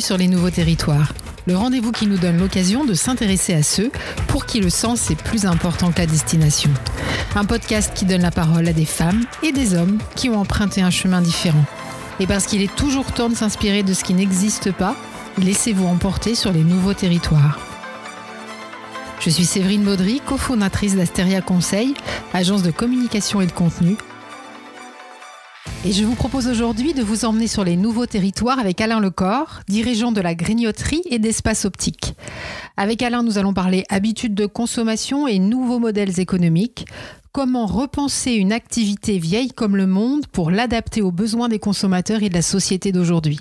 [0.00, 1.12] Sur les nouveaux territoires.
[1.46, 3.90] Le rendez-vous qui nous donne l'occasion de s'intéresser à ceux
[4.28, 6.70] pour qui le sens est plus important que la destination.
[7.34, 10.82] Un podcast qui donne la parole à des femmes et des hommes qui ont emprunté
[10.82, 11.64] un chemin différent.
[12.20, 14.94] Et parce qu'il est toujours temps de s'inspirer de ce qui n'existe pas,
[15.38, 17.58] laissez-vous emporter sur les nouveaux territoires.
[19.20, 21.94] Je suis Séverine Baudry, cofondatrice d'Asteria Conseil,
[22.32, 23.96] agence de communication et de contenu.
[25.84, 29.60] Et je vous propose aujourd'hui de vous emmener sur les nouveaux territoires avec Alain Lecor,
[29.68, 32.14] dirigeant de la grignoterie et d'espace optique.
[32.76, 36.86] Avec Alain, nous allons parler habitudes de consommation et nouveaux modèles économiques.
[37.30, 42.28] Comment repenser une activité vieille comme le monde pour l'adapter aux besoins des consommateurs et
[42.28, 43.38] de la société d'aujourd'hui?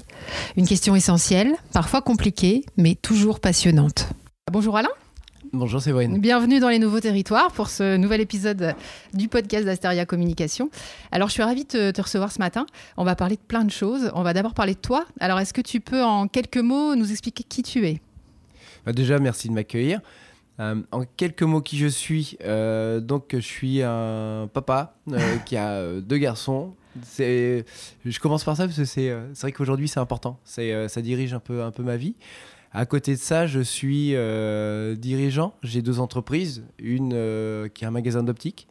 [0.57, 4.09] Une question essentielle, parfois compliquée, mais toujours passionnante.
[4.51, 4.89] Bonjour Alain
[5.53, 6.19] Bonjour Séverine.
[6.19, 8.75] Bienvenue dans les nouveaux territoires pour ce nouvel épisode
[9.13, 10.69] du podcast d'Asteria Communication.
[11.11, 12.65] Alors je suis ravie de te recevoir ce matin.
[12.97, 14.11] On va parler de plein de choses.
[14.13, 15.05] On va d'abord parler de toi.
[15.19, 18.01] Alors est-ce que tu peux en quelques mots nous expliquer qui tu es?
[18.85, 20.01] Bah, Déjà merci de m'accueillir.
[20.59, 25.55] Euh, en quelques mots qui je suis, euh, donc je suis un papa euh, qui
[25.55, 26.73] a deux garçons.
[27.17, 27.63] Je
[28.19, 30.39] commence par ça parce que c'est vrai qu'aujourd'hui c'est important.
[30.43, 32.15] Ça dirige un peu, un peu ma vie.
[32.71, 35.53] À côté de ça, je suis euh, dirigeant.
[35.63, 36.65] J'ai deux entreprises.
[36.79, 38.67] Une euh, qui est un magasin d'optique.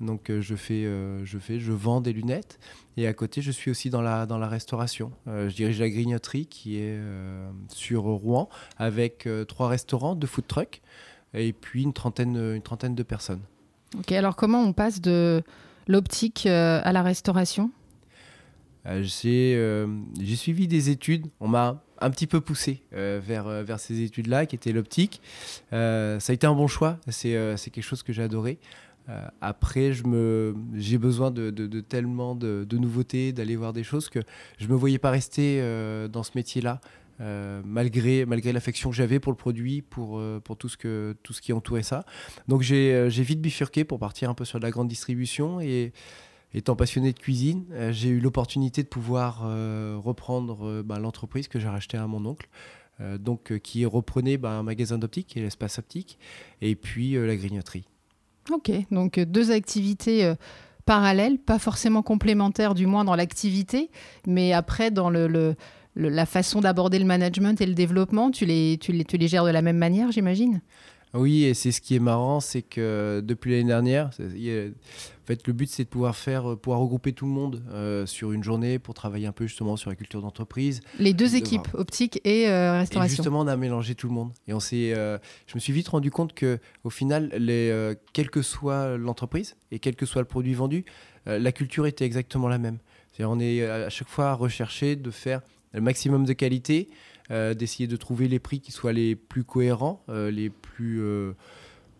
[0.00, 0.84] Donc euh, je, fais,
[1.24, 2.58] je fais, je vends des lunettes.
[2.96, 5.12] Et à côté, je suis aussi dans la, dans la restauration.
[5.26, 6.98] je dirige la grignoterie qui est
[7.68, 8.48] sur Rouen
[8.78, 10.80] avec trois restaurants, deux food trucks
[11.34, 13.42] et puis une trentaine, une trentaine de personnes.
[13.98, 15.42] Ok, alors comment on passe de
[15.88, 17.70] l'optique à la restauration?
[19.02, 19.58] J'ai
[20.36, 21.26] suivi des études.
[21.40, 25.20] On m'a un petit peu poussé euh, vers, euh, vers ces études-là, qui étaient l'optique.
[25.72, 28.58] Euh, ça a été un bon choix, c'est quelque chose que j'ai adoré.
[29.40, 34.20] après, j'ai besoin de, de, tellement de, nouveautés, d'aller voir des choses que
[34.58, 35.60] je ne me voyais pas rester
[36.10, 36.80] dans ce métier-là.
[37.64, 41.40] malgré, malgré l'affection que j'avais pour le produit, pour, pour tout, ce que, tout ce
[41.40, 42.04] qui entourait ça.
[42.48, 45.92] Donc j'ai vite bifurqué pour partir un peu sur de la grande distribution et,
[46.56, 51.48] étant passionné de cuisine, euh, j'ai eu l'opportunité de pouvoir euh, reprendre euh, bah, l'entreprise
[51.48, 52.48] que j'ai rachetée à mon oncle.
[53.18, 56.18] donc, qui reprenait bah, un magasin d'optique et l'espace optique,
[56.62, 57.84] et puis la grignoterie.
[58.50, 60.32] Ok, donc deux activités
[60.86, 63.90] parallèles, pas forcément complémentaires, du moins dans l'activité,
[64.26, 69.50] mais après dans la façon d'aborder le management et le développement, tu les gères de
[69.50, 70.62] la même manière, j'imagine?
[71.18, 75.52] Oui, et c'est ce qui est marrant, c'est que depuis l'année dernière, en fait, le
[75.52, 78.78] but c'est de pouvoir faire, euh, pouvoir regrouper tout le monde euh, sur une journée
[78.78, 80.80] pour travailler un peu justement sur la culture d'entreprise.
[81.00, 83.12] Les deux équipes, optique et euh, restauration.
[83.12, 84.30] Et justement, on a mélangé tout le monde.
[84.46, 88.42] Et on s'est, je me suis vite rendu compte que, au final, les, quelle que
[88.42, 90.84] soit l'entreprise et quel que soit le produit vendu,
[91.26, 92.78] la culture était exactement la même.
[93.18, 95.40] on est à chaque fois à rechercher de faire
[95.72, 96.88] le maximum de qualité
[97.30, 101.32] d'essayer de trouver les prix qui soient les plus cohérents, euh, les plus, euh,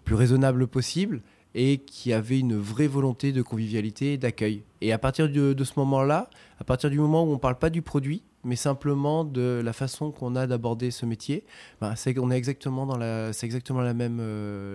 [0.05, 1.23] plus raisonnables possibles
[1.55, 4.63] et qui avaient une vraie volonté de convivialité et d'accueil.
[4.83, 6.29] Et à partir de, ce moment-là,
[6.61, 9.73] à partir du moment où on ne parle pas du produit, mais simplement de la
[9.73, 11.45] façon qu'on a d'aborder ce métier,
[11.81, 14.19] bah, c'est on est exactement dans la, c'est exactement la même,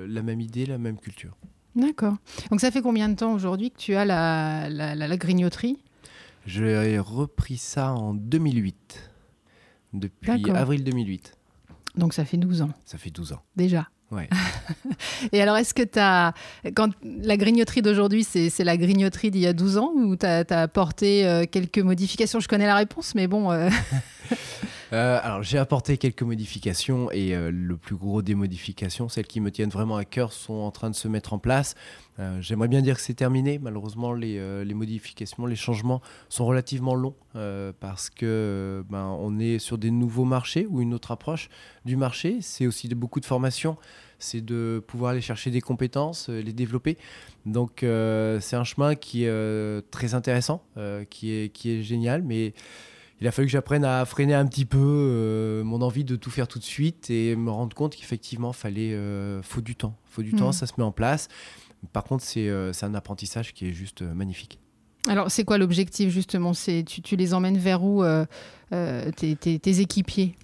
[0.08, 1.38] la même idée, la même culture.
[1.76, 2.16] D'accord.
[2.50, 5.78] Donc ça fait combien de temps aujourd'hui que tu as la, la, la grignoterie?
[6.48, 9.11] J'ai repris ça en 2008
[9.94, 11.38] depuis avril 2008.
[11.96, 12.70] Donc ça fait 12 ans.
[12.86, 13.42] Ça fait 12 ans.
[13.56, 13.88] Déjà.
[14.12, 14.30] Ouais.
[15.32, 16.34] Et alors, est-ce que tu as.
[16.76, 20.46] Quand la grignoterie d'aujourd'hui, c'est la grignoterie d'il y a 12 ans ou tu as,
[20.50, 22.40] apporté euh, quelques modifications?
[22.40, 23.52] Je connais la réponse, mais bon.
[23.52, 23.70] Euh.
[24.94, 29.52] Euh, alors, j'ai apporté quelques modifications et le plus gros des modifications, celles qui me
[29.52, 31.76] tiennent vraiment à cœur, sont en train de se mettre en place.
[32.22, 33.58] Euh, j'aimerais bien dire que c'est terminé.
[33.58, 39.60] Malheureusement, les, euh, modifications, les changements sont relativement longs euh, parce que ben, on est
[39.60, 41.50] sur des nouveaux marchés ou une autre approche
[41.86, 42.38] du marché.
[42.42, 43.78] C'est aussi de, beaucoup de formation.
[44.20, 46.98] C'est de pouvoir aller chercher des compétences, les développer.
[47.48, 50.64] Donc, c'est un chemin qui est très intéressant,
[51.10, 52.54] qui, est, qui est génial, mais
[53.22, 56.48] il a fallu que j'apprenne à freiner un petit peu mon envie de tout faire
[56.48, 58.98] tout de suite et me rendre compte qu'effectivement, fallait,
[59.44, 59.96] faut du temps.
[60.06, 60.54] Faut du temps, mmh.
[60.54, 61.30] ça se met en place.
[61.94, 64.60] Par contre, euh, c'est un apprentissage qui est juste euh, magnifique.
[65.08, 66.52] Alors, c'est quoi l'objectif justement?
[66.54, 68.26] Tu, tu, les emmènes vers où euh,
[68.72, 70.36] tes, équipiers?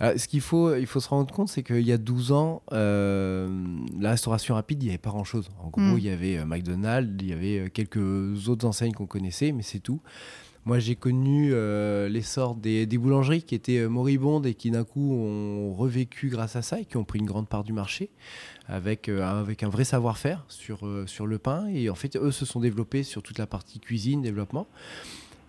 [0.00, 4.10] Ce qu'il faut, il faut se rendre compte, c'est qu'il y a 12 ans, la
[4.10, 5.50] restauration rapide, il n'y avait pas grand-chose.
[5.62, 5.98] En gros, hmm.
[5.98, 10.00] il y avait McDonald's, il y avait quelques autres enseignes qu'on connaissait, mais c'est tout.
[10.66, 11.50] Moi, j'ai connu
[12.08, 16.80] l'essor des, boulangeries qui étaient moribondes et qui d'un coup ont revécu grâce à ça
[16.80, 18.10] et qui ont pris une grande part du marché
[18.70, 20.46] avec, euh, un vrai savoir-faire
[20.82, 21.66] euh, sur le pain.
[21.68, 24.66] Et en fait, eux se sont développés sur toute la partie cuisine, développement.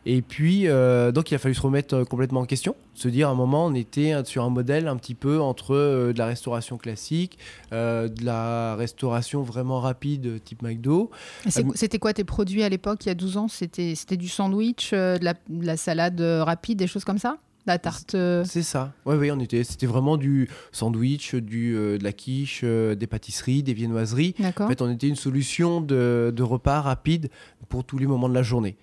[0.06, 2.76] Et puis, euh, donc, il a fallu se remettre euh, complètement en question.
[2.96, 5.76] Se dire, à un moment, on était euh, sur un modèle un petit peu entre
[5.76, 7.38] de la restauration classique,
[7.72, 11.12] de la restauration vraiment rapide, type McDo.
[11.48, 13.48] C'était quoi tes produits à l'époque, il y a 12 ans?
[13.48, 17.38] C'était du sandwich, de la, de la salade rapide, des choses comme ça?
[17.68, 18.16] La tarte.
[18.46, 18.92] C'est ça.
[19.06, 19.64] Oui, oui, on était.
[19.64, 24.34] C'était vraiment du sandwich, du, de la quiche, des pâtisseries, des viennoiseries.
[24.60, 27.30] En fait, on était une solution de, de repas rapide
[27.70, 28.78] pour tous les moments de la journée.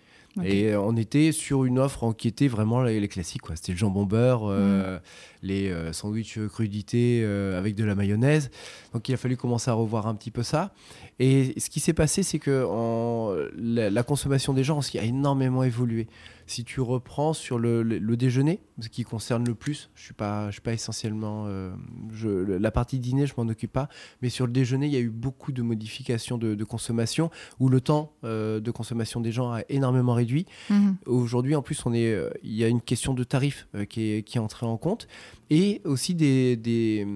[0.44, 3.42] Et on était sur une offre qui était vraiment les, classiques.
[3.54, 5.00] C'était le jambon beurre, euh, mm.
[5.42, 8.50] les euh, sandwichs crudités euh, avec de la mayonnaise.
[8.92, 10.72] Donc il a fallu commencer à revoir un petit peu ça.
[11.18, 15.62] Et ce qui s'est passé, c'est que en, la, consommation des gens aussi a énormément
[15.62, 16.06] évolué.
[16.48, 17.84] Si tu reprends sur le,
[18.16, 21.70] déjeuner, ce qui concerne le plus, je suis pas, je suis pas essentiellement, euh,
[22.10, 23.90] je, la partie dîner, je m'en occupe pas,
[24.22, 27.30] mais sur le déjeuner, il y a eu beaucoup de modifications de, consommation
[27.60, 30.46] où le temps euh, de consommation des gens a énormément réduit.
[30.70, 30.96] Mhm.
[31.04, 34.22] Aujourd'hui, en plus, on est, euh, il y a une question de tarif qui est,
[34.22, 35.06] qui est entrée en compte
[35.50, 37.06] et aussi des, des,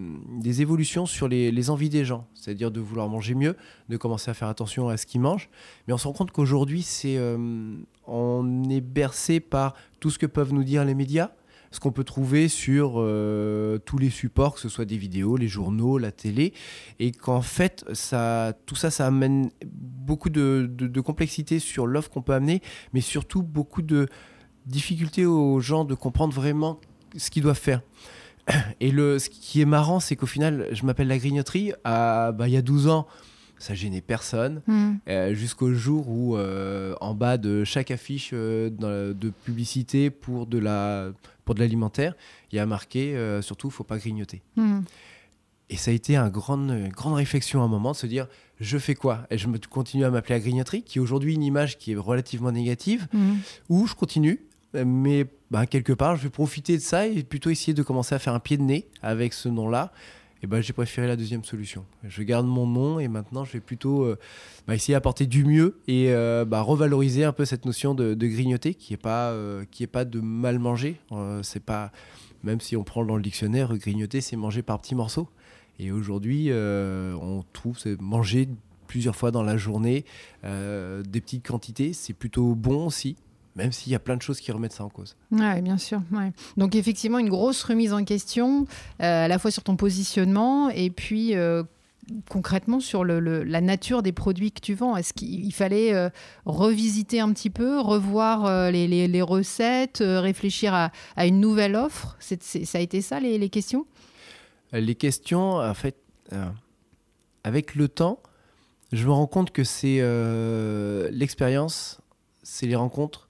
[0.40, 3.56] des évolutions sur les, les, envies des gens, c'est-à-dire de vouloir manger mieux,
[3.88, 5.50] de commencer à faire attention à ce qu'ils mangent.
[5.86, 7.76] Mais on se rend compte qu'aujourd'hui, c'est, euh,
[8.06, 11.30] on est bercé par tout ce que peuvent nous dire les médias,
[11.72, 15.48] ce qu'on peut trouver sur euh, tous les supports, que ce soit des vidéos, les
[15.48, 16.52] journaux, la télé,
[17.00, 17.84] et qu'en fait,
[18.66, 22.60] tout ça, ça amène beaucoup de, complexité sur l'offre qu'on peut amener,
[22.92, 24.06] mais surtout beaucoup de
[24.66, 26.78] difficultés aux gens de comprendre vraiment
[27.16, 27.80] ce qu'ils doivent faire.
[28.80, 31.72] Et le, ce qui est marrant, c'est qu'au final, je m'appelle la grignoterie.
[31.84, 33.06] Bah, il y a 12 ans,
[33.62, 34.60] ça gênait personne.
[34.66, 34.94] Hmm.
[35.08, 40.58] Euh, jusqu'au jour où, euh, en bas de chaque affiche euh, de publicité pour de
[40.58, 41.12] la
[41.44, 42.14] pour de l'alimentaire,
[42.50, 44.42] il y a marqué surtout, faut pas grignoter.
[44.56, 44.80] Hmm.
[45.70, 48.26] Et ça a été un une grande réflexion à un moment de se dire
[48.60, 49.26] je fais quoi?
[49.30, 51.96] Et je me continue à m'appeler la grignoterie, qui est aujourd'hui une image qui est
[51.96, 53.34] relativement négative, hmm.
[53.68, 54.40] ou je continue
[54.74, 58.18] mais bah, quelque part, je vais profiter de ça et plutôt essayer de commencer à
[58.18, 59.92] faire un pied de nez avec ce nom-là.
[60.42, 61.84] Et ben, j'ai préféré la deuxième solution.
[62.02, 64.18] Je garde mon nom et maintenant je vais plutôt euh,
[64.66, 68.74] bah, essayer d'apporter du mieux et euh, bah, revaloriser un peu cette notion de, grignoter
[68.74, 71.00] qui n'est pas, euh, pas de mal manger.
[71.42, 71.92] c'est pas,
[72.42, 75.28] même si on prend dans le dictionnaire, grignoter c'est manger par petits morceaux.
[75.78, 78.48] Et aujourd'hui, on trouve c'est manger
[78.88, 80.04] plusieurs fois dans la journée,
[80.44, 83.16] des petites quantités, c'est plutôt bon aussi
[83.56, 85.16] même s'il y a plein de choses qui remettent ça en cause.
[85.30, 86.00] Oui, bien sûr.
[86.56, 88.66] Donc effectivement, une grosse remise en question,
[89.00, 91.62] euh, à la fois sur ton positionnement et puis euh,
[92.30, 94.96] concrètement sur le, la nature des produits que tu vends.
[94.96, 96.08] Est-ce qu'il fallait euh,
[96.46, 102.16] revisiter un petit peu, revoir les, les, recettes, réfléchir à, à, une nouvelle offre?
[102.20, 103.86] Ça a été ça les, les questions?
[104.72, 105.96] Les questions, en fait,
[107.44, 108.18] avec le temps,
[108.92, 110.00] je me rends compte que c'est
[111.12, 112.00] l'expérience,
[112.42, 113.28] c'est les rencontres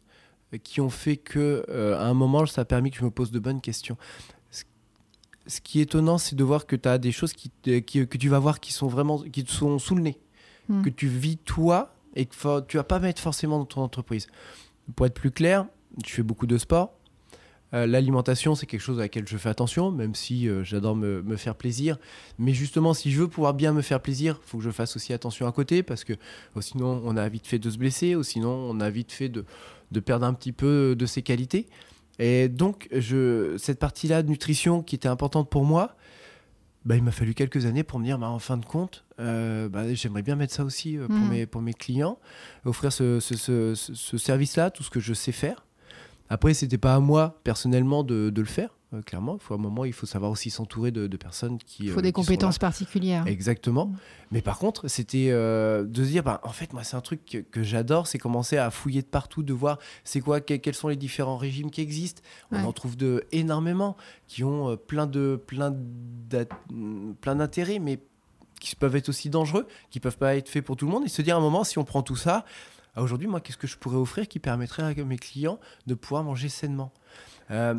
[0.59, 3.31] qui ont fait que euh, à un moment, ça a permis que je me pose
[3.31, 3.97] de bonnes questions.
[5.47, 8.29] Ce qui est étonnant, c'est de voir que tu as des choses qui, que tu
[8.29, 10.21] vas voir qui sont vraiment qui sont sous le nez,
[10.69, 10.83] hmm.
[10.83, 14.29] que tu vis toi et que tu vas pas mettre forcément dans ton entreprise.
[14.95, 15.67] Pour être plus clair,
[16.05, 16.95] tu fais beaucoup de sport.
[17.75, 21.23] Euh, l'alimentation, c'est quelque chose à laquelle je fais attention, même si euh, j'adore me,
[21.23, 21.97] me, faire plaisir.
[22.39, 24.97] Mais justement, si je veux pouvoir bien me faire plaisir, il faut que je fasse
[24.97, 26.13] aussi attention à côté, parce que
[26.61, 29.45] sinon, on a vite fait de se blesser, ou sinon, on a vite fait de,
[29.91, 31.67] de perdre un petit peu de ses qualités.
[32.19, 35.97] Et donc, je, cette partie-là de nutrition qui était importante pour moi,
[36.85, 39.69] bah, il m'a fallu quelques années pour me dire, bah, en fin de compte, euh,
[39.69, 41.29] bah, j'aimerais bien mettre ça aussi euh, pour, mmh.
[41.31, 42.19] mes, pour mes clients,
[42.65, 45.65] offrir ce, ce service-là, tout ce que je sais faire.
[46.33, 48.71] Après, c'était pas à moi personnellement de, de le faire.
[48.95, 51.59] Euh, clairement, il faut à un moment, il faut savoir aussi s'entourer de, de, personnes
[51.59, 51.85] qui.
[51.85, 53.27] Il faut euh, des compétences particulières.
[53.27, 53.89] Exactement.
[53.89, 53.97] Mm.
[54.31, 57.27] Mais par contre, c'était euh, de se dire, bah, en fait, moi, c'est un truc
[57.27, 60.89] que, que j'adore, c'est commencer à fouiller de partout, de voir c'est quoi, quels sont
[60.89, 62.23] les différents régimes qui existent.
[62.51, 65.77] On en trouve de énormément qui ont plein de plein
[67.21, 67.99] plein d'intérêts, mais
[68.59, 71.05] qui peuvent être aussi dangereux, qui peuvent pas être faits pour tout le monde.
[71.05, 72.47] Et se dire à un moment, si on prend tout ça,
[73.01, 76.49] aujourd'hui, moi, qu'est-ce que je pourrais offrir qui permettrait à mes clients de pouvoir manger
[76.49, 76.93] sainement
[77.51, 77.75] euh,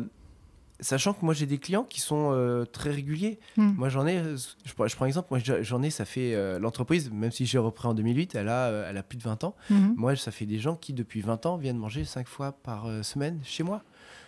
[0.80, 3.38] Sachant que moi, j'ai des clients qui sont euh, très réguliers.
[3.56, 3.74] Hmm.
[3.76, 4.20] Moi, j'en ai,
[4.64, 7.94] je, prends exemple, moi, j'en ai, ça fait euh, l'entreprise, même si j'ai repris en
[7.94, 9.54] 2008, elle a, elle a plus de 20 ans.
[9.70, 9.94] Hmm.
[9.96, 13.38] Moi, ça fait des gens qui, depuis 20 ans, viennent manger 5 fois par semaine
[13.44, 13.82] chez moi.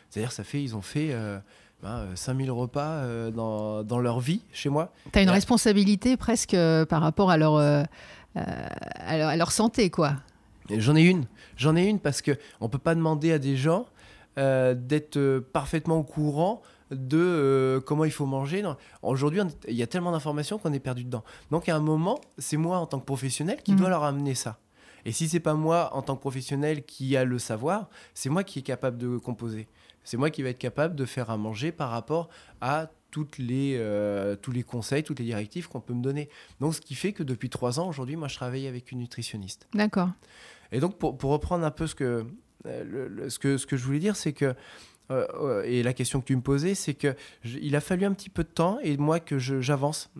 [0.08, 1.14] C'est-à-dire, ça fait, ils ont fait.
[1.82, 4.94] Ben, 5000 repas dans, dans, leur vie chez moi.
[5.12, 6.56] Tu as une responsabilité presque
[6.88, 10.14] par rapport à leur, à leur, à leur santé, quoi.
[10.70, 11.26] J'en ai une.
[11.56, 13.86] J'en ai une parce que on peut pas demander à des gens
[14.38, 18.62] euh, d'être euh, parfaitement au courant de euh, comment il faut manger.
[19.02, 21.24] Aujourd'hui, il y a tellement d'informations qu'on est perdu dedans.
[21.50, 23.76] Donc, à un moment, c'est moi en tant que professionnel qui mmh.
[23.76, 24.58] dois leur amener ça.
[25.04, 28.44] Et si c'est pas moi, en tant que professionnel, qui a le savoir, c'est moi
[28.44, 29.68] qui est capable de composer.
[30.02, 32.28] C'est moi qui va être capable de faire à manger par rapport
[32.60, 36.28] à toutes les, euh, tous les conseils, toutes les directives qu'on peut me donner.
[36.60, 39.68] Donc, ce qui fait que depuis trois ans, aujourd'hui, moi, je travaille avec une nutritionniste.
[39.74, 40.10] D'accord.
[40.72, 42.26] Et donc, pour, pour, reprendre un peu ce que,
[42.66, 44.54] euh, ce que, ce que je voulais dire, c'est que
[45.12, 48.30] euh, et la question que tu me posais, c'est que il a fallu un petit
[48.30, 50.10] peu de temps et moi que j'avance.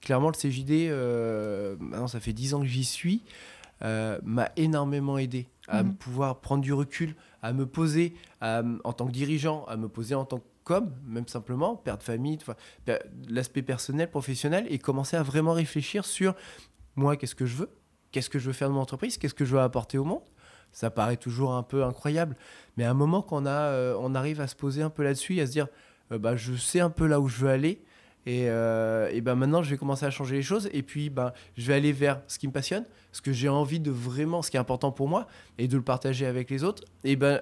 [0.00, 0.90] Clairement, le CJD,
[1.80, 3.22] maintenant ça fait dix ans que j'y suis,
[3.80, 5.94] m'a énormément aidé à mmh.
[5.94, 10.24] pouvoir prendre du recul, à me poser en tant que dirigeant, à me poser en
[10.24, 12.38] tant que com, même simplement, père de famille,
[13.28, 16.34] l'aspect personnel, professionnel, et commencer à vraiment réfléchir sur
[16.96, 17.70] moi, qu'est-ce que je veux,
[18.12, 20.22] qu'est-ce que je veux faire de mon entreprise, qu'est-ce que je veux apporter au monde.
[20.70, 22.36] Ça paraît toujours un peu incroyable,
[22.76, 25.40] mais à un moment qu'on a, euh, on arrive à se poser un peu là-dessus,
[25.40, 25.66] à se dire,
[26.12, 27.82] euh, bah, je sais un peu là où je veux aller,
[28.24, 30.68] et, euh, et ben maintenant, je vais commencer à changer les choses.
[30.72, 33.80] Et puis, ben, je vais aller vers ce qui me passionne, ce que j'ai envie
[33.80, 35.26] de vraiment, ce qui est important pour moi,
[35.58, 36.84] et de le partager avec les autres.
[37.04, 37.40] Et ben,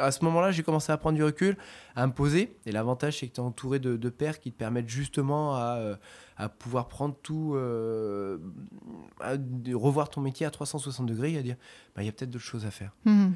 [0.00, 1.56] à ce moment-là, j'ai commencé à prendre du recul,
[1.96, 2.56] à me poser.
[2.66, 4.08] Et l'avantage, c'est que tu es entouré de, de,
[4.40, 8.38] qui te permettent justement à, euh, pouvoir prendre tout, euh,
[9.72, 11.56] revoir ton métier à 360 degrés et à dire,
[11.94, 12.92] bah, il y a peut-être d'autres choses à faire.
[13.04, 13.30] Mmh.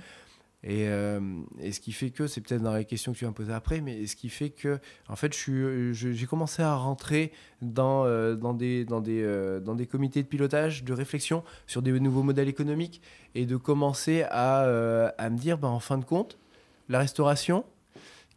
[0.68, 1.20] Euh,
[1.60, 3.52] et, ce qui fait que, c'est peut-être dans les questions que tu vas me poser
[3.52, 4.78] après, mais ce qui fait que,
[5.08, 9.86] en fait, j'ai commencé à rentrer dans, euh, dans, des, dans, des, euh, dans des
[9.86, 13.02] comités de pilotage, de réflexion sur des nouveaux modèles économiques
[13.34, 14.60] et de commencer à,
[15.18, 16.38] à me dire, bah, en fin de compte,
[16.88, 17.64] la restauration,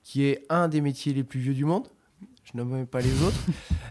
[0.03, 1.87] qui est un des métiers les plus vieux du monde,
[2.43, 3.43] je nomme pas les autres,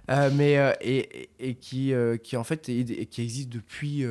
[0.34, 4.04] mais et, et, qui, qui en fait qui existe depuis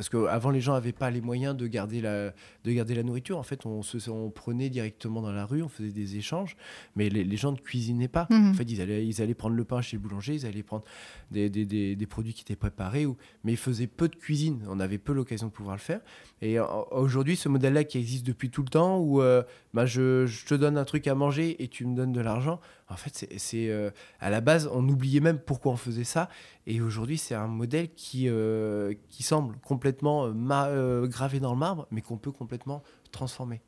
[0.00, 2.32] parce qu'avant, les gens n'avaient pas les moyens de garder la,
[2.64, 3.36] de garder la nourriture.
[3.36, 6.56] En fait, on, se, on prenait directement dans la rue, on faisait des échanges,
[6.96, 8.26] mais les, gens ne cuisinaient pas.
[8.30, 8.48] Mhm.
[8.48, 10.84] En fait, ils allaient, ils allaient prendre le pain chez le boulanger, ils allaient prendre
[11.30, 14.64] des, des, des, produits qui étaient préparés, ou, mais ils faisaient peu de cuisine.
[14.70, 16.00] On avait peu l'occasion de pouvoir le faire.
[16.40, 19.42] Et aujourd'hui, ce modèle-là qui existe depuis tout le temps, où euh,
[19.74, 22.58] bah, je, je, te donne un truc à manger et tu me donnes de l'argent,
[22.88, 26.28] en fait, c'est euh, à la base, on oubliait même pourquoi on faisait ça.
[26.66, 31.86] Et aujourd'hui, c'est un modèle qui, euh, qui semble complètement euh, gravé dans le marbre,
[31.90, 32.82] mais qu'on peut complètement
[33.12, 33.60] transformer.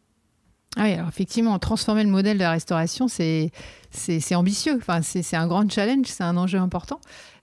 [0.76, 3.50] Ah oui, alors effectivement, transformer le modèle de la restauration, c'est
[4.34, 4.76] ambitieux.
[4.76, 6.98] Enfin, c'est un grand challenge, c'est un enjeu important.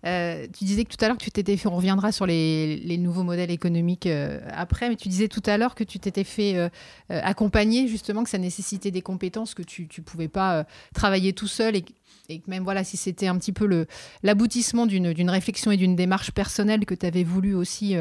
[0.06, 2.98] Euh, tu disais que tout à l'heure que tu t'étais fait, on reviendra sur les,
[3.00, 6.56] nouveaux modèles économiques euh, après, mais tu disais tout à l'heure que tu t'étais fait
[6.58, 6.70] euh,
[7.10, 11.76] accompagner, justement, que ça nécessitait des compétences que tu ne pouvais pas travailler tout seul
[11.76, 11.86] et,
[12.30, 13.86] et que même voilà, si c'était un petit peu
[14.24, 17.96] l'aboutissement d'une réflexion et d'une démarche personnelle que tu avais voulu aussi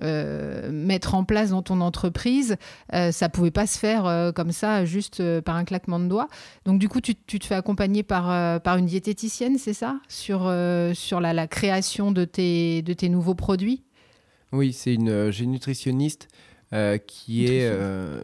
[0.00, 2.56] mettre en place dans ton entreprise,
[2.92, 6.28] ça pouvait pas se faire comme ça, juste par un claquement de doigts.
[6.64, 9.96] Donc du coup, tu, tu te fais accompagner par, par une diététicienne, c'est ça?
[10.08, 10.52] Sur,
[10.94, 13.84] sur la création de tes, de tes nouveaux produits?
[14.54, 16.28] Oui, c'est une, euh, j'ai une nutritionniste
[16.72, 17.68] euh, qui est.
[17.68, 18.22] Euh,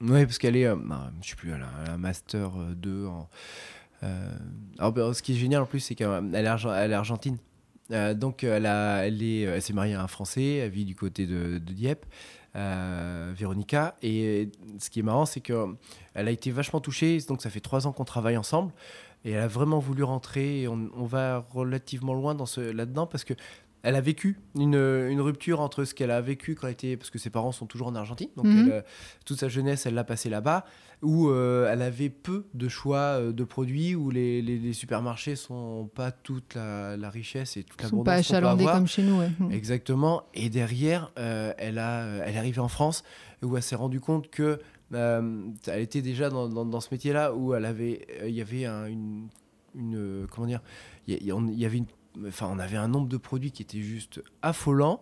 [0.00, 0.74] oui, parce qu'elle est.
[0.74, 3.28] Bah, je ne sais plus, elle a un Master 2 en.
[4.78, 6.46] alors, bah, ce qui est génial en plus, c'est qu'elle est,
[6.94, 7.36] argentine.
[8.14, 11.26] donc, elle, a, elle, est, elle s'est mariée à un Français, elle vit du côté
[11.26, 12.06] de, Dieppe.
[12.54, 13.96] Véronica.
[14.00, 15.66] Et ce qui est marrant, c'est qu'elle
[16.14, 17.18] a été vachement touchée.
[17.28, 18.72] Donc, ça fait trois ans qu'on travaille ensemble.
[19.26, 20.62] Et elle a vraiment voulu rentrer.
[20.62, 23.34] Et on, va relativement loin dans ce, là-dedans parce que
[23.82, 26.96] elle a vécu une, une rupture entre ce qu'elle a vécu quand elle était.
[26.96, 28.28] Parce que ses parents sont toujours en Argentine.
[28.36, 28.82] Donc, mhm.
[29.24, 30.64] toute sa jeunesse, elle l'a passée là-bas.
[31.02, 33.96] Où euh, elle avait peu de choix euh, de produits.
[33.96, 38.14] Où les, les, supermarchés sont pas toute la, la richesse et toute la sont pas
[38.14, 39.22] achalandés comme chez nous.
[39.40, 39.50] Mhm.
[39.50, 40.22] Exactement.
[40.34, 43.02] Et derrière, euh, elle, a, elle est arrivée en France
[43.42, 44.60] où elle s'est rendue compte que
[44.94, 49.28] euh, elle était déjà dans, ce métier-là où elle avait, euh, il y avait une,
[49.74, 50.62] une, euh, comment dire,
[51.06, 51.82] il y, avait
[52.26, 55.00] enfin, on avait un nombre de produits qui était juste affolant.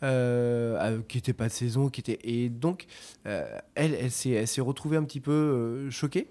[0.00, 2.86] qui n'était pas de saison, qui était et donc
[3.24, 6.28] elle, elle s'est retrouvée un petit peu choquée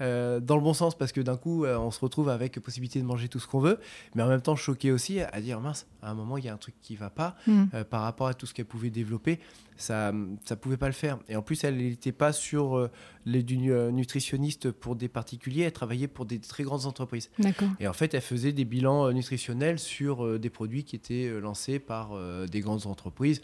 [0.00, 3.00] euh, dans le bon sens parce que d'un coup euh, on se retrouve avec possibilité
[3.00, 3.78] de manger tout ce qu'on veut,
[4.14, 6.54] mais en même temps choqué aussi à dire mince, à un moment il y a
[6.54, 7.64] un truc qui va pas mm.
[7.74, 9.40] euh, par rapport à tout ce qu'elle pouvait développer,
[9.76, 10.12] ça
[10.44, 11.18] ça pouvait pas le faire.
[11.28, 12.88] Et en plus elle n'était pas sur
[13.26, 17.30] les du nutritionniste pour des particuliers, elle travaillait pour des très grandes entreprises.
[17.78, 22.10] Et en fait elle faisait des bilans nutritionnels sur des produits qui étaient lancés par
[22.46, 23.42] des grandes entreprises.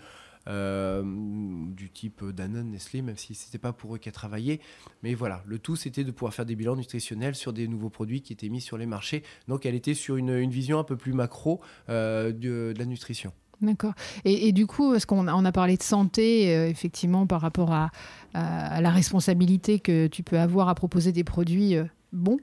[0.48, 4.60] Euh, du type Danone, Nestlé, même si c'était pas pour eux qu'elle travaillait.
[5.02, 8.22] Mais voilà, le tout c'était de pouvoir faire des bilans nutritionnels sur des nouveaux produits
[8.22, 9.24] qui étaient mis sur les marchés.
[9.48, 13.32] Donc elle était sur une, vision un peu plus macro euh, de, la nutrition.
[13.60, 13.94] D'accord.
[14.24, 17.72] Et, du coup, est-ce qu'on a, on a parlé de santé, euh, effectivement, par rapport
[17.72, 17.90] à,
[18.34, 21.74] la responsabilité que tu peux avoir à proposer des produits
[22.12, 22.38] bons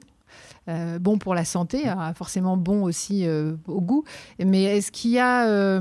[0.66, 1.84] bons pour la santé,
[2.16, 3.28] forcément bons aussi
[3.68, 4.02] au goût.
[4.44, 5.78] Mais est-ce qu'il y a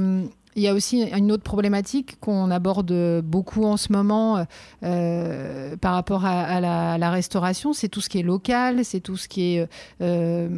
[0.56, 4.46] Il y a aussi une autre problématique qu'on aborde beaucoup en ce moment
[4.84, 9.28] euh, par rapport à, la, restauration, c'est tout ce qui est local, c'est tout ce
[9.28, 9.68] qui est
[10.02, 10.50] euh,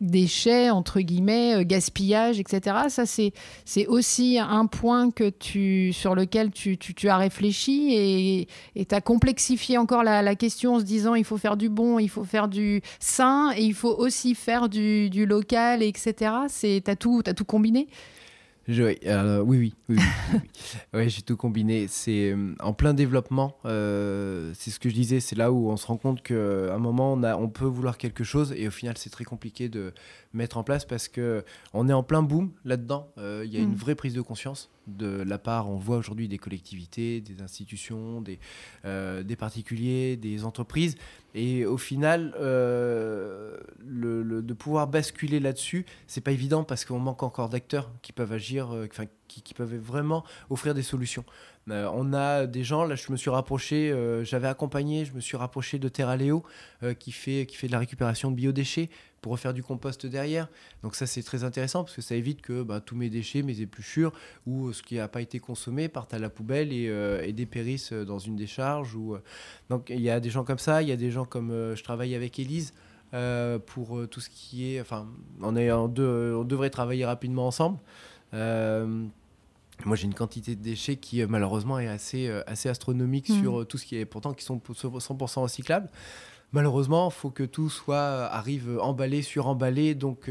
[0.00, 2.76] déchets, entre guillemets, euh, gaspillage, etc.
[2.88, 3.32] Ça, c'est,
[3.86, 9.78] aussi un point que tu, sur lequel tu, tu, as réfléchi et tu as complexifié
[9.78, 12.82] encore la, question en se disant il faut faire du bon, il faut faire du
[13.00, 16.32] sain et il faut aussi faire du, local, etc.
[16.60, 17.88] Tu tout, as tout combiné?
[18.68, 19.98] Euh, oui, oui, oui,
[20.92, 21.86] oui, j'ai tout combiné.
[21.88, 23.56] C'est euh, en plein développement.
[23.64, 25.20] Euh, c'est ce que je disais.
[25.20, 27.98] C'est là où on se rend compte qu'à un moment, on, a, on peut vouloir
[27.98, 29.92] quelque chose et au final, c'est très compliqué de
[30.32, 33.08] mettre en place parce que on est en plein boom là-dedans.
[33.16, 33.76] Il y a une mm.
[33.76, 35.68] vraie prise de conscience de la part.
[35.68, 38.38] On voit aujourd'hui des collectivités, des institutions, des,
[38.84, 40.96] des particuliers, des entreprises.
[41.34, 43.62] Et au final, le,
[44.42, 48.70] de pouvoir basculer là-dessus, c'est pas évident parce qu'on manque encore d'acteurs qui peuvent agir,
[48.90, 51.24] enfin, qui, peuvent vraiment offrir des solutions.
[51.70, 55.20] Euh, on a des gens, là je me suis rapproché, euh, j'avais accompagné, je me
[55.20, 56.44] suis rapproché de Terra Léo
[56.82, 60.48] euh, qui, fait, qui fait de la récupération de biodéchets pour refaire du compost derrière.
[60.82, 63.60] Donc ça c'est très intéressant parce que ça évite que bah, tous mes déchets, mes
[63.60, 64.12] épluchures
[64.46, 66.84] ou ce qui n'a pas été consommé partent à la poubelle et,
[67.24, 68.94] et dépérissent dans une décharge.
[68.94, 69.16] Ou,
[69.70, 71.82] Donc il y a des gens comme ça, il y a des gens comme je
[71.82, 72.72] travaille avec Elise.
[73.66, 75.08] pour tout ce qui est, enfin,
[75.42, 77.78] on, est, on devrait travailler rapidement ensemble.
[79.84, 83.40] Moi, j'ai une quantité de déchets qui, euh, malheureusement, est assez, euh, assez astronomique mm.
[83.40, 85.88] sur euh, tout ce qui est pourtant qui sont 100% recyclables.
[86.52, 89.94] Malheureusement, il faut que tout soit arrive emballé sur emballé.
[89.94, 90.30] Donc,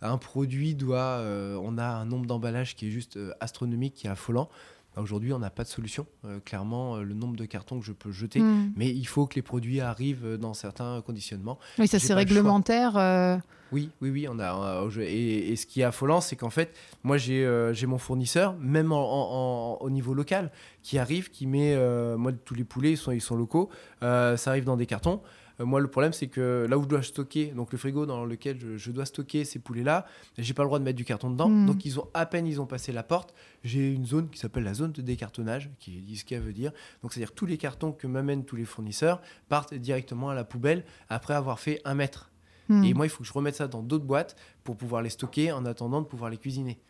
[0.00, 1.20] un produit doit,
[1.60, 4.48] on a un nombre d'emballages qui est juste astronomique, qui est affolant.
[4.94, 6.06] Bah, aujourd'hui, on n'a pas de solution.
[6.44, 8.72] clairement, le nombre de cartons que je peux jeter, mm.
[8.76, 11.58] mais il faut que les produits arrivent dans certains conditionnements.
[11.78, 13.40] Oui, ça c'est réglementaire.
[13.74, 14.86] Oui, oui, oui, on a.
[15.00, 19.90] Et, ce qui est affolant, c'est qu'en fait, moi, j'ai euh, mon fournisseur, même au
[19.90, 21.74] niveau local, qui arrive, qui met.
[21.74, 23.70] Euh, moi, tous les poulets, ils sont, ils sont locaux.
[24.04, 25.20] Euh, ça arrive dans des cartons.
[25.60, 28.58] Moi, le problème, c'est que là où je dois stocker, donc le frigo dans lequel
[28.76, 31.48] je, dois stocker ces poulets-là, j'ai pas le droit de mettre du carton dedans.
[31.48, 31.66] Hmm.
[31.66, 34.64] Donc, ils ont à peine ils ont passé la porte, j'ai une zone qui s'appelle
[34.64, 36.72] la zone de décartonnage, qui dit ce qu'elle veut dire.
[37.02, 40.84] Donc, c'est-à-dire tous les cartons que m'amènent tous les fournisseurs partent directement à la poubelle
[41.08, 42.30] après avoir fait un mètre.
[42.70, 42.96] Et hmm.
[42.96, 45.66] moi, il faut que je remette ça dans d'autres boîtes pour pouvoir les stocker en
[45.66, 46.80] attendant de pouvoir les cuisiner.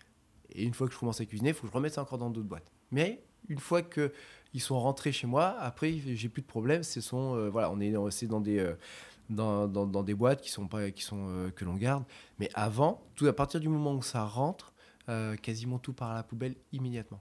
[0.53, 2.19] Et une fois que je commence à cuisiner, il faut que je remette ça encore
[2.19, 2.71] dans d'autres boîtes.
[2.93, 4.13] Mais une fois que
[4.55, 6.85] ils sont rentrés chez moi, après, j'ai plus de problème.
[6.85, 8.75] Ce sont, euh, voilà, on est, c'est dans des, euh,
[9.29, 12.05] dans, dans, des boîtes qui sont pas, qui sont euh, que l'on garde.
[12.39, 14.73] Mais avant, tout à partir du moment où ça rentre,
[15.43, 17.21] quasiment tout part à la poubelle immédiatement.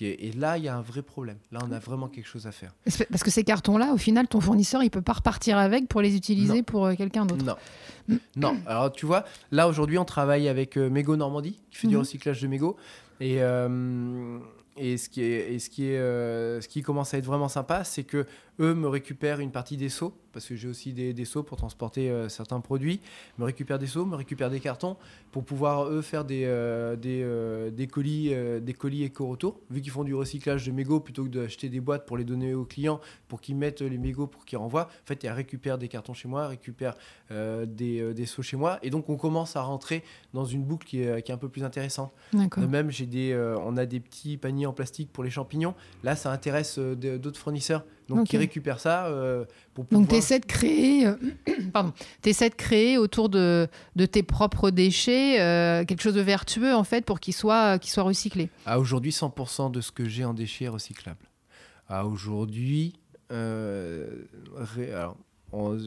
[0.00, 1.36] Et là, il y a un vrai problème.
[1.52, 2.74] Là, on a vraiment quelque chose à faire.
[3.10, 6.16] Parce que ces cartons-là, au final, ton fournisseur, il peut pas repartir avec pour les
[6.16, 7.44] utiliser pour quelqu'un d'autre.
[7.44, 8.18] Non.
[8.36, 8.56] non.
[8.66, 12.00] Alors, tu vois, là, aujourd'hui, on travaille avec Mégo Normandie, qui fait du mhm.
[12.00, 12.76] recyclage de mégots.
[13.20, 14.38] Et, euh,
[14.78, 18.04] et ce qui, est, ce, qui est, ce qui commence à être vraiment sympa, c'est
[18.04, 18.26] que
[18.60, 21.56] eux me récupèrent une partie des seaux, parce que j'ai aussi des, des, seaux pour
[21.56, 23.00] transporter euh, certains produits,
[23.38, 24.96] me récupèrent des seaux, me récupèrent des cartons
[25.32, 29.60] pour pouvoir eux faire des, euh, des, euh, des, colis, des colis éco-retour.
[29.70, 32.54] Vu qu'ils font du recyclage de mégots plutôt que d'acheter des boîtes pour les donner
[32.54, 35.88] aux clients pour qu'ils mettent les mégots pour qu'ils renvoient, en fait, ils récupèrent des
[35.88, 36.96] cartons chez moi, récupèrent
[37.30, 40.02] des, des seaux chez moi, et donc on commence à rentrer
[40.34, 42.12] dans une boucle qui est, qui est un peu plus intéressante.
[42.68, 45.74] même, j'ai des, on a des petits paniers en plastique pour les champignons.
[46.02, 49.44] Là, ça intéresse d'autres fournisseurs donc qui récupère ça euh,
[49.74, 50.00] pour pouvoir...
[50.00, 51.16] Donc tu essaies de créer, euh,
[51.72, 51.92] pardon,
[52.24, 56.84] essaies de créer autour de, de tes propres déchets euh, quelque chose de vertueux en
[56.84, 58.48] fait pour qu'ils soient, qu'ils soient recyclés.
[58.66, 61.28] À aujourd'hui, 100% de ce que j'ai en déchets est recyclable.
[61.88, 62.94] À aujourd'hui,
[63.30, 65.16] alors,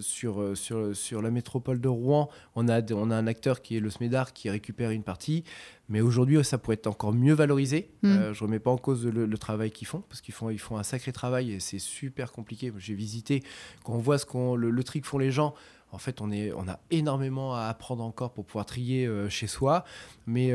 [0.01, 3.77] sur, euh, sur, sur la métropole de Rouen, on a, on a un acteur qui
[3.77, 5.43] est le SMEDAR qui récupère une partie.
[5.89, 7.91] Mais aujourd'hui, ça pourrait être encore mieux valorisé.
[8.01, 8.07] Mm.
[8.07, 10.59] Euh, je ne remets pas en cause le, travail qu'ils font, parce qu'ils font, ils
[10.59, 12.71] font un sacré travail et c'est super compliqué.
[12.77, 13.43] J'ai visité,
[13.83, 15.53] quand on voit ce qu'on, le, tri que font les gens,
[15.91, 19.47] en fait, on, est, on a énormément à apprendre encore pour pouvoir trier euh, chez
[19.47, 19.83] soi.
[20.25, 20.53] Mais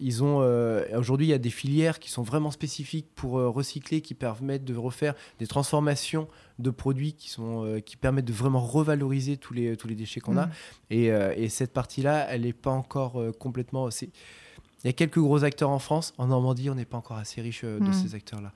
[0.00, 3.48] ils ont euh, aujourd'hui il y a des filières qui sont vraiment spécifiques pour euh,
[3.48, 8.32] recycler, qui permettent de refaire des transformations de produits qui sont euh, qui permettent de
[8.32, 10.46] vraiment revaloriser tous les tous les déchets qu'on a.
[10.46, 10.50] Mm.
[10.90, 13.88] Et, et, cette partie-là, elle n'est pas encore complètement.
[13.88, 16.12] Il y a quelques gros acteurs en France.
[16.18, 17.92] En Normandie, on n'est pas encore assez riche de mm.
[17.92, 18.52] ces acteurs-là.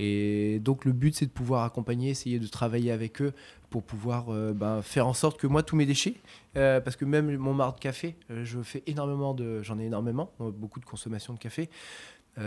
[0.00, 3.32] Et donc le but, c'est de pouvoir accompagner, essayer de travailler avec eux
[3.68, 6.14] pour pouvoir euh, ben, faire en sorte que moi, tous mes déchets,
[6.56, 9.86] euh, parce que même mon marc de café, euh, je fais énormément de, j'en ai
[9.86, 11.68] énormément, beaucoup de consommation de café.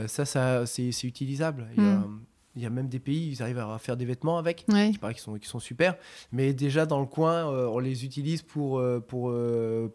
[0.07, 1.67] ça, ça c'est utilisable.
[1.75, 2.21] Il y a, hmm.
[2.57, 4.65] Il y a même des pays, ils arrivent à faire des vêtements avec.
[4.67, 4.89] Ouais.
[4.89, 5.95] Il paraît qu'ils sont, super.
[6.33, 9.33] Mais déjà, dans le coin, on les utilise pour, pour,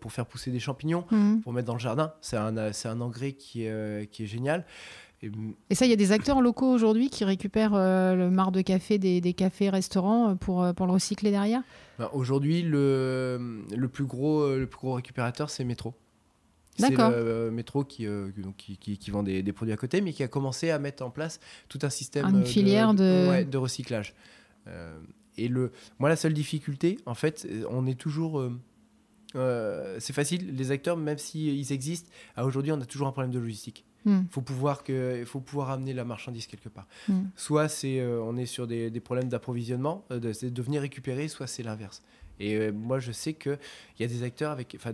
[0.01, 1.42] pour faire pousser des champignons, Mhm.
[1.42, 2.14] pour mettre dans le jardin.
[2.23, 4.64] C'est un, c'est un engrais qui est, qui est génial.
[5.27, 5.31] Et,
[5.71, 8.61] Et ça, il y a des acteurs locaux aujourd'hui qui récupèrent euh, le marc de
[8.62, 11.62] café des, des cafés-restaurants euh, pour, euh, pour le recycler derrière?
[11.99, 15.95] Ben, Aujourd'hui, le, le, plus gros, le plus gros récupérateur, c'est Métro.
[16.79, 17.11] D'accord.
[17.11, 20.12] C'est le Métro qui, euh, qui, qui- qui vend des, des produits à côté, mais
[20.12, 23.57] qui a commencé à mettre en place tout un système Une filière de- ouais, de
[23.57, 24.15] recyclage.
[24.69, 24.99] Euh,
[25.39, 28.41] et le, moi, la seule difficulté, en fait, on est toujours.
[29.35, 33.39] euh, c'est facile, les acteurs, même s'ils existent, aujourd'hui, on a toujours un problème de
[33.39, 33.85] logistique.
[34.07, 36.87] Il faut pouvoir, que, faut pouvoir amener la marchandise quelque part.
[37.09, 37.31] Mhm.
[37.37, 40.81] Soit c'est, euh, on est sur des, des problèmes d'approvisionnement, euh, de, c'est de venir
[40.81, 42.03] récupérer, soit c'est l'inverse.
[42.38, 43.59] Et euh, moi, je sais qu'il
[43.99, 44.75] y a des acteurs avec.
[44.77, 44.92] Enfin,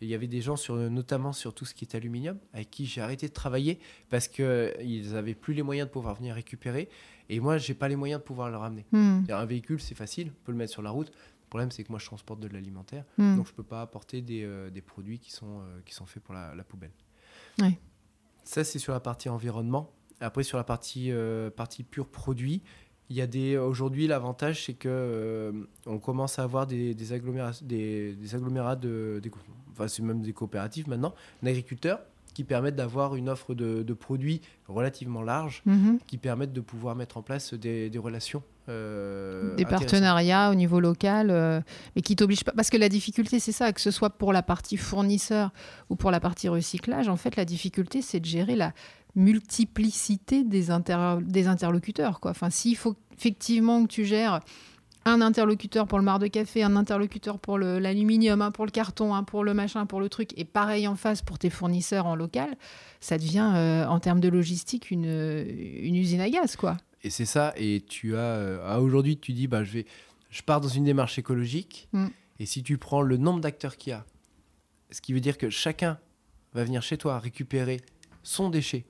[0.00, 2.86] il y avait des gens, sur, notamment sur tout ce qui est aluminium, avec qui
[2.86, 3.78] j'ai arrêté de travailler
[4.10, 6.88] parce qu'ils n'avaient plus les moyens de pouvoir venir récupérer.
[7.28, 8.84] Et moi, j'ai pas les moyens de pouvoir le ramener.
[8.92, 9.26] Mhm.
[9.30, 11.08] Un véhicule, c'est facile, on peut le mettre sur la route.
[11.08, 13.04] Le problème, c'est que moi, je transporte de l'alimentaire.
[13.16, 13.36] Mhm.
[13.36, 16.22] Donc, je peux pas apporter des, euh, des produits qui sont, euh, qui sont faits
[16.22, 16.90] pour la, la poubelle.
[17.60, 17.78] Ouais.
[18.44, 19.90] Ça, c'est sur la partie environnement.
[20.20, 22.62] Après, sur la partie, euh, partie pure produit,
[23.10, 23.56] il y a des.
[23.58, 25.52] Aujourd'hui, l'avantage, c'est que euh,
[25.86, 29.40] on commence à avoir des, des agglomérats, des, des agglomérats de, des co-
[29.72, 32.00] enfin, c'est même des coopératives maintenant, d'agriculteurs
[32.34, 35.98] qui permettent d'avoir une offre de, de produits relativement large, Mhm.
[36.06, 38.42] qui permettent de pouvoir mettre en place des relations.
[38.68, 41.60] Euh, des partenariats au niveau local, euh,
[41.96, 42.52] mais qui t'obligent pas.
[42.52, 45.50] Parce que la difficulté, c'est ça, que ce soit pour la partie fournisseur
[45.90, 48.72] ou pour la partie recyclage, en fait, la difficulté, c'est de gérer la
[49.14, 52.20] multiplicité des, inter- des interlocuteurs.
[52.20, 52.30] Quoi.
[52.30, 54.40] Enfin, s'il faut effectivement que tu gères
[55.04, 59.14] un interlocuteur pour le marc de café, un interlocuteur pour l'aluminium, un pour le carton,
[59.14, 62.14] un pour le machin, pour le truc, et pareil en face pour tes fournisseurs en
[62.14, 62.50] local,
[63.00, 66.76] ça devient, euh, en termes de logistique, une, une usine à gaz, quoi.
[67.04, 67.52] Et c'est ça.
[67.56, 69.86] Et tu as euh, à aujourd'hui, tu dis, bah, je vais,
[70.30, 71.88] je pars dans une démarche écologique.
[71.92, 72.06] Mm.
[72.38, 74.04] Et si tu prends le nombre d'acteurs qu'il y a,
[74.90, 75.98] ce qui veut dire que chacun
[76.54, 77.80] va venir chez toi récupérer
[78.22, 78.84] son déchet.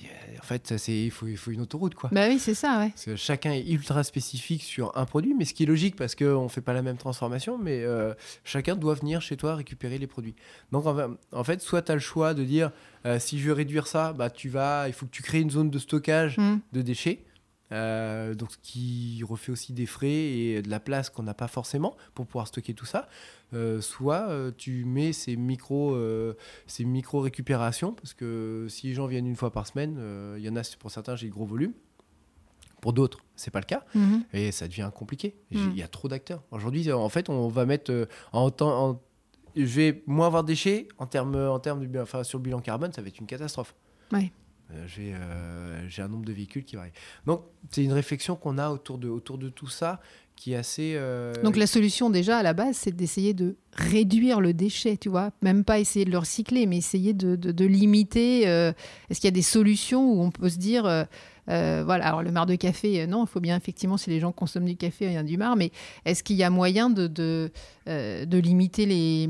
[0.00, 0.02] Euh,
[0.38, 2.10] En fait, c'est, il faut, il faut une autoroute, quoi.
[2.12, 2.90] Bah oui, c'est ça, ouais.
[2.90, 6.14] Parce que chacun est ultra spécifique sur un produit, mais ce qui est logique parce
[6.14, 8.12] qu'on ne fait pas la même transformation, mais euh,
[8.44, 10.34] chacun doit venir chez toi récupérer les produits.
[10.72, 10.84] Donc
[11.32, 12.70] en fait, soit tu as le choix de dire
[13.06, 15.50] euh, si je veux réduire ça, bah, tu vas, il faut que tu crées une
[15.50, 16.58] zone de stockage Mm.
[16.74, 17.24] de déchets.
[17.72, 21.48] Euh, donc, ce qui refait aussi des frais et de la place qu'on n'a pas
[21.48, 23.08] forcément pour pouvoir stocker tout ça.
[23.54, 25.96] Euh, soit euh, tu mets ces micro,
[26.66, 29.98] ces micro récupérations parce que si les gens viennent une fois par semaine,
[30.38, 31.72] il y en a pour certains j'ai gros volumes.
[32.80, 34.22] Pour d'autres, c'est pas le cas Mhm.
[34.32, 35.34] et ça devient compliqué.
[35.50, 35.56] Mm.
[35.72, 36.44] Il y a trop d'acteurs.
[36.52, 38.90] Aujourd'hui, en fait, on va mettre en temps.
[38.90, 39.02] en-
[39.56, 42.60] je vais moins avoir de déchets en termes, en termes de, enfin, sur le bilan
[42.60, 43.74] carbone, ça va être une catastrophe.
[44.12, 44.30] Ouais.
[44.70, 46.90] Euh, j'ai, euh, j'ai un nombre de véhicules qui varie.
[47.26, 50.00] Donc, c'est une réflexion qu'on a autour de, autour de tout ça
[50.36, 50.92] qui est assez.
[50.94, 55.08] euh, Donc la solution déjà à la base, c'est d'essayer de réduire le déchet, tu
[55.08, 55.30] vois.
[55.42, 58.42] Même pas essayer de le recycler, mais essayer de, de- limiter.
[58.42, 58.74] Est-ce
[59.20, 61.06] qu'il y a des solutions où on peut se dire,
[61.48, 64.20] euh, voilà, alors le marc de café, euh, non, il faut bien effectivement, si les
[64.20, 65.70] gens consomment du café, il y a du marc, mais
[66.04, 67.50] est-ce qu'il y a moyen de, de,
[67.88, 69.28] euh, de limiter les,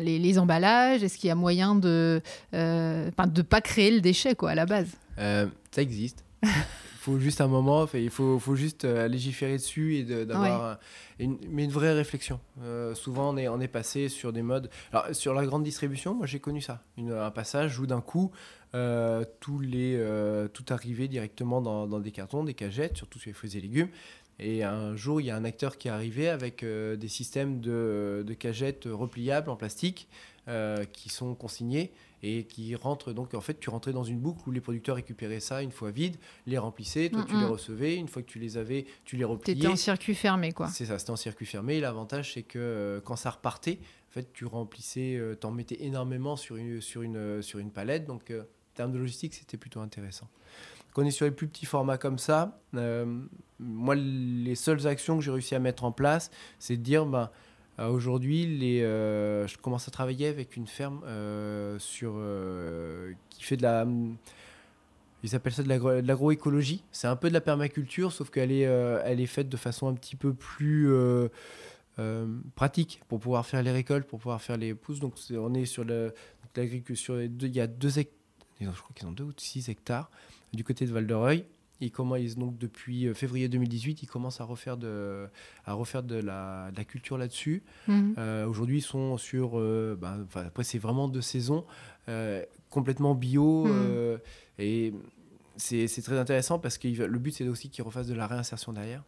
[0.00, 1.02] les, les emballages?
[1.02, 2.20] Est-ce qu'il y a moyen de
[2.52, 4.88] enfin, de pas créer le déchet, quoi, à la base?
[5.18, 6.24] Ça existe.
[6.42, 6.48] Il
[7.00, 10.78] faut juste un moment, il faut, faut juste euh, légiférer dessus et de- d'avoir un-
[11.18, 12.38] une, une vraie réflexion.
[12.62, 14.68] Euh, souvent, on est, on est passé sur des modes.
[14.92, 16.82] Alors, sur la grande distribution, moi j'ai connu ça.
[16.96, 18.30] Une- un passage où d'un coup,
[18.74, 23.30] euh, tous les, euh, tout arrivait directement dans, dans des cartons, des cagettes, surtout sur
[23.30, 23.88] les fruits et légumes.
[24.38, 27.60] Et un jour, il y a un acteur qui est arrivé avec euh, des systèmes
[27.60, 30.08] de, de cagettes repliables en plastique
[30.94, 33.12] qui sont consignés et qui rentrent.
[33.12, 35.90] Donc, en fait, tu rentrais dans une boucle où les producteurs récupéraient ça une fois
[35.90, 37.96] vide, les remplissaient, toi, tu les recevais.
[37.96, 39.54] Une fois que tu les avais, tu les repliais.
[39.54, 40.68] T'étais en circuit fermé, quoi.
[40.68, 41.80] C'est ça, c'était en circuit fermé.
[41.80, 43.78] L'avantage, c'est que quand ça repartait,
[44.08, 48.06] en fait, tu remplissais, t'en mettais énormément sur une, sur une, sur une palette.
[48.06, 48.32] Donc,
[48.78, 50.28] termes de logistique, c'était plutôt intéressant.
[50.92, 53.04] Quand on est sur les plus petits formats comme ça, euh,
[53.58, 57.30] moi, les seules actions que j'ai réussi à mettre en place, c'est de dire, ben,
[57.78, 61.00] euh, aujourd'hui, les, euh, je commence à travailler avec une ferme
[61.78, 62.12] sur,
[63.30, 63.86] qui fait de la...
[65.24, 66.84] Ils appellent ça de l'agro- de l'agroécologie.
[66.92, 68.68] C'est un peu de la permaculture, sauf qu'elle est,
[69.04, 70.88] elle est faite de façon un petit peu plus
[72.54, 75.00] pratique pour pouvoir faire les récoltes, pour pouvoir faire les pousses.
[75.00, 76.14] Donc on est sur le-
[76.56, 77.98] Il y a deux
[78.60, 80.10] je crois qu'ils ont deux ou six hectares
[80.52, 81.44] du côté de Val-de-Reuil.
[81.80, 85.28] Ils commencent, donc depuis euh, février 2018, ils commencent à refaire de,
[85.64, 87.62] à refaire de la, de la culture là-dessus.
[87.86, 88.14] Mhm.
[88.18, 89.58] Euh, Aujourd'hui, ils sont sur.
[89.58, 91.64] euh, ben, enfin, après, c'est vraiment de saison,
[92.08, 93.66] euh, complètement bio.
[93.66, 93.72] Mhm.
[93.72, 94.18] euh,
[94.58, 94.92] et
[95.56, 99.04] c'est très intéressant parce que le but, c'est aussi qu'ils refassent de la réinsertion derrière.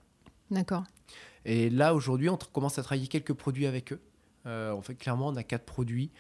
[0.53, 0.85] D'accord.
[1.45, 4.01] Et là, aujourd'hui, on commence à travailler quelques produits avec eux.
[4.47, 6.11] en fait, clairement, on a quatre produits.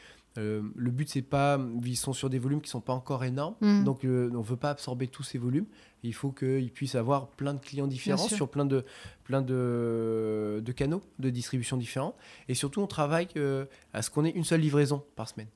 [0.40, 1.60] Euh, le but, c'est pas.
[1.84, 3.54] Ils sont sur des volumes qui sont pas encore énormes.
[3.60, 3.84] Mm.
[3.84, 5.66] Donc, euh, on ne veut pas absorber tous ces volumes.
[6.02, 8.84] Il faut qu'ils puissent avoir plein de clients différents sur plein, de,
[9.24, 12.16] plein de, de, canaux de distribution différents.
[12.48, 15.48] Et surtout, on travaille euh, à ce qu'on ait une seule livraison par semaine.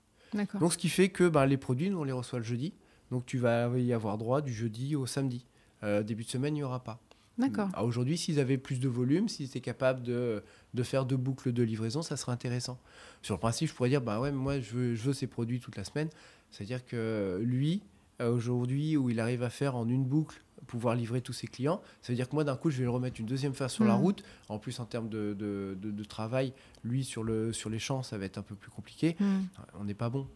[0.61, 2.75] Donc, ce qui fait que ben, les produits, nous, on les reçoit le jeudi.
[3.11, 5.47] Donc, tu vas y avoir droit du jeudi au samedi.
[6.03, 7.01] début de semaine, il n'y aura pas.
[7.39, 7.69] D'accord.
[7.75, 10.43] Ah, aujourd'hui, s'ils avaient plus de volume, s'ils étaient capables de,
[10.73, 12.79] de, faire deux boucles de livraison, ça serait intéressant.
[13.23, 15.61] Sur le principe, je pourrais dire, bah ouais, moi, je veux, je veux ces produits
[15.61, 16.09] toute la semaine.
[16.51, 17.83] C'est-à-dire que lui,
[18.21, 22.13] aujourd'hui, où il arrive à faire en une boucle, pouvoir livrer tous ses clients, ça
[22.13, 23.97] veut dire que moi, d'un coup, je vais le remettre une deuxième fois sur la
[23.97, 24.01] mmh.
[24.01, 24.25] route.
[24.49, 26.53] En plus, en termes de, de, de, travail,
[26.85, 29.17] lui, sur, le, sur les champs, ça va être un peu plus compliqué.
[29.19, 29.25] Mmh.
[29.81, 30.27] On n'est pas bon.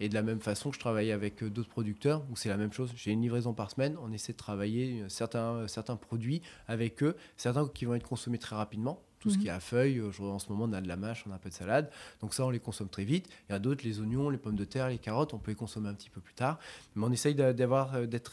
[0.00, 2.72] Et de la même façon, je travaille avec euh, d'autres producteurs où c'est la même
[2.72, 2.90] chose.
[2.96, 3.96] J'ai une livraison par semaine.
[4.02, 8.08] On essaie de travailler euh, certains, euh, certains produits avec eux, certains qui vont être
[8.08, 9.02] consommés très rapidement.
[9.18, 9.42] Tout ce mhm.
[9.42, 11.38] qui est à feuilles, en ce moment on a de la mâche, on a un
[11.38, 11.90] peu de salade,
[12.22, 13.28] donc ça on les consomme très vite.
[13.46, 15.56] Il y a d'autres, les oignons, les pommes de terre, les carottes, on peut les
[15.56, 16.58] consommer un petit peu plus tard.
[16.94, 18.32] Mais on essaye d'avoir, d'être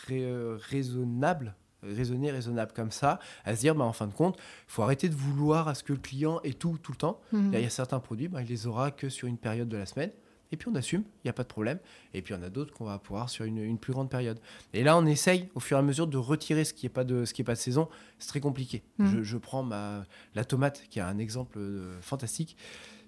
[0.70, 4.82] raisonnable raisonner raisonnable comme ça, à se dire, bah, en fin de compte, il faut
[4.82, 7.20] arrêter de vouloir à ce que le client ait tout tout le temps.
[7.34, 7.52] Mhm.
[7.54, 9.86] Il y a certains produits, bah, il les aura que sur une période de la
[9.86, 10.12] semaine
[10.52, 11.80] et puis on assume, il n'y a pas de problème.
[12.14, 14.40] Et puis on a d'autres qu'on va pouvoir sur une, plus grande période.
[14.74, 17.04] Et là, on essaye au fur et à mesure de retirer ce qui n'est pas,
[17.04, 17.90] de, ce qui est pas de saison.
[18.20, 18.84] C'est très compliqué.
[18.98, 19.24] Mmh.
[19.24, 20.06] Je, prends ma,
[20.36, 22.56] la tomate, qui est un exemple euh, fantastique.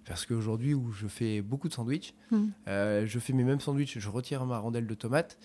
[0.06, 2.46] Parce qu'aujourd'hui, où je fais beaucoup de sandwichs, mmh.
[2.68, 5.38] euh, je fais mes mêmes sandwichs, je retire ma rondelle de tomate.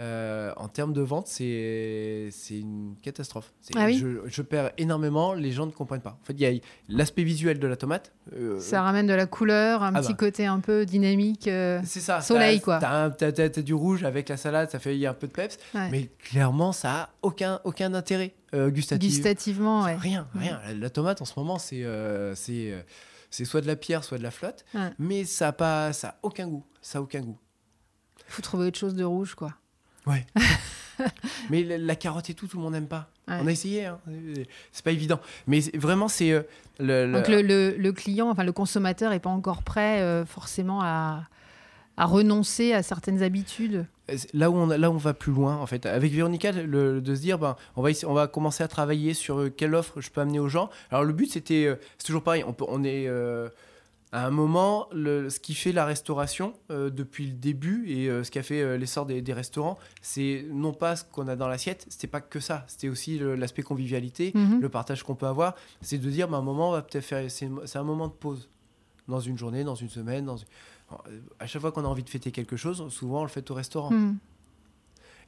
[0.00, 3.52] Euh, en termes de vente, c'est une catastrophe.
[3.74, 6.18] Ah je, perds énormément, les gens ne comprennent pas.
[6.22, 8.12] En fait, il y a l'aspect visuel de la tomate.
[8.34, 10.18] Euh, ça ramène de la couleur, un ah petit bah.
[10.18, 11.48] côté un peu dynamique.
[11.48, 12.20] Euh, ça.
[12.20, 12.78] Soleil, quoi.
[12.78, 15.58] T'as as, du rouge avec la salade, ça fait y a un peu de peps.
[15.74, 19.10] Mais clairement, ça a aucun, aucun intérêt gustatif.
[19.10, 19.96] Gustativement, ouais.
[19.96, 20.60] Rien, rien.
[20.78, 21.84] La, tomate, en ce moment, c'est
[23.28, 24.64] c'est soit de la pierre, soit de la flotte.
[24.98, 26.64] Mais ça n'a aucun goût.
[26.82, 27.38] Ça a aucun goût.
[28.28, 29.54] Il faut trouver autre chose de rouge, quoi.
[30.06, 30.24] Ouais.
[31.50, 33.08] mais la, carotte et tout, tout le monde n'aime pas.
[33.28, 33.98] On a essayé, hein.
[34.72, 35.20] c'est pas évident.
[35.46, 36.30] Mais vraiment, c'est.
[36.30, 36.42] Euh,
[36.78, 41.24] le, Donc le, client, enfin le consommateur n'est pas encore prêt euh, forcément à,
[41.96, 43.86] à, renoncer à certaines habitudes.
[44.32, 47.38] Là où, on, là on va plus loin, en fait, avec Véronica, de se dire,
[47.38, 50.38] ben, on, va, on va commencer à travailler sur euh, quelle offre je peux amener
[50.38, 50.70] aux gens.
[50.90, 53.08] Alors le but, c'était, c'est toujours pareil, on, peut, on est
[54.12, 58.30] à un moment, ce qui fait la restauration euh, depuis le début et euh, ce
[58.30, 61.86] qui a fait euh, l'essor des, restaurants, c'est non pas ce qu'on a dans l'assiette,
[61.88, 64.60] c'était pas que ça, c'était aussi l'aspect convivialité, mhm.
[64.60, 65.54] le partage qu'on peut avoir.
[65.80, 68.48] C'est de dire, bah, un moment, on va peut-être faire, c'est un moment de pause
[69.08, 70.36] dans une journée, dans une semaine, dans
[71.40, 73.54] à chaque fois qu'on a envie de fêter quelque chose, souvent on le fait au
[73.54, 73.90] restaurant.
[73.90, 74.18] Mhm.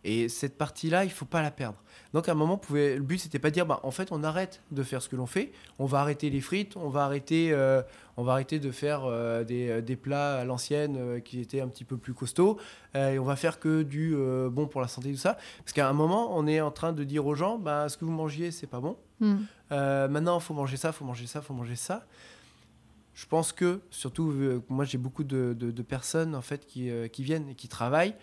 [0.08, 1.76] Et cette partie-là, il faut pas la perdre.
[2.14, 4.24] Donc à un moment, pouvait, le but c'était pas de dire, bah, en fait, on
[4.24, 7.50] arrête de faire ce que l'on fait, on va arrêter les frites, on va arrêter,
[7.52, 7.82] euh,
[8.16, 11.68] on va arrêter de faire euh, des, euh, des, plats à l'ancienne qui étaient un
[11.68, 12.56] petit peu plus costauds,
[12.94, 14.16] et on va faire que du
[14.50, 15.36] bon pour la santé tout ça.
[15.58, 18.06] Parce qu'à un moment, on est en train de dire aux gens, bah, ce que
[18.06, 18.96] vous mangiez, c'est pas bon.
[19.20, 19.44] Hmm.
[19.70, 22.06] maintenant, il faut manger ça, il faut manger ça, il faut manger ça.
[23.12, 24.32] Je pense que, surtout,
[24.70, 28.14] moi j'ai beaucoup de, de, personnes en fait qui, qui viennent et qui travaillent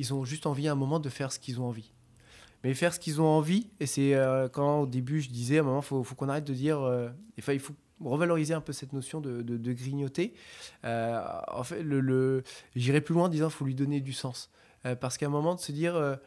[0.00, 1.92] ils ont juste envie à un moment de faire ce qu'ils ont envie.
[2.64, 5.60] Mais faire ce qu'ils ont envie, et c'est euh, quand au début je disais à
[5.60, 8.94] un moment, il faut, qu'on arrête de dire, euh, il faut revaloriser un peu cette
[8.94, 10.32] notion de, de, grignoter.
[10.84, 12.42] Euh, en fait, le,
[12.74, 14.50] j'irai plus loin en disant, il faut lui donner du sens.
[15.00, 16.18] parce qu'à un moment de se dire,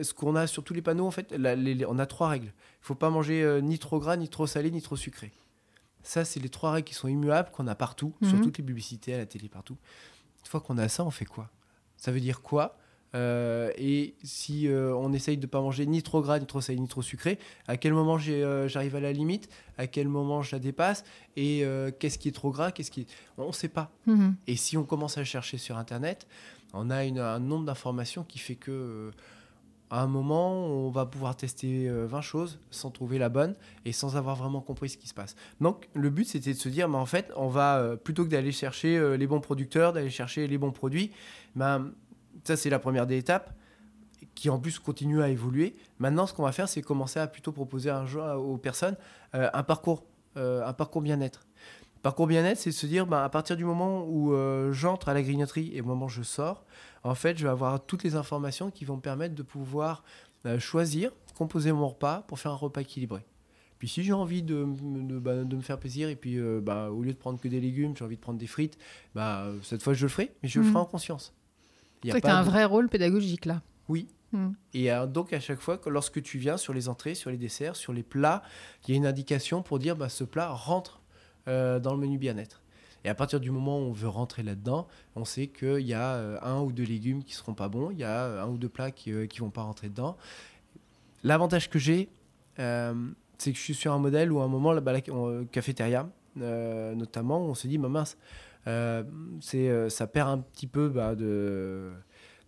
[0.00, 2.46] ce qu'on a sur tous les panneaux, en fait, on a trois règles.
[2.46, 5.30] Il faut pas manger ni trop gras, ni trop salé, ni trop sucré.
[6.02, 8.44] Ça, c'est les trois règles qui sont immuables, qu'on a partout, sur mhm.
[8.44, 9.76] toutes les publicités, à la télé, partout.
[10.40, 11.50] Une fois qu'on a ça, on fait quoi?
[11.98, 12.78] Ça veut dire quoi?
[13.14, 16.60] Euh, et si euh, on essaye de ne pas manger ni trop gras, ni trop
[16.60, 20.42] salé, ni trop sucré, à quel moment euh, j'arrive à la limite, à quel moment
[20.42, 21.04] je la dépasse,
[21.36, 21.64] et
[21.98, 23.06] qu'est-ce qui est trop gras, qu'est-ce qui...
[23.36, 23.90] On ne sait pas.
[24.06, 24.36] Mhm.
[24.46, 26.26] Et si on commence à chercher sur Internet,
[26.74, 29.10] on a un nombre d'informations qui fait que
[29.90, 34.16] à un moment, on va pouvoir tester 20 choses sans trouver la bonne et sans
[34.16, 35.34] avoir vraiment compris ce qui se passe.
[35.60, 39.16] Donc, le but, c'était de se dire, en fait, on va, plutôt que d'aller chercher
[39.16, 41.10] les bons producteurs, d'aller chercher les bons produits,
[41.56, 41.92] ben,
[42.44, 43.54] ça, c'est la première des étapes
[44.38, 45.74] qui en plus continue à évoluer.
[45.98, 48.96] Maintenant, ce qu'on va faire, c'est commencer à plutôt proposer aux personnes
[49.34, 50.04] euh, un parcours,
[50.36, 51.47] euh, un parcours bien-être.
[52.02, 55.22] Parcours bien-être, c'est se dire, ben, à partir du moment où euh, j'entre à la
[55.22, 56.64] grignoterie et au moment où je sors,
[57.04, 60.02] en fait, je vais avoir toutes les informations qui vont me permettre de pouvoir
[60.58, 63.26] choisir, composer mon repas pour faire un repas équilibré.
[63.78, 67.12] Puis si j'ai envie de, de, bah, me faire plaisir et puis bah, au lieu
[67.12, 68.78] de prendre que des légumes, j'ai envie de prendre des frites,
[69.14, 70.82] bah, cette fois je le ferai, mais je le ferai mmh.
[70.82, 71.34] en conscience.
[72.02, 73.62] C'est que tu as un vrai rôle pédagogique là.
[73.88, 74.48] Oui, Mm.
[74.74, 77.36] Et euh, donc à chaque fois, que lorsque tu viens sur les entrées, sur les
[77.36, 78.42] desserts, sur les plats,
[78.86, 80.97] il y a une indication pour dire bah, ce plat rentre
[81.48, 82.62] euh, dans le menu bien-être.
[83.04, 86.14] Et à partir du moment où on veut rentrer là-dedans, on sait qu'il y a
[86.14, 88.58] euh, un ou deux légumes qui seront pas bons, il y a euh, un ou
[88.58, 90.16] deux plats qui ne vont pas rentrer dedans.
[91.24, 92.08] L'avantage que j'ai,
[92.58, 92.94] euh,
[93.38, 95.44] c'est que je suis sur un modèle où à un moment, là, bah, la on-
[95.46, 96.08] cafétéria,
[96.40, 98.16] euh, notamment, on se dit, bah, mince,
[98.66, 99.04] euh,
[99.40, 101.92] c'est, ça perd un petit peu bah, de,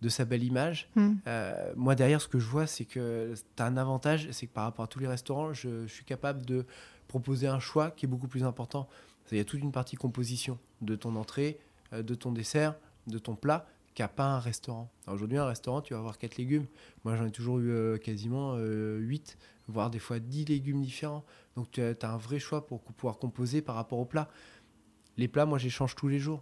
[0.01, 0.89] de sa belle image.
[0.95, 1.11] Mm.
[1.27, 4.53] Euh, moi, derrière, ce que je vois, c'est que tu as un avantage, c'est que
[4.53, 6.65] par rapport à tous les restaurants, je, je suis capable de
[7.11, 8.87] proposer un choix qui est beaucoup plus important.
[9.33, 11.59] Il y a toute une partie composition de ton entrée,
[11.91, 12.73] euh, de ton dessert,
[13.07, 14.89] de ton plat, qu'a pas un restaurant.
[15.07, 16.67] Aujourd'hui, un restaurant, tu vas avoir quatre légumes.
[17.03, 21.25] Moi, j'en ai toujours eu euh, quasiment 8, voire des fois 10 légumes différents.
[21.57, 24.29] Donc, tu as, un vrai choix pour pouvoir composer par rapport au plat.
[25.17, 26.41] Les plats, moi, j'échange tous les jours.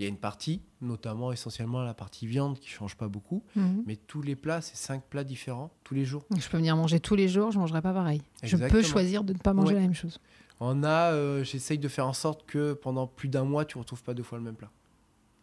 [0.00, 3.42] Il y a une partie, notamment essentiellement la partie viande, qui change pas beaucoup.
[3.54, 3.82] Mhm.
[3.86, 6.24] Mais tous les plats, c'est cinq plats différents tous les jours.
[6.34, 8.22] Je peux venir manger tous les jours, je ne mangerai pas pareil.
[8.42, 9.74] Je peux choisir de ne pas manger Ouais.
[9.74, 10.18] la même chose.
[10.58, 13.82] On a, euh, j'essaye de faire en sorte que pendant plus d'un mois, tu ne
[13.82, 14.70] retrouves pas deux fois le même plat.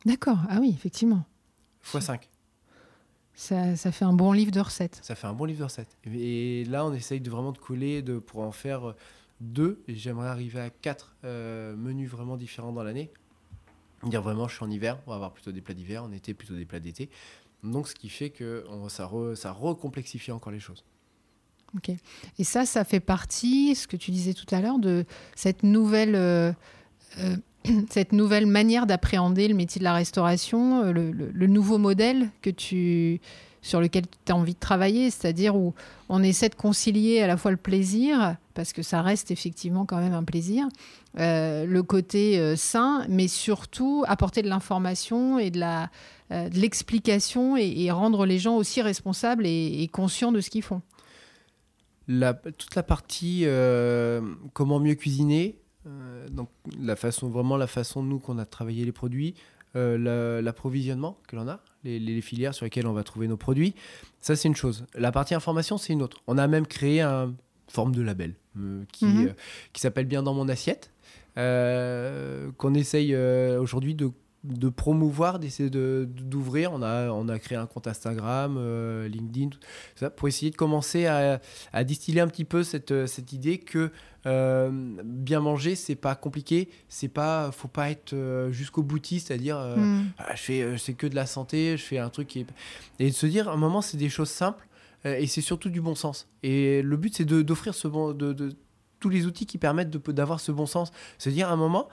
[0.07, 1.23] D'accord, ah oui, effectivement.
[1.81, 2.27] Fois 5.
[3.35, 4.99] Ça, ça fait un bon livre de recettes.
[5.03, 5.95] Ça fait un bon livre de recettes.
[6.05, 8.95] Et là, on essaye de vraiment de coller de, pour en faire
[9.39, 9.83] deux.
[9.87, 13.11] Et j'aimerais arriver à quatre euh, menus vraiment différents dans l'année.
[14.07, 16.33] Dire vraiment, je suis en hiver, on va avoir plutôt des plats d'hiver, en été,
[16.33, 17.09] plutôt des plats d'été.
[17.63, 20.83] Donc, ce qui fait que ça, ça recomplexifie encore les choses.
[22.39, 26.15] Et ça, ça fait partie, ce que tu disais tout à l'heure, de cette nouvelle,
[26.15, 26.51] euh,
[27.19, 27.35] euh,
[27.89, 33.19] cette nouvelle manière d'appréhender le métier de la restauration, euh, le nouveau modèle que tu,
[33.61, 35.73] sur lequel tu as envie de travailler, c'est-à-dire où
[36.09, 39.97] on essaie de concilier à la fois le plaisir, parce que ça reste effectivement quand
[39.97, 40.67] même un plaisir,
[41.19, 47.89] euh, le côté euh, sain, mais surtout apporter de l'information et de euh, l'explication et,
[47.91, 50.81] rendre les gens aussi responsables et, conscients de ce qu'ils font.
[52.07, 53.45] La- toute la partie
[54.53, 55.59] comment mieux cuisiner,
[56.31, 59.35] donc la façon, vraiment la façon nous qu'on a travaillé les produits,
[59.73, 63.73] la- l'approvisionnement que l'on a, les, les filières sur lesquelles on va trouver nos produits,
[64.21, 64.85] ça c'est une chose.
[64.95, 66.17] La partie information c'est une autre.
[66.27, 67.35] On a même créé une
[67.69, 69.27] forme de label euh, qui, Mhm.
[69.27, 69.33] euh,
[69.73, 70.91] qui s'appelle bien dans mon assiette,
[71.51, 74.11] euh, qu'on essaye aujourd'hui de
[74.43, 76.71] de promouvoir, d'essayer de- d'ouvrir.
[76.71, 79.59] On a, on a créé un compte Instagram, euh, LinkedIn, tout
[79.95, 81.41] ça, pour essayer de commencer à,
[81.73, 83.91] à distiller un petit peu cette, cette idée que
[84.27, 84.69] euh,
[85.03, 89.75] bien manger, c'est pas compliqué, c'est pas, faut pas être euh, jusqu'au boutiste, c'est-à-dire euh,
[89.77, 90.05] Mm.
[90.19, 92.45] ah, je fais, c'est que de la santé, je fais un truc qui est...
[92.99, 94.67] et de se dire à un moment c'est des choses simples
[95.05, 96.27] et c'est surtout du bon sens.
[96.43, 98.53] Et le but c'est d'offrir ce bon, de, de-
[98.99, 101.87] tous les outils qui permettent d'avoir ce bon sens, se dire à un moment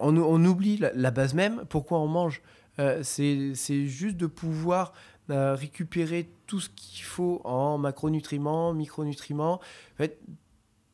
[0.00, 2.42] on, on oublie la, la base même, pourquoi on mange.
[2.80, 4.92] Euh, c'est c'est juste de pouvoir
[5.30, 10.18] euh, récupérer tout ce qu'il faut en macronutriments, micronutriments, en fait,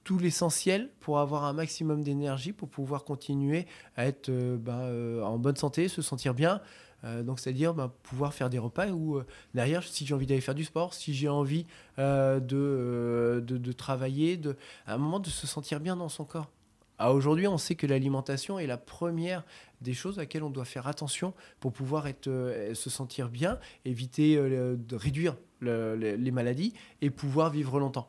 [0.05, 5.23] tout l'essentiel pour avoir un maximum d'énergie, pour pouvoir continuer à être euh, ben, euh,
[5.23, 6.61] en bonne santé, se sentir bien.
[7.05, 9.19] Euh, donc, c'est-à-dire ben, pouvoir faire des repas où,
[9.55, 11.67] derrière, si j'ai envie d'aller faire du sport, si j'ai envie
[11.99, 16.51] de, de, travailler, de, à un moment de se sentir bien dans son corps.
[16.99, 19.45] À Aujourd'hui, on sait que l'alimentation est la première
[19.81, 22.31] des choses à laquelle on doit faire attention pour pouvoir être,
[22.73, 28.09] se sentir bien, éviter de réduire le- le- les maladies et pouvoir vivre longtemps.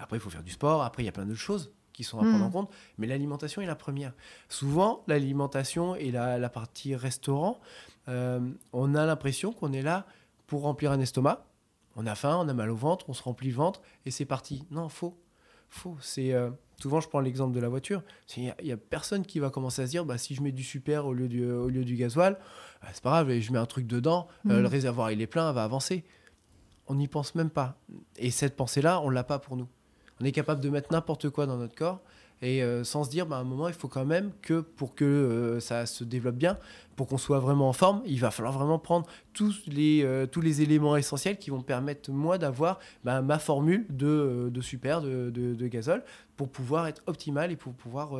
[0.00, 2.18] Après, il faut faire du sport, après, il y a plein d'autres choses qui sont
[2.18, 2.28] à Mm.
[2.30, 4.12] prendre en compte, mais l'alimentation est la première.
[4.48, 7.60] Souvent, l'alimentation et la, la partie restaurant,
[8.08, 8.40] euh,
[8.72, 10.06] on a l'impression qu'on est là
[10.46, 11.44] pour remplir un estomac.
[11.96, 14.24] On a faim, on a mal au ventre, on se remplit le ventre et c'est
[14.24, 14.64] parti.
[14.70, 15.18] Non, faux.
[15.68, 15.96] Faux.
[16.00, 18.02] C'est euh, souvent, je prends l'exemple de la voiture.
[18.36, 20.62] Il n'y a, personne qui va commencer à se dire, bah, si je mets du
[20.64, 22.38] super au lieu du, au lieu du gasoil,
[22.82, 24.62] bah, c'est pas grave, je mets un truc dedans, euh, Mhm.
[24.62, 26.04] le réservoir il est plein, elle va avancer.
[26.86, 27.76] On n'y pense même pas.
[28.16, 29.68] Et cette pensée-là, on l'a pas pour nous.
[30.20, 32.00] On est capable de mettre n'importe quoi dans notre corps
[32.42, 34.94] et euh, sans se dire, bah, à un moment, il faut quand même que pour
[34.94, 36.56] que euh, ça se développe bien,
[36.96, 40.40] pour qu'on soit vraiment en forme, il va falloir vraiment prendre tous les, euh, tous
[40.40, 45.28] les éléments essentiels qui vont permettre, moi, d'avoir bah, ma formule de, de super, de,
[45.28, 46.02] de, de gazole,
[46.38, 48.12] pour pouvoir être optimal et pour pouvoir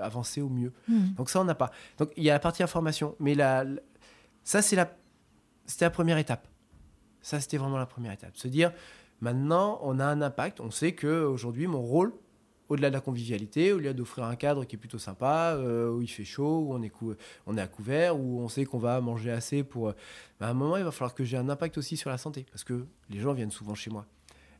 [0.00, 0.72] avancer au mieux.
[0.86, 1.14] Mm.
[1.16, 1.72] Donc ça, on n'a pas.
[1.98, 3.80] Donc il y a la partie information, mais la, la-
[4.44, 4.96] ça, c'est la,
[5.64, 6.46] c'était la première étape.
[7.20, 8.36] Ça, c'était vraiment la première étape.
[8.36, 8.70] Se dire,
[9.20, 10.60] maintenant, on a un impact.
[10.60, 12.12] On sait que aujourd'hui, mon rôle,
[12.68, 16.08] au-delà de la convivialité, au-delà d'offrir un cadre qui est plutôt sympa, euh, où il
[16.08, 19.88] fait chaud, où on est, à couvert, où on sait qu'on va manger assez pour...
[19.88, 19.92] euh,
[20.40, 22.44] bah, à un moment, il va falloir que j'ai un impact aussi sur la santé,
[22.50, 24.06] parce que les gens viennent souvent chez moi.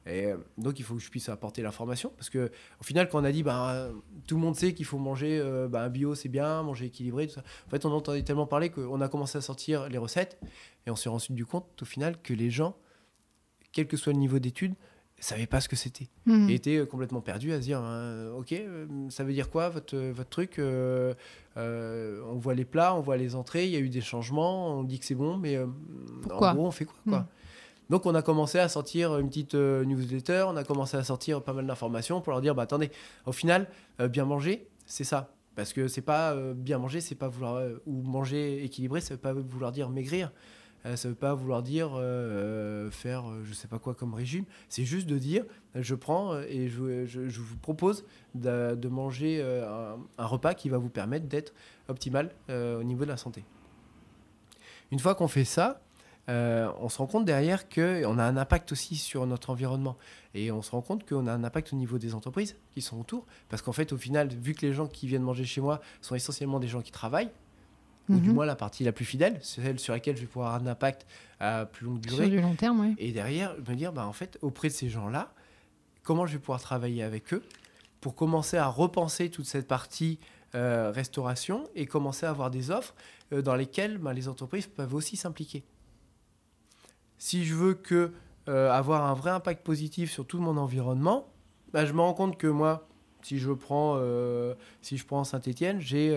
[0.06, 2.50] Et euh, donc, il faut que je puisse apporter l'information, parce que
[2.80, 3.92] au final, quand on a dit, euh,
[4.28, 7.34] tout le monde sait qu'il faut manger euh, bah, bio, c'est bien, manger équilibré, tout
[7.34, 7.42] ça.
[7.66, 10.38] En fait, on entendait tellement parler qu'on a commencé à sortir les recettes,
[10.86, 12.76] et on s'est rendu compte, au final, que les gens
[13.76, 14.70] quel que soit le niveau d'études,
[15.18, 16.08] ne savaient pas ce que c'était.
[16.24, 16.48] Mhm.
[16.48, 19.68] Et étaient euh, complètement perdus à se dire euh, Ok, euh, ça veut dire quoi
[19.68, 21.12] votre, votre truc Euh,
[21.58, 24.78] euh, On voit les plats, on voit les entrées, il y a eu des changements,
[24.78, 25.66] on dit que c'est bon, mais euh,
[26.32, 27.26] en gros, on fait quoi, quoi Mhm.
[27.90, 31.52] Donc, on a commencé à sortir une petite newsletter, on a commencé à sortir pas
[31.52, 32.90] mal d'informations pour leur dire bah, attendez,
[33.26, 33.68] au final,
[34.10, 35.34] bien manger, c'est ça.
[35.54, 37.62] Parce que c'est pas bien manger, c'est pas vouloir.
[37.86, 40.32] ou manger équilibré, ça veut pas vouloir dire maigrir.
[40.86, 44.44] Euh, ça veut pas vouloir dire euh, euh, faire je sais pas quoi comme régime.
[44.68, 50.68] C'est juste de dire je prends et je, vous propose de, manger un, repas qui
[50.68, 51.52] va vous permettre d'être
[51.88, 53.44] optimal au niveau de la santé.
[54.90, 55.80] Une fois qu'on fait ça,
[56.28, 59.96] on se rend compte derrière qu'on a un impact aussi sur notre environnement.
[60.34, 62.98] Et on se rend compte qu'on a un impact au niveau des entreprises qui sont
[62.98, 63.26] autour.
[63.48, 66.14] Parce qu'en fait, au final, vu que les gens qui viennent manger chez moi sont
[66.14, 67.30] essentiellement des gens qui travaillent,
[68.08, 68.34] ou du Mhm.
[68.34, 70.70] moins la partie la plus fidèle, c'est celle sur laquelle je vais pouvoir avoir un
[70.70, 71.06] impact
[71.40, 72.28] à plus longue Sur durée.
[72.30, 72.94] du long terme, oui.
[72.98, 75.32] Et derrière, me dire, bah, en fait, auprès de ces gens-là,
[76.02, 77.42] comment je vais pouvoir travailler avec eux
[78.00, 80.18] pour commencer à repenser toute cette partie
[80.54, 82.94] euh, restauration et commencer à avoir des offres
[83.32, 85.64] euh, dans lesquelles bah, les entreprises peuvent aussi s'impliquer.
[87.18, 88.12] Si je veux que,
[88.48, 91.28] euh, avoir un vrai impact positif sur tout mon environnement,
[91.72, 92.86] bah, je me rends compte que moi,
[93.22, 94.00] si je prends,
[94.82, 96.16] si je prends Saint-Etienne, j'ai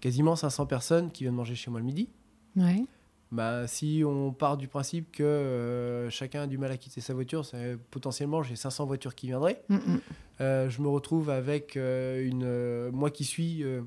[0.00, 2.08] quasiment 500 personnes qui viennent manger chez moi le midi.
[2.56, 2.84] Ouais.
[3.30, 7.12] Bah, si on part du principe que euh, chacun a du mal à quitter sa
[7.12, 9.62] voiture, c'est- potentiellement j'ai 500 voitures qui viendraient.
[9.68, 10.00] Mhm.
[10.40, 12.42] Euh, je me retrouve avec euh, une.
[12.44, 13.62] euh, moi qui suis.
[13.64, 13.82] euh,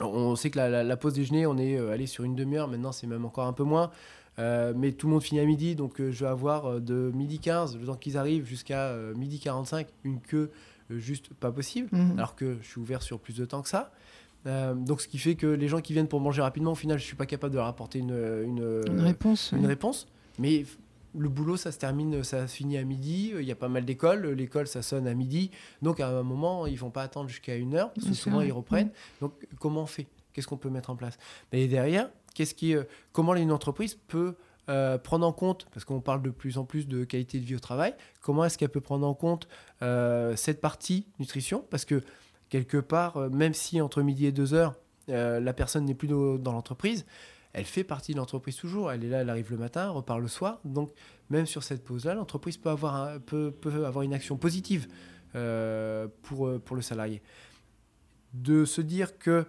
[0.00, 2.66] on sait que la, la- la pause déjeuner, on est euh, allé sur une demi-heure.
[2.68, 3.90] Maintenant, c'est même encore un peu moins.
[4.38, 5.74] Euh, mais tout le monde finit à midi.
[5.76, 9.14] Donc, euh, je vais avoir euh, de midi 15, le temps qu'ils arrivent, jusqu'à euh,
[9.14, 10.50] midi 45, une queue
[10.90, 11.88] euh, juste pas possible.
[11.92, 12.12] Mhm.
[12.18, 13.92] Alors que je suis ouvert sur plus de temps que ça.
[14.46, 16.98] Euh, donc, ce qui fait que les gens qui viennent pour manger rapidement, au final,
[16.98, 18.10] je suis pas capable de leur apporter une,
[18.44, 19.52] une, Une réponse.
[19.52, 19.66] une ouais.
[19.66, 20.06] réponse.
[20.38, 20.64] Mais
[21.18, 23.32] le boulot, ça se termine, ça se finit à midi.
[23.38, 24.26] Il y a pas mal d'écoles.
[24.28, 25.50] L'école, ça sonne à midi.
[25.82, 27.92] Donc, à un moment, ils vont pas attendre jusqu'à une heure.
[27.92, 28.48] Parce que C'est souvent, vrai.
[28.48, 28.90] ils reprennent.
[29.20, 30.06] Donc, comment on fait?
[30.32, 31.18] Qu'est-ce qu'on peut mettre en place?
[31.52, 34.36] Et derrière, qu'est-ce qui, euh, comment une entreprise peut
[34.68, 37.56] euh, prendre en compte, parce qu'on parle de plus en plus de qualité de vie
[37.56, 39.48] au travail, comment est-ce qu'elle peut prendre en compte
[40.36, 41.64] cette partie nutrition?
[41.70, 42.02] Parce que
[42.50, 44.74] quelque part, euh, même si entre midi et deux heures,
[45.08, 47.06] euh, la personne n'est plus dans l'entreprise,
[47.52, 48.92] elle fait partie de l'entreprise toujours.
[48.92, 50.60] Elle est là, elle arrive le matin, elle repart le soir.
[50.64, 50.92] Donc,
[51.30, 54.86] même sur cette pause-là, l'entreprise peut avoir, peut, peut avoir une action positive
[55.34, 57.22] euh, pour, pour le salarié.
[58.34, 59.46] De se dire que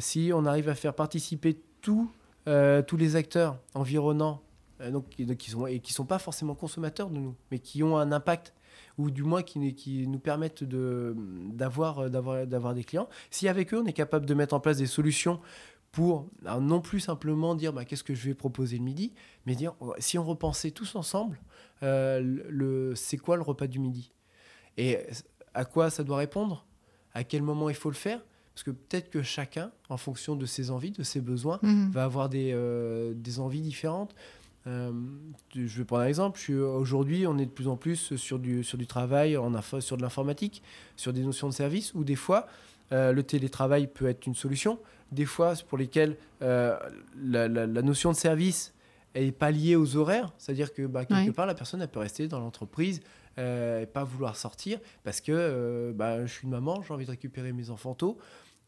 [0.00, 2.10] si on arrive à faire participer tous
[2.46, 4.42] les acteurs environnants,
[4.90, 7.96] donc, qui sont, et qui ne sont pas forcément consommateurs de nous, mais qui ont
[7.96, 8.55] un impact,
[8.98, 12.08] ou du moins qui, qui nous permettent d'avoir euh,
[12.46, 15.40] d'avoir des clients, si avec eux on est capable de mettre en place des solutions
[15.92, 19.12] pour alors, non plus simplement dire bah, qu'est-ce que je vais proposer le midi,
[19.46, 21.38] mais dire oh, si on repensait tous ensemble,
[21.82, 24.10] euh, le, c'est quoi le repas du midi?
[24.76, 24.98] Et
[25.54, 26.66] à quoi ça doit répondre?
[27.14, 28.20] À quel moment il faut le faire?
[28.54, 31.90] Parce que peut-être que chacun, en fonction de ses envies, de ses besoins, Mhm.
[31.92, 34.14] va avoir des, euh, des envies différentes.
[34.66, 34.90] Euh,
[35.54, 36.38] je vais prendre un exemple.
[36.38, 39.80] Suis- Aujourd'hui, on est de plus en plus sur du, sur du travail, en info,
[39.80, 40.62] sur de l'informatique,
[40.96, 42.46] sur des notions de service, où des fois,
[42.92, 44.78] euh, le télétravail peut être une solution.
[45.12, 46.76] Des fois, pour lesquelles euh,
[47.16, 48.74] la, la- la notion de service
[49.14, 50.32] n'est pas liée aux horaires.
[50.36, 51.32] C'est-à-dire que bah, quelque Ouais.
[51.32, 53.00] part, la personne elle peut rester dans l'entreprise
[53.38, 57.06] euh, et pas vouloir sortir parce que euh, bah, je suis une maman, j'ai envie
[57.06, 58.18] de récupérer mes enfants tôt.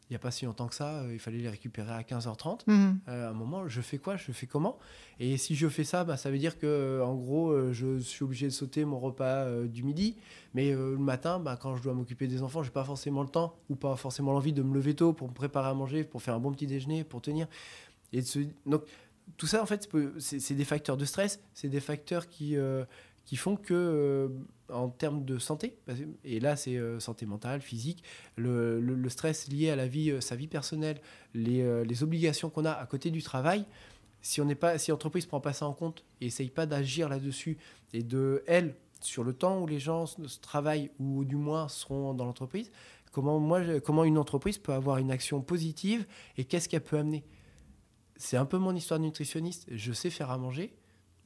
[0.09, 2.61] Il n'y a pas si longtemps que ça, euh, il fallait les récupérer à 15h30.
[2.65, 2.99] Mhm.
[3.07, 4.15] Euh, à un moment, je fais quoi?
[4.17, 4.79] Je fais comment?
[5.19, 8.23] Et si je fais ça, bah, ça veut dire que euh, en gros, je suis
[8.23, 10.15] obligé de sauter mon repas euh, du midi.
[10.55, 13.29] Mais euh, le matin, bah, quand je dois m'occuper des enfants, j'ai pas forcément le
[13.29, 16.23] temps ou pas forcément l'envie de me lever tôt pour me préparer à manger, pour
[16.23, 17.47] faire un bon petit déjeuner, pour tenir.
[18.11, 18.81] Et de se- donc
[19.37, 19.87] tout ça, en fait,
[20.17, 22.55] c'est des facteurs de stress, c'est des facteurs qui
[23.25, 24.31] qui font que
[24.71, 25.77] en termes de santé,
[26.23, 28.03] et là c'est euh, santé mentale, physique,
[28.35, 31.01] le, le- stress lié à la vie, euh, sa vie personnelle,
[31.33, 33.65] les, euh, les obligations qu'on a à côté du travail,
[34.21, 37.09] si on n'est pas, si l'entreprise prend pas ça en compte et essaye pas d'agir
[37.09, 37.57] là-dessus
[37.93, 40.05] et de elle sur le temps où les gens
[40.41, 42.69] travaillent ou du moins seront dans l'entreprise,
[43.11, 46.05] comment moi, comment une entreprise peut avoir une action positive
[46.37, 47.23] et qu'est-ce qu'elle peut amener?
[48.17, 49.67] C'est un peu mon histoire de nutritionniste.
[49.71, 50.75] Je sais faire à manger,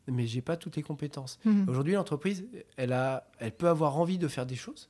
[0.07, 1.39] mais j'ai pas toutes les compétences.
[1.45, 1.69] Mhm.
[1.69, 2.45] Aujourd'hui, l'entreprise,
[2.77, 4.89] elle, a, elle peut avoir envie de faire des choses.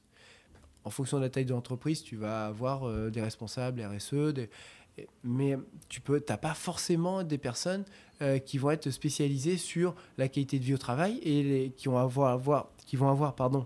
[0.85, 4.49] En fonction de la taille de l'entreprise, tu vas avoir euh, des responsables RSE, des-
[5.23, 5.57] mais
[5.89, 7.83] tu peux, t'as pas forcément des personnes
[8.21, 11.87] euh, qui vont être spécialisées sur la qualité de vie au travail et les- qui
[11.87, 13.65] vont avoir, avoir- qui vont avoir pardon,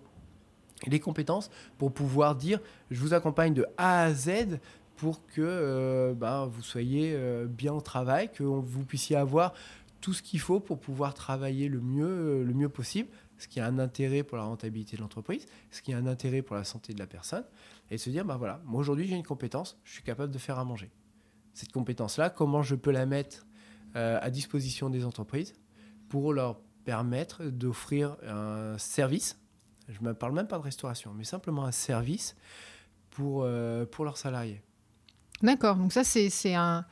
[0.86, 2.60] les compétences pour pouvoir dire
[2.92, 4.60] je vous accompagne de A à Z
[4.96, 9.54] pour que euh, ben, vous soyez euh, bien au travail, que vous puissiez avoir
[10.02, 13.60] tout ce qu'il faut pour pouvoir travailler le mieux, euh, le mieux possible ce qui
[13.60, 16.64] a un intérêt pour la rentabilité de l'entreprise, ce qui a un intérêt pour la
[16.64, 17.46] santé de la personne,
[17.90, 20.60] et se dire, bah voilà, moi aujourd'hui j'ai une compétence, je suis capable de faire
[20.60, 20.92] à manger.
[21.54, 23.46] Cette compétence-là, comment je peux la mettre
[23.96, 25.54] euh, à disposition des entreprises
[26.10, 29.40] pour leur permettre d'offrir un service,
[29.88, 32.36] je ne parle même pas de restauration, mais simplement un service
[33.10, 34.62] pour, euh, pour leurs salariés.
[35.42, 36.86] D'accord, donc ça c'est un...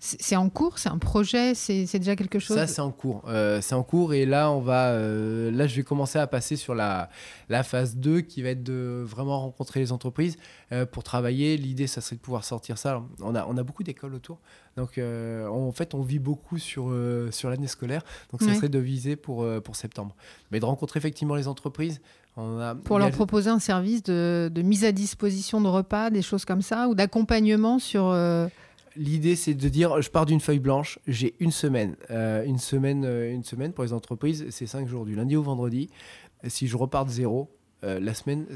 [0.00, 2.56] C'est en cours, c'est un projet, c'est déjà quelque chose.
[2.56, 3.24] Ça, c'est en cours.
[3.26, 6.54] Euh, c'est en cours et là, on va, euh, là, je vais commencer à passer
[6.54, 7.10] sur la,
[7.48, 10.36] la phase 2 qui va être de vraiment rencontrer les entreprises
[10.70, 11.56] euh, pour travailler.
[11.56, 13.02] L'idée, ça serait de pouvoir sortir ça.
[13.20, 14.38] On a, on a beaucoup d'écoles autour.
[14.76, 16.94] Donc, en fait, on vit beaucoup sur,
[17.32, 18.04] sur l'année scolaire.
[18.30, 20.14] Donc, ça serait de viser pour, pour septembre.
[20.52, 22.00] Mais de rencontrer effectivement les entreprises.
[22.36, 26.44] A, pour leur proposer un service de, de, mise à disposition de repas, des choses
[26.44, 28.14] comme ça, ou d'accompagnement sur
[28.98, 31.94] L'idée, c'est de dire, je pars d'une feuille blanche, j'ai une semaine.
[32.10, 35.42] Euh, une, semaine euh, une semaine pour les entreprises, c'est cinq jours, du lundi au
[35.42, 35.88] vendredi.
[36.48, 37.48] Si je repars de zéro,
[37.84, 38.48] euh, la semaine,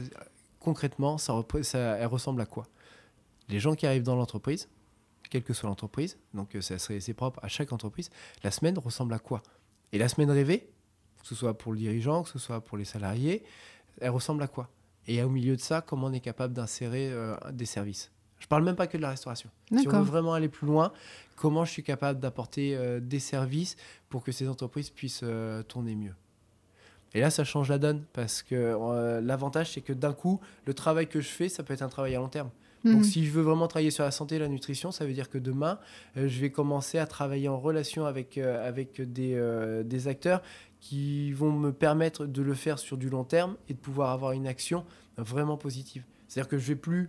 [0.59, 2.67] concrètement, ça, elle ressemble à quoi?
[3.51, 4.69] Les gens qui arrivent dans l'entreprise,
[5.31, 8.11] quelle que soit l'entreprise, donc ça c'est propre à chaque entreprise,
[8.43, 9.45] la semaine ressemble à quoi?
[9.93, 10.71] Et la semaine rêvée,
[11.21, 13.45] que ce soit pour le dirigeant, que ce soit pour les salariés,
[14.01, 14.71] elle ressemble à quoi?
[15.07, 17.13] Et au milieu de ça, comment on est capable d'insérer
[17.53, 18.11] des services?
[18.43, 19.49] Je parle même pas que de la restauration.
[19.79, 20.93] Si on veut vraiment aller plus loin,
[21.37, 23.77] comment je suis capable d'apporter euh, des services
[24.09, 26.15] pour que ces entreprises puissent euh, tourner mieux?
[27.15, 30.75] Et là, ça change la donne parce que euh, l'avantage, c'est que d'un coup, le
[30.75, 32.51] travail que je fais, ça peut être un travail à long terme.
[32.85, 33.05] Donc, mhm.
[33.05, 35.39] si je veux vraiment travailler sur la santé et la nutrition, ça veut dire que
[35.39, 35.79] demain,
[36.17, 39.41] je vais commencer à travailler en relation avec, avec des,
[39.85, 40.43] des, acteurs
[40.81, 44.33] qui vont me permettre de le faire sur du long terme et de pouvoir avoir
[44.33, 44.85] une action
[45.17, 46.03] vraiment positive.
[46.27, 47.09] C'est-à-dire que je vais plus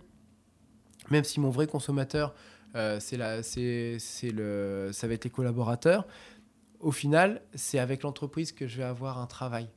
[1.10, 2.34] même si mon vrai consommateur,
[2.76, 6.06] euh, c'est le, ça va être les collaborateurs,
[6.80, 9.68] au final, c'est avec l'entreprise que je vais avoir un travail.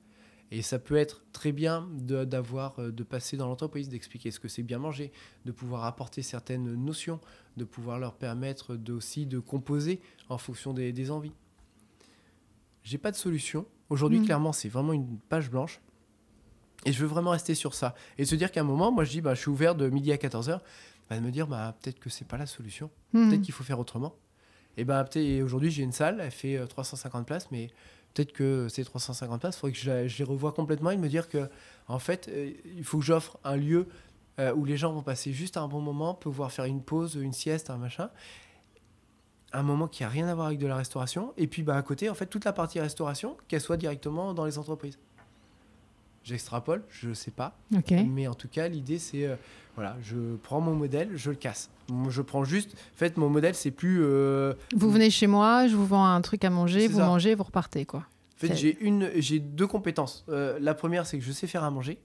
[0.49, 4.47] Et ça peut être très bien d'avoir, de, de, passer dans l'entreprise, d'expliquer ce que
[4.47, 5.11] c'est bien manger,
[5.45, 7.19] de pouvoir apporter certaines notions,
[7.57, 9.99] de pouvoir leur permettre aussi de composer
[10.29, 11.33] en fonction des, des envies.
[12.83, 13.65] J'ai pas de solution.
[13.89, 14.25] Aujourd'hui, mmh.
[14.25, 15.81] clairement, c'est vraiment une page blanche.
[16.85, 17.95] Et je veux vraiment rester sur ça.
[18.17, 20.13] Et se dire qu'à un moment, moi, je dis, bah, je suis ouvert de midi
[20.13, 20.61] à 14h
[21.09, 23.29] bah, de me dire bah, peut-être que c'est pas la solution, hmm.
[23.29, 24.15] peut-être qu'il faut faire autrement.
[24.77, 27.71] Et ben bah, aujourd'hui j'ai une salle, elle fait 350 euh, places, mais
[28.13, 31.29] peut-être que ces 350 places, il faudrait que je, les revoie complètement et me dire
[31.29, 31.49] que
[31.87, 33.87] en fait, euh, il faut que j'offre un lieu
[34.39, 37.33] euh, où les gens vont passer juste un bon moment, pouvoir faire une pause, une
[37.33, 38.09] sieste, un machin.
[39.53, 41.33] Un moment qui a rien à voir avec de la restauration.
[41.37, 44.45] Et puis bah, à côté, en fait, toute la partie restauration, qu'elle soit directement dans
[44.45, 44.99] les entreprises.
[46.27, 47.57] J'extrapole, je ne sais pas.
[47.89, 49.37] Mais en tout cas, l'idée, c'est euh,
[49.75, 51.69] voilà, je prends mon modèle, je le casse.
[52.09, 52.73] Je prends juste.
[52.73, 54.03] En fait, mon modèle, c'est plus.
[54.03, 57.45] Euh, vous venez chez moi, je vous vends un truc à manger, vous mangez, vous
[57.45, 57.99] repartez, quoi.
[57.99, 60.25] En fait, j'ai une, j'ai deux compétences.
[60.27, 61.97] Euh, la première, c'est que je sais faire à manger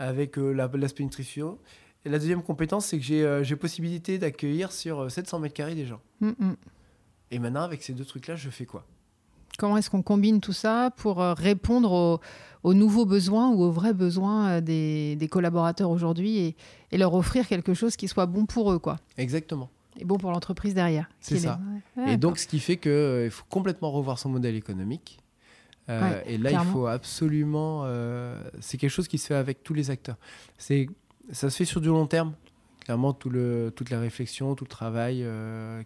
[0.00, 1.56] avec l'aspect nutrition.
[2.04, 5.86] Et la deuxième compétence, c'est que j'ai, j'ai possibilité d'accueillir sur 700 mètres carrés des
[5.86, 6.00] gens.
[6.20, 6.56] Mm, mm.
[7.30, 8.84] Et maintenant, avec ces deux trucs-là, je fais quoi?
[9.58, 12.20] Comment est-ce qu'on combine tout ça pour répondre aux
[12.62, 16.56] aux nouveaux besoins ou aux vrais besoins euh, des, collaborateurs aujourd'hui
[16.90, 18.78] et, leur offrir quelque chose qui soit bon pour eux.
[18.78, 18.98] Quoi?
[19.16, 19.70] Exactement.
[19.98, 21.08] Et bon pour l'entreprise derrière.
[21.20, 21.58] C'est ça.
[22.06, 25.18] et donc, ce qui fait qu'il euh, faut complètement revoir son modèle économique.
[25.88, 27.84] Euh, et là, il faut absolument.
[28.60, 30.16] c'est quelque chose qui se fait avec tous les acteurs.
[30.56, 30.86] C'est,
[31.32, 32.34] ça se fait sur du long terme.
[32.80, 35.26] Clairement, tout le, toute la réflexion, tout le travail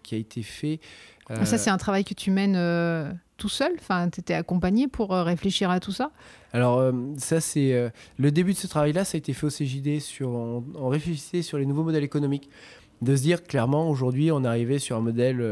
[0.03, 0.81] qui a été fait.
[1.45, 2.57] Ça, c'est un travail que tu mènes
[3.37, 6.11] tout seul Enfin, tu étais accompagné pour euh, réfléchir à tout ça?
[6.53, 9.51] Alors, euh, ça, c'est euh, le début de ce travail-là, ça a été fait au
[9.51, 10.01] CJD.
[10.01, 12.49] Sur, on, réfléchissait sur les nouveaux modèles économiques.
[13.03, 15.45] De se dire clairement, aujourd'hui, on arrivé sur un modèle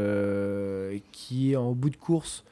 [1.11, 2.43] qui est en bout de course.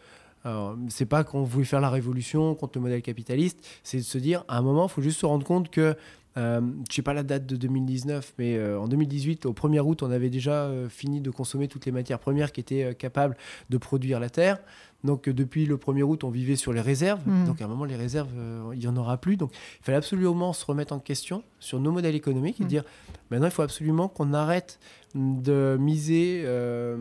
[0.88, 4.44] C'est pas qu'on voulait faire la révolution contre le modèle capitaliste, c'est de se dire,
[4.48, 5.96] à un moment, il faut juste se rendre compte que
[6.38, 10.12] euh, je sais pas la date de 2019, mais en 2018, au 1er août, on
[10.12, 13.36] avait déjà fini de consommer toutes les matières premières qui étaient capables
[13.72, 14.60] de produire la Terre.
[15.04, 17.22] Donc euh, depuis le 1er août, on vivait sur les réserves.
[17.26, 17.45] Hmm.
[17.45, 19.38] Donc à un moment, les réserves, euh, il n'y en aura plus.
[19.38, 22.68] Donc il fallait absolument se remettre en question sur nos modèles économiques et hmm.
[22.68, 22.84] dire
[23.32, 24.80] maintenant, il faut absolument qu'on arrête
[25.16, 26.97] de miser, euh,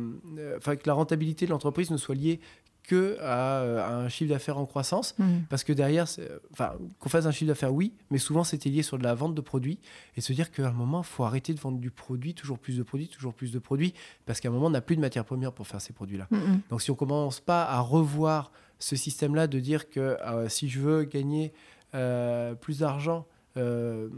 [0.58, 2.40] enfin que la rentabilité de l'entreprise ne soit liée
[2.82, 5.14] que euh, à, un chiffre d'affaires en croissance.
[5.18, 5.24] Mmh.
[5.48, 6.06] Parce que derrière,
[6.52, 9.34] enfin, qu'on fasse un chiffre d'affaires, oui, mais souvent c'était lié sur de la vente
[9.34, 9.78] de produits.
[10.16, 12.76] Et se dire qu'à un moment, il faut arrêter de vendre du produit, toujours plus
[12.76, 13.94] de produits, toujours plus de produits,
[14.26, 16.26] parce qu'à un moment, on n'a plus de matière première pour faire ces produits-là.
[16.30, 16.38] Mmh.
[16.70, 20.80] Donc si on commence pas à revoir ce système-là, de dire que euh, si je
[20.80, 21.52] veux gagner
[21.94, 23.26] euh, plus d'argent,
[23.56, 24.08] euh,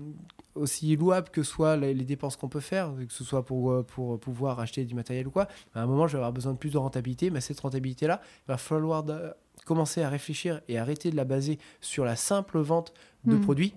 [0.54, 3.82] aussi louable que soient les, les dépenses qu'on peut faire, que ce soit pour, euh,
[3.82, 6.58] pour pouvoir acheter du matériel ou quoi, à un moment, je vais avoir besoin de
[6.58, 9.32] plus de rentabilité, mais cette rentabilité-là, il va falloir de-
[9.66, 12.92] commencer à réfléchir et arrêter de la baser sur la simple vente
[13.24, 13.40] de Mhm.
[13.40, 13.74] produits.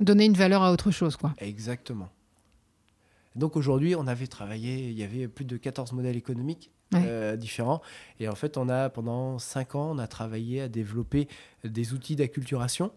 [0.00, 1.34] Donner une valeur à autre chose, quoi.
[1.38, 2.08] Exactement.
[3.34, 7.02] Donc aujourd'hui, on avait travaillé, il y avait plus de 14 modèles économiques Ouais.
[7.04, 7.82] euh, différents.
[8.20, 11.28] Et en fait, on a, pendant 5 ans, on a travaillé à développer
[11.64, 12.92] des outils d'acculturation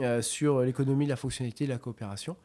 [0.00, 2.36] euh, sur l'économie, la fonctionnalité, la coopération.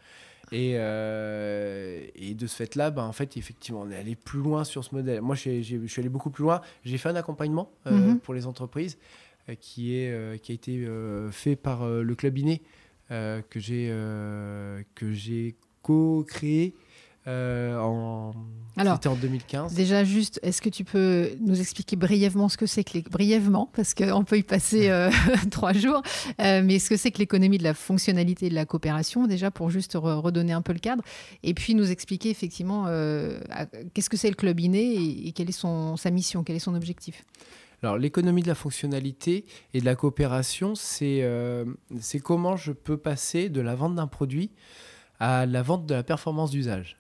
[0.52, 4.64] Et, euh, et de ce fait-là, ben, en fait, effectivement, on est allé plus loin
[4.66, 5.22] sur ce modèle.
[5.22, 6.62] Moi, je suis allé beaucoup plus loin.
[6.84, 8.20] J'ai fait un accompagnement euh, Mhm.
[8.20, 8.98] pour les entreprises
[9.60, 10.88] qui, est, qui a été
[11.32, 12.62] fait par le Club Iné,
[13.10, 13.88] que j'ai
[14.96, 16.76] que j'ai co-créé
[17.28, 18.32] euh, en,
[18.78, 19.74] Alors, c'était en 2015.
[19.76, 23.02] Déjà, juste, est-ce que tu peux nous expliquer brièvement ce que c'est que les...
[23.04, 25.12] brièvement, parce qu'on peut y passer euh,
[25.52, 26.02] trois jours,
[26.40, 29.52] euh, mais ce que c'est que l'économie de la fonctionnalité et de la coopération, déjà
[29.52, 31.04] pour juste re- redonner un peu le cadre,
[31.44, 35.50] et puis nous expliquer effectivement à- qu'est-ce que c'est le club inné et, et quelle
[35.50, 37.24] est son, sa mission, quel est son objectif.
[37.84, 41.28] Alors, l'économie de la fonctionnalité et de la coopération, c'est
[42.00, 44.52] c'est comment je peux passer de la vente d'un produit
[45.20, 46.98] à la vente de la performance d'usage.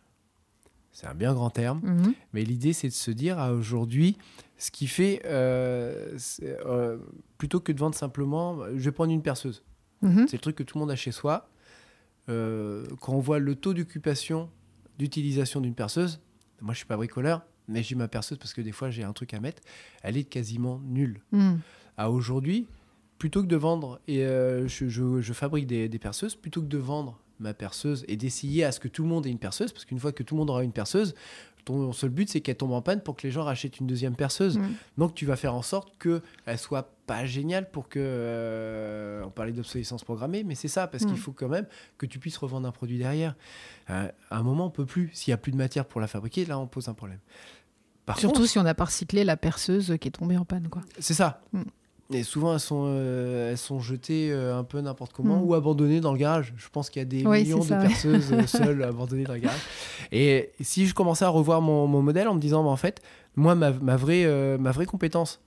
[0.91, 2.13] C'est un bien grand terme, Mhm.
[2.33, 4.17] mais l'idée, c'est de se dire à aujourd'hui,
[4.57, 6.97] ce qui fait, euh, euh,
[7.37, 9.63] plutôt que de vendre simplement, je vais prendre une perceuse.
[10.01, 10.27] Mhm.
[10.27, 11.49] C'est le truc que tout le monde a chez soi.
[12.29, 14.49] Euh, quand on voit le taux d'occupation,
[14.99, 16.19] d'utilisation d'une perceuse,
[16.61, 19.13] moi je suis pas bricoleur, mais j'ai ma perceuse parce que des fois j'ai un
[19.13, 19.61] truc à mettre,
[20.03, 21.21] elle est quasiment nulle.
[21.31, 21.59] Mhm.
[21.97, 22.67] À aujourd'hui,
[23.17, 26.77] plutôt que de vendre, et je, je- je fabrique des, des perceuses, plutôt que de
[26.77, 29.85] vendre ma perceuse et d'essayer à ce que tout le monde ait une perceuse, parce
[29.85, 31.13] qu'une fois que tout le monde aura une perceuse,
[31.65, 34.15] ton seul but c'est qu'elle tombe en panne pour que les gens rachètent une deuxième
[34.15, 34.57] perceuse.
[34.57, 34.73] Mhm.
[34.97, 37.99] Donc tu vas faire en sorte qu'elle soit pas géniale pour que...
[38.01, 41.07] euh, on parlait d'obsolescence programmée, mais c'est ça, parce Mm.
[41.07, 41.67] qu'il faut quand même
[41.97, 43.35] que tu puisses revendre un produit derrière.
[43.89, 45.09] Euh, à un moment, on peut plus.
[45.13, 47.19] S'il y a plus de matière pour la fabriquer, là, on pose un problème.
[48.05, 50.67] Par Surtout contre, si on a pas recyclé la perceuse qui est tombée en panne.
[50.69, 50.81] Quoi.
[50.99, 51.41] c'est ça.
[51.53, 51.61] Mm.
[52.13, 55.43] Et souvent, elles sont, euh, elles sont jetées euh, un peu n'importe comment Mm.
[55.43, 56.53] ou abandonnées dans le garage.
[56.57, 59.39] Je pense qu'il y a des Oui, millions de perceuses euh, seules abandonnées dans le
[59.39, 59.59] garage.
[60.11, 63.01] Et si je commençais à revoir mon, mon modèle en me disant, bah, en fait,
[63.35, 65.39] moi, ma, ma vraie, euh, ma vraie compétence,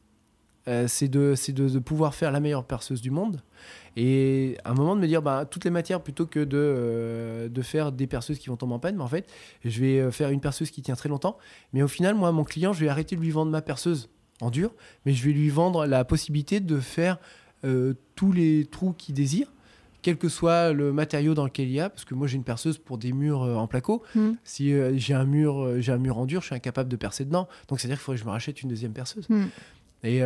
[0.87, 3.43] c'est de, de, de pouvoir faire la meilleure perceuse du monde.
[3.97, 7.63] Et à un moment de me dire, bah, toutes les matières, plutôt que de, de
[7.63, 9.27] faire des perceuses qui vont tomber en panne, mais en fait,
[9.63, 11.37] je vais faire une perceuse qui tient très longtemps.
[11.75, 14.09] Mais au final, moi, mon client, je vais arrêter de lui vendre ma perceuse
[14.41, 14.73] en dur,
[15.05, 17.19] mais je vais lui vendre la possibilité de faire
[17.65, 19.53] euh, tous les trous qu'il désire,
[20.03, 22.45] quel que soit le matériau dans lequel il y a, parce que moi j'ai une
[22.45, 24.03] perceuse pour des murs euh, en placo.
[24.15, 24.37] Mhm.
[24.45, 27.25] Si euh, j'ai un mur, j'ai un mur en dur, je suis incapable de percer
[27.25, 27.49] dedans.
[27.69, 29.29] Donc c'est à dire qu'il faudrait que je me rachète une deuxième perceuse.
[29.29, 29.49] Mhm.
[30.03, 30.23] Et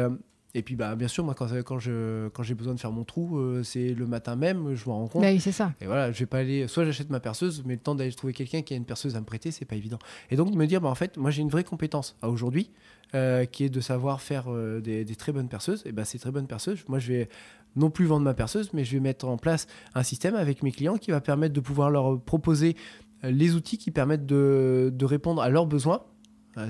[0.55, 3.05] et puis bah bien sûr moi quand quand je quand j'ai besoin de faire mon
[3.05, 5.23] trou, euh, c'est le matin même, je m'en rends compte.
[5.23, 5.73] Bah oui, c'est ça.
[5.81, 6.67] Et voilà, je vais pas aller.
[6.69, 9.21] Soit j'achète ma perceuse, mais le temps d'aller trouver quelqu'un qui a une perceuse à
[9.21, 9.99] me prêter, c'est pas évident.
[10.31, 12.71] Et donc de me dire, bah, en fait, moi j'ai une vraie compétence à aujourd'hui,
[13.15, 15.83] euh, qui est de savoir faire euh, des, très bonnes perceuses.
[15.87, 17.29] Et ben ces très bonnes perceuses, moi je vais
[17.75, 20.73] non plus vendre ma perceuse, mais je vais mettre en place un système avec mes
[20.73, 22.77] clients qui va permettre de pouvoir leur proposer
[23.25, 26.03] euh, les outils qui permettent de, répondre à leurs besoins.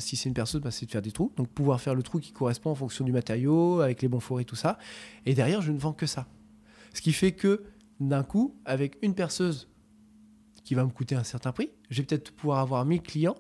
[0.01, 1.33] Si c'est une perceuse, bah, c'est de faire des trous.
[1.37, 4.45] Donc pouvoir faire le trou qui correspond en fonction du matériau, avec les bons forêts,
[4.45, 4.79] tout ça.
[5.25, 6.29] Et derrière, je ne vends que ça.
[6.93, 7.65] Ce qui fait que
[7.99, 9.67] d'un coup, avec une perceuse
[10.63, 13.37] qui va me coûter un certain prix, je vais peut-être pouvoir avoir 1000 clients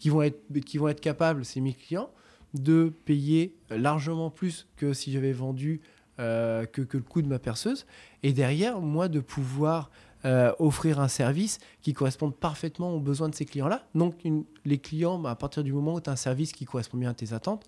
[0.00, 2.10] qui vont être, qui vont être capables, ces 1000 clients,
[2.54, 5.80] de payer largement plus que si j'avais vendu
[6.18, 7.86] euh, que, que le coût de ma perceuse.
[8.24, 9.90] Et derrière, moi, de pouvoir
[10.24, 13.86] euh, offrir un service qui corresponde parfaitement aux besoins de ces clients-là.
[13.94, 16.98] Donc, une- les clients, à partir du moment où tu as un service qui correspond
[16.98, 17.64] bien à tes attentes,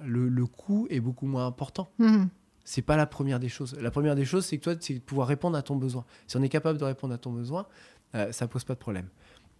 [0.00, 1.88] le, le coût est beaucoup moins important.
[1.98, 2.28] Mhm.
[2.64, 3.76] C'est pas la première des choses.
[3.80, 6.04] La première des choses, c'est que toi, c'est de pouvoir répondre à ton besoin.
[6.26, 7.66] Si on est capable de répondre à ton besoin,
[8.14, 9.08] euh, ça pose pas de problème.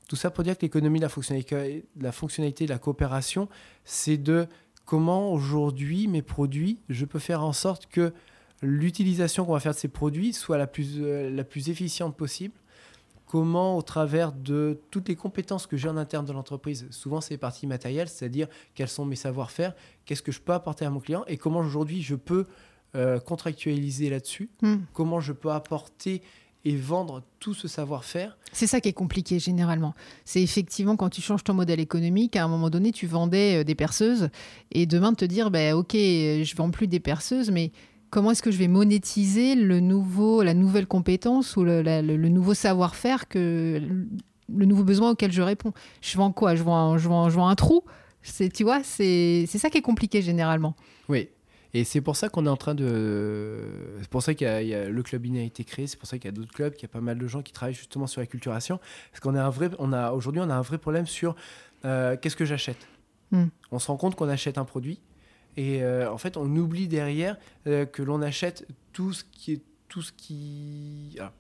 [0.09, 3.49] Tout ça pour dire que l'économie de la fonctionnalité, de la fonctionnalité, de la coopération,
[3.85, 4.47] c'est de
[4.85, 8.13] comment aujourd'hui mes produits, je peux faire en sorte que
[8.63, 12.55] l'utilisation qu'on va faire de ces produits soit la plus, euh, la plus efficiente possible.
[13.27, 17.35] Comment, au travers de toutes les compétences que j'ai en interne de l'entreprise, souvent c'est
[17.35, 18.47] les parties matérielles, c'est-à-dire
[18.77, 22.03] quels sont mes savoir-faire, qu'est-ce que je peux apporter à mon client et comment aujourd'hui
[22.03, 22.47] je peux
[22.95, 24.87] euh, contractualiser là-dessus, Mhm.
[24.93, 26.23] comment je peux apporter
[26.65, 28.37] et vendre tout ce savoir-faire.
[28.53, 29.95] C'est ça qui est compliqué généralement.
[30.25, 33.65] C'est effectivement quand tu changes ton modèle économique, à un moment donné, tu vendais euh,
[33.65, 34.31] des perceuses
[34.73, 37.71] et demain de te dire, ben ok, euh, je vends plus des perceuses, mais
[38.11, 42.17] comment est-ce que je vais monétiser le nouveau, la nouvelle compétence ou le, la- le-
[42.17, 43.81] le nouveau savoir-faire que
[44.49, 45.73] le nouveau besoin auquel je réponds?
[46.01, 46.55] Je vends quoi?
[46.57, 47.83] Je vends, un- je, vends, je vends un trou?
[48.23, 50.75] C'est, Tu vois, c'est, c'est ça qui est compliqué généralement.
[51.09, 51.29] Oui.
[51.77, 53.59] Et c'est pour ça qu'on est en train de.
[54.01, 55.87] C'est pour ça qu'il y, a le club INE a été créé.
[55.87, 57.43] C'est pour ça qu'il y a d'autres clubs, qu'il y a pas mal de gens
[57.43, 58.81] qui travaillent justement sur la culturation.
[59.11, 61.37] Parce qu'on a un vrai, on a aujourd'hui, on a un vrai problème sur
[61.85, 62.89] euh, qu'est-ce que j'achète?
[63.31, 63.49] Hmm.
[63.73, 65.01] On se rend compte qu'on achète un produit
[65.59, 69.63] et euh, en fait, on oublie derrière euh, que l'on achète tout ce qui est
[69.91, 71.31] tout ce qui, ah,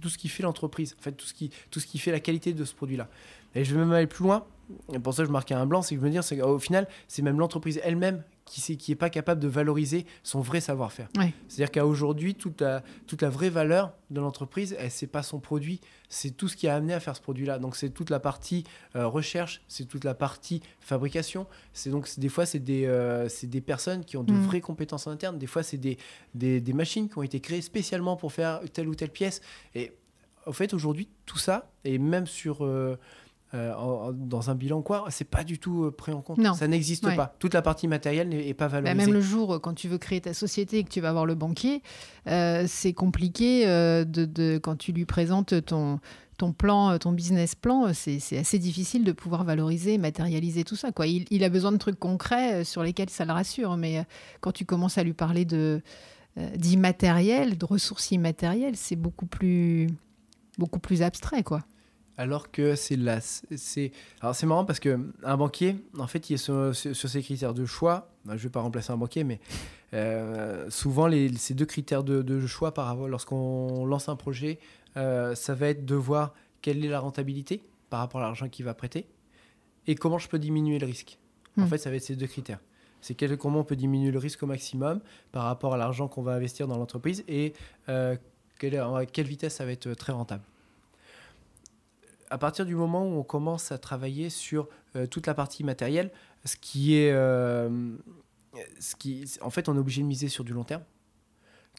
[0.00, 0.96] tout ce qui fait l'entreprise.
[0.98, 3.08] En fait, tout ce qui tout ce qui fait la qualité de ce produit-là.
[3.54, 4.44] Et je vais même aller plus loin.
[4.92, 6.88] Et pour ça, je marquais un blanc, c'est que je veux dire, c'est qu'au final,
[7.06, 11.08] c'est même l'entreprise elle-même qui n'est qui pas capable de valoriser son vrai savoir-faire.
[11.46, 15.80] C'est-à-dire qu'à aujourd'hui, toute la, toute la vraie valeur de l'entreprise, c'est pas son produit,
[16.08, 17.60] c'est tout ce qui a amené à faire ce produit-là.
[17.60, 18.64] Donc c'est toute la partie
[18.96, 21.46] euh, recherche, c'est toute la partie fabrication.
[21.72, 24.42] C'est donc des fois c'est des, euh, des personnes qui ont de mm.
[24.42, 25.38] vraies compétences en interne.
[25.38, 25.96] Des fois c'est des,
[26.34, 29.40] des, des, machines qui ont été créées spécialement pour faire telle ou telle pièce.
[29.76, 29.92] Et
[30.46, 32.98] en fait aujourd'hui tout ça et même sur euh,
[33.52, 36.38] euh, dans un bilan quoi, c'est pas du tout euh, pris en compte.
[36.54, 37.34] Ça n'existe pas.
[37.40, 39.06] Toute la partie matérielle n'est pas bah, valorisée.
[39.06, 41.34] même le jour quand tu veux créer ta société et que tu vas voir le
[41.34, 41.82] banquier,
[42.28, 45.98] euh, c'est compliqué de, quand tu lui présentes ton
[46.38, 50.90] ton plan, ton business plan, c'est assez difficile de pouvoir valoriser, matérialiser tout ça.
[50.90, 51.06] Quoi.
[51.06, 54.06] Il, a besoin de trucs concrets sur lesquels ça le rassure, mais
[54.40, 55.82] quand tu commences à lui parler de
[56.56, 59.88] d'immatériel, de ressources immatérielles, c'est beaucoup plus
[60.56, 61.60] beaucoup plus abstrait, quoi
[62.20, 63.18] alors que c'est là.
[63.20, 67.54] C'est alors c'est marrant parce que un banquier, en fait, il est sur, ses critères
[67.54, 68.10] de choix.
[68.26, 69.40] je ne vais pas remplacer un banquier, mais
[69.94, 74.58] euh, souvent les, ces deux critères de, choix par rapport lorsqu'on lance un projet,
[74.98, 78.66] euh, ça va être de voir quelle est la rentabilité par rapport à l'argent qu'il
[78.66, 79.06] va prêter
[79.86, 81.18] et comment je peux diminuer le risque.
[81.56, 81.68] En hmm.
[81.68, 82.60] fait, ça va être ces deux critères.
[83.00, 85.00] C'est comment on peut diminuer le risque au maximum
[85.32, 87.54] par rapport à l'argent qu'on va investir dans l'entreprise et
[87.88, 88.14] euh,
[88.58, 90.44] quelle, à quelle vitesse ça va être très rentable
[92.30, 96.10] à partir du moment où on commence à travailler sur euh, toute la partie matérielle,
[96.44, 97.96] ce qui est, euh,
[98.78, 100.82] ce qui, en fait, on est obligé de miser sur du long terme,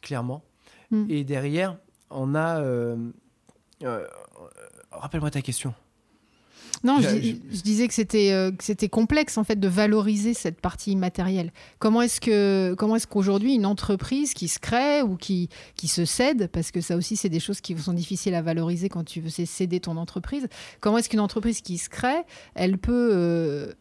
[0.01, 0.43] clairement.
[0.91, 1.05] Hmm.
[1.09, 1.77] Et derrière,
[2.09, 3.11] on a, euh,
[4.91, 5.73] rappelle-moi ta question.
[6.83, 11.51] Non, je, disais que c'était euh, c'était complexe en fait de valoriser cette partie immatérielle.
[11.77, 16.05] Comment est-ce que comment est-ce qu'aujourd'hui une entreprise qui se crée ou qui qui se
[16.05, 19.21] cède parce que ça aussi c'est des choses qui sont difficiles à valoriser quand tu
[19.21, 20.47] veux céder ton entreprise.
[20.79, 22.23] Comment est-ce qu'une entreprise qui se crée,
[22.55, 23.73] elle peut euh,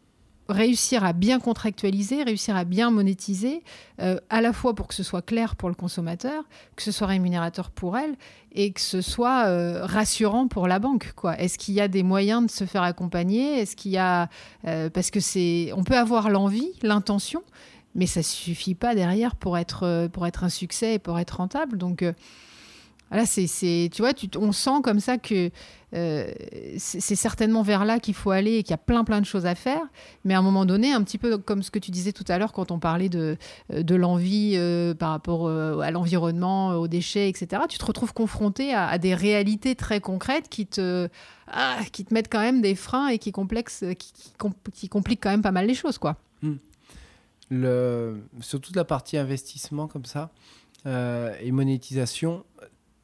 [0.51, 3.63] réussir à bien contractualiser, réussir à bien monétiser,
[3.99, 6.43] euh, à la fois pour que ce soit clair pour le consommateur,
[6.75, 8.15] que ce soit rémunérateur pour elle
[8.53, 11.13] et que ce soit euh, rassurant pour la banque.
[11.15, 11.39] Quoi.
[11.39, 13.59] Est-ce qu'il y a des moyens de se faire accompagner?
[13.59, 14.29] Est-ce qu'il y a
[14.67, 17.43] euh, parce que c'est, on peut avoir l'envie, l'intention,
[17.95, 21.77] mais ça suffit pas derrière pour être pour être un succès et pour être rentable.
[21.77, 22.05] Donc
[23.11, 25.51] voilà, c'est, tu vois, on sent comme ça que
[25.93, 26.31] euh,
[26.77, 29.45] c'est certainement vers là qu'il faut aller et qu'il y a plein plein de choses
[29.45, 29.81] à faire.
[30.23, 32.37] Mais à un moment donné, un petit peu comme ce que tu disais tout à
[32.37, 33.37] l'heure quand on parlait de,
[33.73, 38.73] euh, de l'envie euh, par rapport à l'environnement, aux déchets, etc., tu te retrouves confronté
[38.73, 41.09] à, des réalités très concrètes qui te,
[41.47, 43.83] ah, qui te mettent quand même des freins et qui, complexe,
[44.73, 45.97] qui, compliquent quand même pas mal les choses.
[45.97, 46.15] quoi.
[46.41, 46.55] Hmm.
[47.49, 50.31] Le, sur toute la partie investissement comme ça
[50.85, 52.43] et monétisation,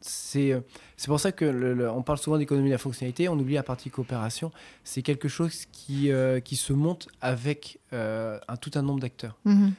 [0.01, 0.61] c'est
[1.07, 4.51] pour ça que on parle souvent d'économie de la fonctionnalité, on oublie la partie coopération.
[4.83, 9.37] C'est quelque chose qui, euh, qui se monte avec euh, un, tout un nombre d'acteurs.
[9.45, 9.73] Mhm.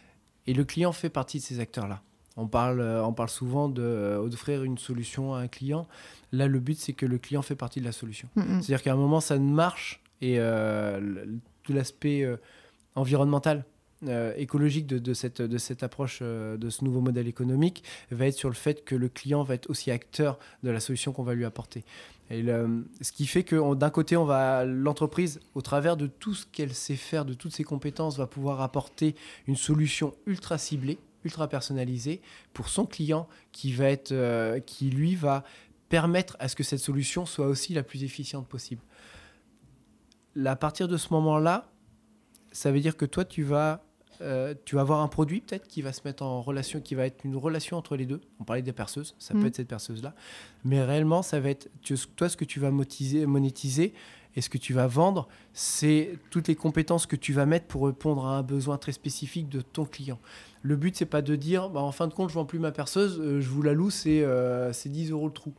[0.47, 2.03] Et le client fait partie de ces acteurs-là.
[2.37, 5.89] On parle, on parle souvent d'offrir une solution à un client.
[6.33, 8.29] Là, le but, c'est que le client fait partie de la solution.
[8.37, 8.63] Mhm.
[8.63, 10.39] C'est-à-dire qu'à un moment, ça ne marche et
[11.63, 12.27] tout l'aspect
[12.95, 13.65] environnemental
[14.07, 17.83] euh, écologique de, cette, de cette approche, euh, de ce nouveau modèle économique,
[18.13, 21.13] va être sur le fait que le client va être aussi acteur de la solution
[21.13, 21.85] qu'on va lui apporter.
[22.31, 22.45] Et
[23.01, 26.75] ce qui fait que d'un côté, on va l'entreprise, au travers de tout ce qu'elle
[26.75, 32.21] sait faire, de toutes ses compétences, va pouvoir apporter une solution ultra ciblée, ultra personnalisée
[32.53, 35.43] pour son client, qui va être, euh, qui lui va
[35.89, 38.83] permettre à ce que cette solution soit aussi la plus efficiente possible.
[40.45, 41.73] À partir de ce moment-là,
[42.53, 43.88] ça veut dire que toi, tu vas
[44.21, 47.07] euh, tu vas avoir un produit peut-être qui va se mettre en relation, qui va
[47.07, 48.21] être une relation entre les deux.
[48.41, 49.47] On parlait des perceuses, ça peut mm.
[49.47, 50.15] être cette perceuse-là.
[50.65, 51.69] Mais réellement, ça va être,
[52.17, 53.93] toi, ce que tu vas monétiser
[54.37, 57.87] et ce que tu vas vendre, c'est toutes les compétences que tu vas mettre pour
[57.87, 60.19] répondre à un besoin très spécifique de ton client.
[60.63, 62.73] Le but, c'est pas de dire, bah, en fin de compte, je vends plus ma
[62.73, 64.73] perceuse, euh, je vous la loue, c'est 10 euh,
[65.11, 65.55] euros le trou.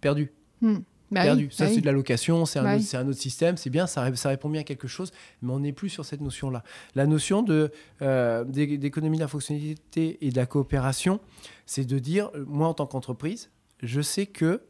[0.00, 0.32] Perdu.
[0.60, 0.78] Mm.
[1.10, 1.48] Bah perdu.
[1.50, 4.14] ça, bah c'est de la location, c'est un, bah un, autre système, c'est bien, ça,
[4.14, 5.10] ça, répond bien à quelque chose,
[5.42, 6.62] mais on n'est plus sur cette notion-là.
[6.94, 7.70] La notion de,
[8.02, 11.20] euh, d'économie de la fonctionnalité et de la coopération,
[11.66, 13.50] c'est de dire, euh, moi en tant qu'entreprise,
[13.82, 14.62] je sais que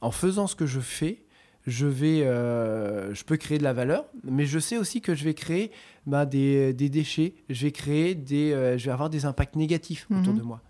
[0.00, 1.24] en faisant ce que je fais,
[1.66, 5.24] je, vais, euh, je peux créer de la valeur, mais je sais aussi que je
[5.24, 5.70] vais créer
[6.06, 10.06] bah, des, des, déchets, je vais, créer des, euh, je vais avoir des impacts négatifs
[10.10, 10.38] autour Mhm.
[10.38, 10.60] de moi.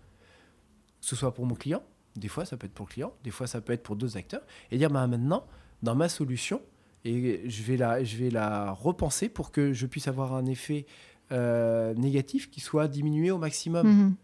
[1.01, 1.83] Que ce soit pour mon client,
[2.15, 4.17] des fois ça peut être pour le client, des fois ça peut être pour d'autres
[4.17, 4.41] acteurs,
[4.71, 5.45] et dire bah, maintenant,
[5.83, 6.61] dans ma solution,
[7.03, 10.85] et je vais, la, je vais la repenser pour que je puisse avoir un effet
[11.31, 14.15] euh, négatif qui soit diminué au maximum Mhm.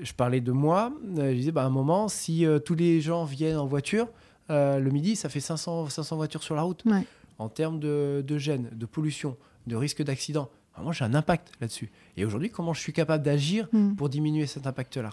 [0.00, 3.00] je parlais de moi, euh, je disais, bah, à un moment, si euh, tous les
[3.00, 4.08] gens viennent en voiture,
[4.50, 6.84] euh, le midi, ça fait 500, 500 voitures sur la route.
[6.84, 7.04] Ouais.
[7.38, 10.48] En termes de, de gêne, de pollution, de risque d'accident,
[10.80, 11.90] moi, j'ai un impact là-dessus.
[12.16, 13.96] Et aujourd'hui, comment je suis capable d'agir Mhm.
[13.96, 15.10] pour diminuer cet impact-là?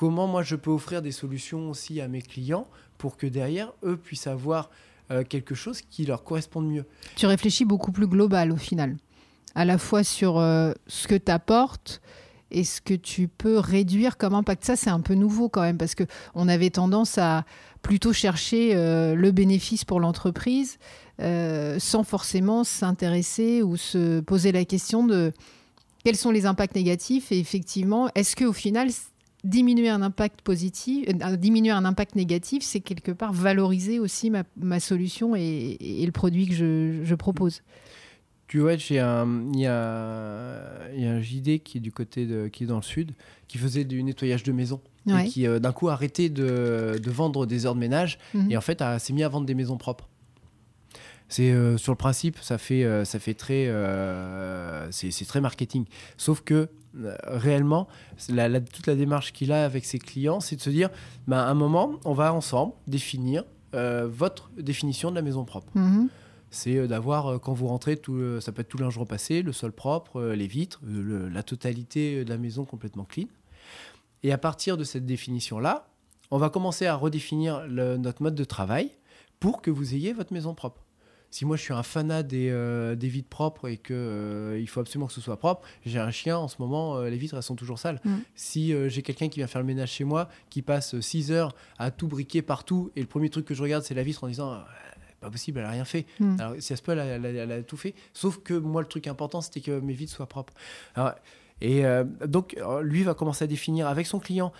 [0.00, 3.98] Comment moi, je peux offrir des solutions aussi à mes clients pour que derrière, eux
[3.98, 4.70] puissent avoir
[5.10, 6.86] euh, quelque chose qui leur corresponde mieux.
[7.16, 8.96] Tu réfléchis beaucoup plus global au final,
[9.54, 12.00] à la fois sur euh, ce que tu apportes
[12.50, 14.64] et ce que tu peux réduire comme impact.
[14.64, 17.44] Ça, c'est un peu nouveau quand même, parce que on avait tendance à
[17.82, 20.78] plutôt chercher euh, le bénéfice pour l'entreprise
[21.18, 25.34] sans forcément s'intéresser ou se poser la question de
[26.02, 27.30] quels sont les impacts négatifs.
[27.30, 28.88] Et effectivement, est-ce qu'au final,
[29.44, 34.42] diminuer un impact positif, euh, diminuer un impact négatif, c'est quelque part valoriser aussi ma,
[34.56, 37.62] ma solution et, et le produit que je, je propose.
[38.48, 39.24] Tu vois, il y a,
[39.54, 43.12] il y a un JD qui est du côté de, qui est dans le sud,
[43.46, 45.24] qui faisait du nettoyage de maison Ouais.
[45.24, 48.50] et qui euh, d'un coup a arrêté de, de vendre des heures de ménage Mhm.
[48.50, 50.08] et en fait a- s'est mis à vendre des maisons propres.
[51.28, 53.72] C'est euh, sur le principe, ça fait, ça fait très,
[54.90, 55.84] c'est très marketing.
[56.16, 57.86] Sauf que réellement,
[58.28, 60.90] la- la- toute la démarche qu'il a avec ses clients, c'est de se dire,
[61.26, 65.68] bah, à un moment, on va ensemble définir euh, votre définition de la maison propre
[65.76, 66.08] Mhm.
[66.50, 69.42] c'est euh, d'avoir, euh, quand vous rentrez, tout, ça peut être tout le linge repassé,
[69.42, 73.26] le sol propre, euh, les vitres, euh, le- la totalité de la maison complètement clean.
[74.24, 75.86] Et à partir de cette définition-là,
[76.32, 78.90] on va commencer à redéfinir le- notre mode de travail
[79.38, 80.82] pour que vous ayez votre maison propre.
[81.30, 84.68] Si moi je suis un fanat des, euh, des vitres propres et que euh, il
[84.68, 87.36] faut absolument que ce soit propre, j'ai un chien en ce moment, euh, les vitres
[87.36, 88.00] elles sont toujours sales.
[88.04, 88.16] Mm.
[88.34, 91.54] Si euh, j'ai quelqu'un qui vient faire le ménage chez moi, qui passe 6 heures
[91.78, 94.28] à tout briquer partout, et le premier truc que je regarde c'est la vitre en
[94.28, 94.60] disant
[95.20, 96.06] pas possible, elle a rien fait.
[96.18, 96.36] Mm.
[96.40, 97.94] Alors, si ça se peut, elle a, elle a- elle a tout fait.
[98.14, 100.54] Sauf que moi, le truc important, c'était que mes vides soient propres.
[100.94, 101.12] Alors,
[101.60, 101.82] et
[102.26, 104.50] donc, lui va commencer à définir avec son client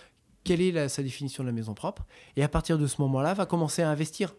[0.44, 2.04] quelle est la- sa définition de la maison propre.
[2.36, 4.34] Et à partir de ce moment-là, va commencer à investir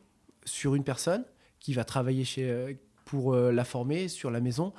[0.45, 1.23] sur une personne
[1.61, 2.73] qui va travailler chez, euh,
[3.05, 4.73] pour euh, la former sur la maison.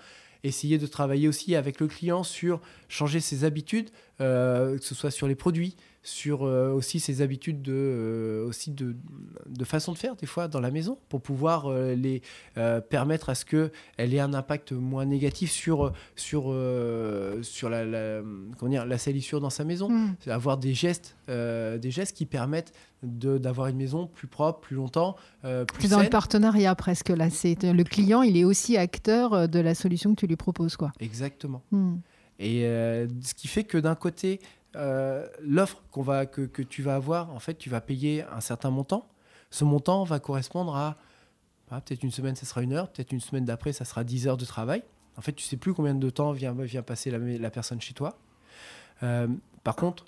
[0.45, 5.13] Essayer de travailler aussi avec le client sur changer ses habitudes, euh, que ce soit
[5.13, 8.97] sur les produits, sur euh, aussi ses habitudes de, euh, aussi de,
[9.49, 12.23] de façon de faire des fois dans la maison pour pouvoir euh, les
[12.91, 16.45] permettre à ce que elle ait un impact moins négatif sur sur
[17.43, 18.23] sur la, la-
[18.59, 20.15] comment dire la salissure dans sa maison Mm.
[20.21, 22.73] C'est avoir des gestes des gestes qui permettent
[23.03, 27.31] d'avoir une maison plus propre plus longtemps euh, plus dans le partenariat presque là.
[27.31, 30.93] C'est le client, il est aussi acteur de la solution que tu lui proposes, quoi.
[31.01, 31.95] exactement Mm.
[32.39, 34.41] Et euh, ce qui fait que d'un côté,
[34.77, 38.41] euh, l'offre qu'on va, que, que tu vas avoir, en fait, tu vas payer un
[38.41, 39.09] certain montant.
[39.51, 40.97] Ce montant va correspondre à
[41.75, 44.29] ah, peut-être une semaine, ça sera une heure, peut-être une semaine d'après, ça sera 10
[44.29, 44.83] heures de travail.
[45.17, 47.95] En fait, tu sais plus combien de temps vient, vient passer la, la personne chez
[47.95, 48.19] toi.
[49.03, 49.27] Euh,
[49.65, 50.05] par contre,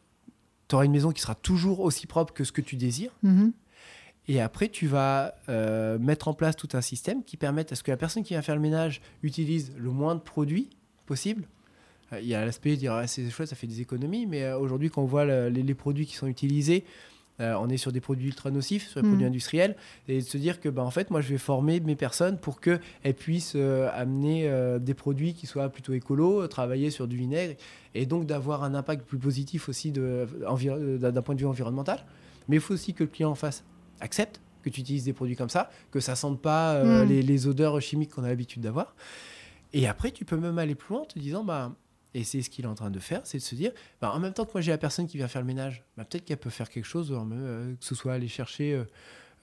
[0.68, 3.12] tu auras une maison qui sera toujours aussi propre que ce que tu désires.
[3.22, 3.52] Mhm.
[4.28, 7.82] Et après, tu vas euh, mettre en place tout un système qui permette à ce
[7.82, 10.68] que la personne qui vient faire le ménage utilise le moins de produits
[11.06, 11.48] possible.
[12.20, 14.58] Il y a l'aspect de dire ah, c'est chouette, ça fait des économies, mais euh,
[14.58, 16.84] aujourd'hui, quand on voit le- les, les produits qui sont utilisés,
[17.40, 19.10] euh, on est sur des produits ultra nocifs, sur les Mhm.
[19.12, 21.96] produits industriels, et de se dire que, bah, en fait, moi, je vais former mes
[21.96, 22.80] personnes pour qu'elles
[23.18, 27.56] puissent euh, amener euh, des produits qui soient plutôt écolos, travailler sur du vinaigre,
[27.96, 30.26] et donc d'avoir un impact plus positif aussi d'un
[31.22, 32.04] point de vue environnemental.
[32.48, 33.64] Mais il faut aussi que le client en face
[34.00, 37.02] accepte que tu utilises des produits comme ça, que ça sente pas Mm.
[37.08, 38.94] les, les odeurs chimiques qu'on a l'habitude d'avoir.
[39.72, 41.72] Et après, tu peux même aller plus loin en te disant, bah,
[42.14, 44.20] et c'est ce qu'il est en train de faire, c'est de se dire, bah, en
[44.20, 46.38] même temps que moi j'ai la personne qui vient faire le ménage, bah, peut-être qu'elle
[46.38, 48.84] peut faire quelque chose, euh, que ce soit aller chercher euh,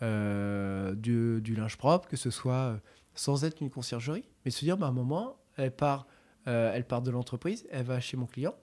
[0.02, 2.78] euh, du, du linge propre, que ce soit euh,
[3.14, 6.08] sans être une conciergerie, mais se dire, bah, à un moment, elle part,
[6.48, 8.56] euh, elle part de l'entreprise, elle va chez mon client.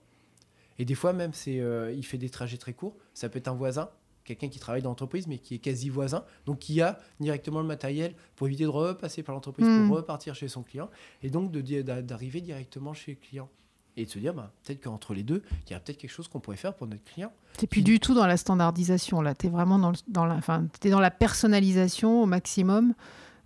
[0.79, 2.97] Et des fois même, c'est, euh, il fait des trajets très courts.
[3.13, 3.89] Ça peut être un voisin,
[4.23, 7.67] quelqu'un qui travaille dans l'entreprise, mais qui est quasi voisin, donc qui a directement le
[7.67, 10.89] matériel pour éviter de repasser par l'entreprise pour repartir chez son client,
[11.21, 13.49] et donc d'arriver directement chez le client.
[14.01, 16.27] Et de se dire, bah, peut-être qu'entre les deux, il y a peut-être quelque chose
[16.27, 17.31] qu'on pourrait faire pour notre client.
[17.57, 19.35] T'es plus du tout dans la standardisation là.
[19.35, 22.93] T'es vraiment dans, le- dans la, enfin, t'es dans la personnalisation au maximum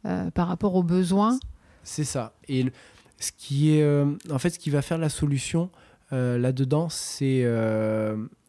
[0.06, 1.40] euh, par rapport aux besoins.
[1.84, 2.34] C'est ça.
[2.48, 2.72] Et le-
[3.20, 5.70] ce qui est, euh, en fait, ce qui va faire la solution
[6.12, 7.44] euh, là-dedans, c'est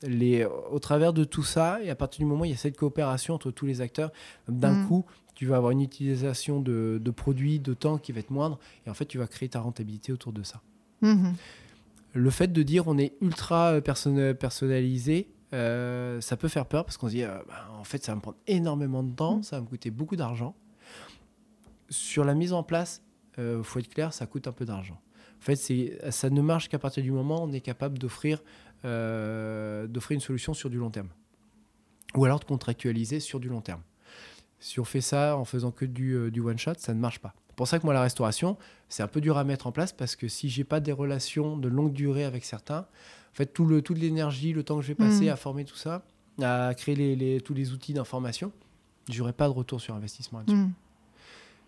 [0.03, 2.59] les, au travers de tout ça, et à partir du moment où il y a
[2.59, 4.11] cette coopération entre tous les acteurs,
[4.49, 4.89] d'un Mm.
[4.89, 8.59] coup, tu vas avoir une utilisation de, de produits, de temps qui va être moindre,
[8.87, 10.61] et en fait, tu vas créer ta rentabilité autour de ça.
[11.01, 11.35] Mhm.
[12.15, 16.97] Le fait de dire on est ultra perso- personnalisé, euh, ça peut faire peur parce
[16.97, 19.43] qu'on se dit, euh, bah, en fait, ça va me prendre énormément de temps, Mm.
[19.43, 20.55] ça va me coûter beaucoup d'argent.
[21.91, 23.03] Sur la mise en place,
[23.37, 24.95] il faut être clair, ça coûte un peu d'argent.
[25.39, 25.57] En fait,
[26.11, 28.43] ça ne marche qu'à partir du moment où on est capable d'offrir
[28.85, 31.09] euh, une solution sur du long terme.
[32.15, 33.83] Ou alors de contractualiser sur du long terme.
[34.61, 37.35] Si on fait ça en faisant que du, euh, du one-shot, ça ne marche pas.
[37.55, 38.57] C'est pour ça que moi, la restauration,
[38.89, 41.57] c'est un peu dur à mettre en place parce que si j'ai pas des relations
[41.57, 44.89] de longue durée avec certains, en fait, tout le, toute l'énergie, le temps que je
[44.89, 45.31] vais passer Mhm.
[45.31, 46.03] à former tout ça,
[46.43, 48.51] à créer les, les- tous les outils d'information,
[49.09, 50.57] j'aurai pas de retour sur investissement là-dessus.
[50.57, 50.73] Mhm.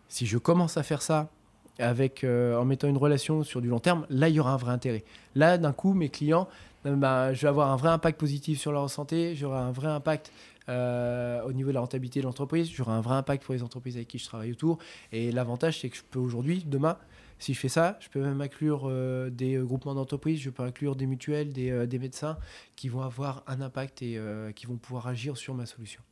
[0.08, 1.30] Si je commence à faire ça
[1.78, 4.56] avec, euh, en mettant une relation sur du long terme, là, il y aura un
[4.56, 5.04] vrai intérêt.
[5.36, 6.48] Là, d'un coup, mes clients,
[6.84, 9.86] euh, bah, je vais avoir un vrai impact positif sur leur santé, j'aurai un vrai
[9.86, 10.32] impact
[10.68, 13.96] euh, au niveau de la rentabilité de l'entreprise, j'aurai un vrai impact pour les entreprises
[13.96, 14.78] avec qui je travaille autour.
[15.12, 16.98] Et l'avantage, c'est que je peux aujourd'hui, demain,
[17.38, 20.62] si je fais ça, je peux même inclure euh, des euh, groupements d'entreprises, je peux
[20.62, 22.38] inclure des mutuelles, des, médecins
[22.76, 24.20] qui vont avoir un impact et
[24.54, 26.02] qui vont pouvoir agir sur ma solution.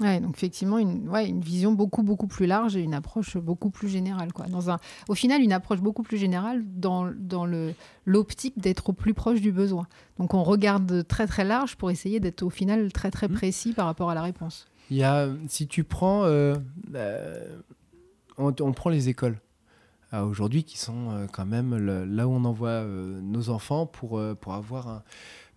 [0.00, 3.68] Ouais, donc effectivement, une, ouais, une vision beaucoup, beaucoup plus large et une approche beaucoup
[3.70, 4.32] plus générale.
[4.32, 4.46] Quoi.
[4.46, 4.78] Dans un,
[5.08, 7.74] au final, une approche beaucoup plus générale dans, dans le-
[8.06, 9.88] l'optique d'être au plus proche du besoin.
[10.18, 13.34] Donc on regarde très, très large pour essayer d'être au final très, très Mhm.
[13.34, 14.68] précis par rapport à la réponse.
[14.90, 16.54] Il y a, si tu prends, euh,
[16.94, 17.58] euh,
[18.38, 19.40] on, on prend les écoles
[20.14, 24.54] euh, aujourd'hui qui sont quand même le- là où on envoie nos enfants pour, pour
[24.54, 25.02] avoir un,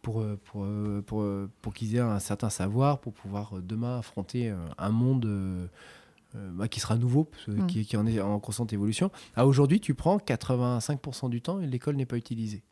[0.01, 3.99] pour, euh, pour, euh, pour, euh, pour qu'ils aient un certain savoir pour pouvoir demain
[3.99, 5.67] affronter un monde euh,
[6.33, 7.65] bah, qui sera nouveau, Mm.
[7.67, 9.11] qui, qui en est en constante évolution.
[9.35, 12.63] À aujourd'hui, tu prends 85% du temps et l'école n'est pas utilisée.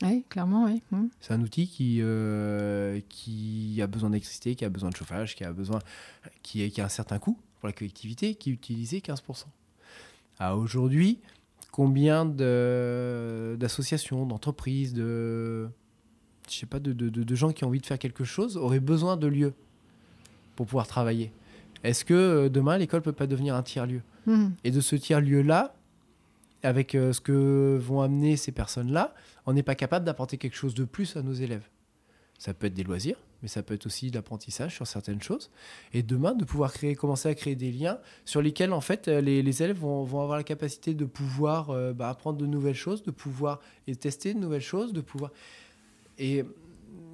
[0.00, 0.80] Oui, clairement, oui.
[0.92, 1.08] Mhm.
[1.18, 5.42] C'est un outil qui, euh, qui a besoin d'électricité, qui a besoin de chauffage, qui
[5.42, 5.80] a, besoin,
[6.44, 9.46] qui, qui a un certain coût pour la collectivité, qui est utilisé 15%.
[10.38, 11.18] À aujourd'hui,
[11.72, 15.68] combien de- d'associations, d'entreprises, de,
[16.50, 18.80] je sais pas, de, de- de- gens qui ont envie de faire quelque chose auraient
[18.80, 19.54] besoin de lieux
[20.56, 21.30] pour pouvoir travailler
[21.84, 24.02] Est-ce que euh, demain, l'école peut pas devenir un tiers-lieu?
[24.26, 24.52] Mhm.
[24.64, 25.74] et de ce tiers-lieu-là,
[26.62, 29.14] avec euh, ce que vont amener ces personnes-là,
[29.46, 31.66] on n'est pas capable d'apporter quelque chose de plus à nos élèves.
[32.38, 35.50] Ça peut être des loisirs, mais ça peut être aussi de l'apprentissage sur certaines choses.
[35.92, 39.20] Et demain, de pouvoir créer, commencer à créer des liens sur lesquels, en fait, euh,
[39.20, 42.74] les, les élèves vont, vont avoir la capacité de pouvoir euh, bah, apprendre de nouvelles
[42.74, 45.30] choses, de pouvoir et tester de nouvelles choses, de pouvoir...
[46.18, 46.44] Et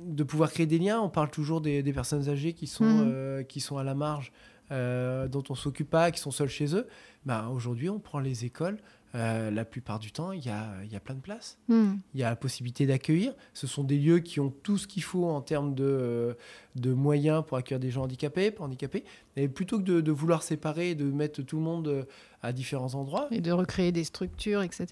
[0.07, 1.01] de pouvoir créer des liens.
[1.01, 3.11] On parle toujours des, des personnes âgées qui sont, Mhm.
[3.13, 4.33] euh, qui sont à la marge,
[4.71, 6.87] euh, dont on s'occupe pas, qui sont seuls chez eux.
[7.25, 8.79] Bah, Aujourd'hui, on prend les écoles.
[9.17, 11.57] euh, la plupart du temps, il y a, y a plein de places.
[11.69, 12.01] Mhm.
[12.15, 13.33] Il y a la possibilité d'accueillir.
[13.53, 16.37] Ce sont des lieux qui ont tout ce qu'il faut en termes de,
[16.75, 19.05] de moyens pour accueillir des gens handicapés, pas handicapés.
[19.37, 22.09] Et plutôt que de, de vouloir séparer et de mettre tout le monde
[22.43, 24.87] à différents endroits, Et de recréer des structures, etc.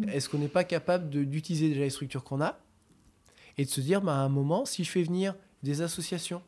[0.00, 0.14] ouais.
[0.14, 2.60] est-ce qu'on n'est pas capable d'utiliser déjà les structures qu'on a
[3.58, 6.42] et de se dire, bah, à un moment, si je fais venir des associations,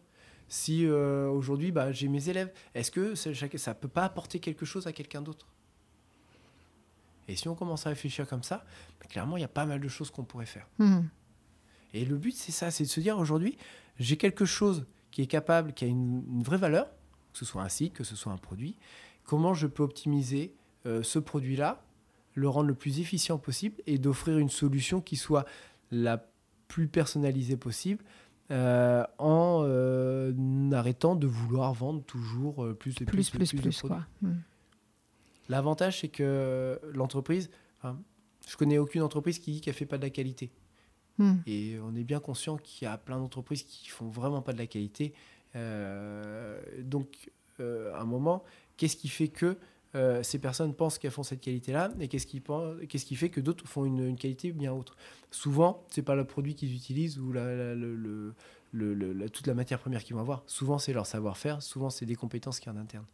[0.49, 4.65] si euh, aujourd'hui bah, j'ai mes élèves, est-ce que ça ne peut pas apporter quelque
[4.65, 5.47] chose à quelqu'un d'autre?
[7.29, 8.65] Et si on commence à réfléchir comme ça,
[9.01, 10.67] bah, clairement, il y a pas mal de choses qu'on pourrait faire.
[10.79, 11.09] Mhm.
[11.95, 13.57] Et le but, c'est ça, c'est de se dire aujourd'hui,
[13.99, 16.87] j'ai quelque chose qui est capable, qui a une, une vraie valeur,
[17.33, 18.77] que ce soit un site, que ce soit un produit,
[19.25, 20.55] comment je peux optimiser
[20.87, 21.83] euh, ce produit-là,
[22.35, 25.45] le rendre le plus efficient possible et d'offrir une solution qui soit
[25.91, 26.27] la
[26.69, 28.05] plus personnalisée possible
[28.51, 30.33] euh, en euh,
[30.73, 33.85] arrêtant de vouloir vendre toujours euh, plus et Plus, plus, plus, plus.
[34.23, 34.41] Mhm.
[35.51, 37.99] L'avantage, c'est que l'entreprise, enfin,
[38.47, 40.51] je connais aucune entreprise qui dit qu'elle fait pas de la qualité.
[41.19, 41.43] Mhm.
[41.47, 44.59] Et on est bien conscient qu'il y a plein d'entreprises qui font vraiment pas de
[44.59, 45.12] la qualité.
[45.55, 48.45] Donc, à un moment,
[48.77, 49.59] qu'est-ce qui fait que
[49.95, 53.86] euh, ces personnes pensent qu'elles font cette qualité-là et qu'est-ce qui, fait que d'autres font
[53.86, 54.97] une, qualité bien autre
[55.30, 57.74] Souvent, c'est pas le produit qu'ils utilisent ou la,
[59.28, 60.43] toute la matière première qu'ils vont avoir.
[60.47, 61.62] Souvent, c'est leur savoir-faire.
[61.62, 63.07] Souvent, c'est des compétences qui en interne.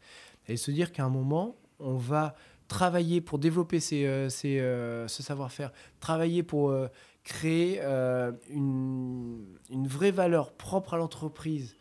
[0.48, 2.34] Et se dire qu'à un moment, on va
[2.66, 6.74] travailler pour développer ces, euh, euh, ce savoir-faire, travailler pour
[7.22, 7.80] créer
[8.50, 11.76] une vraie valeur propre à l'entreprise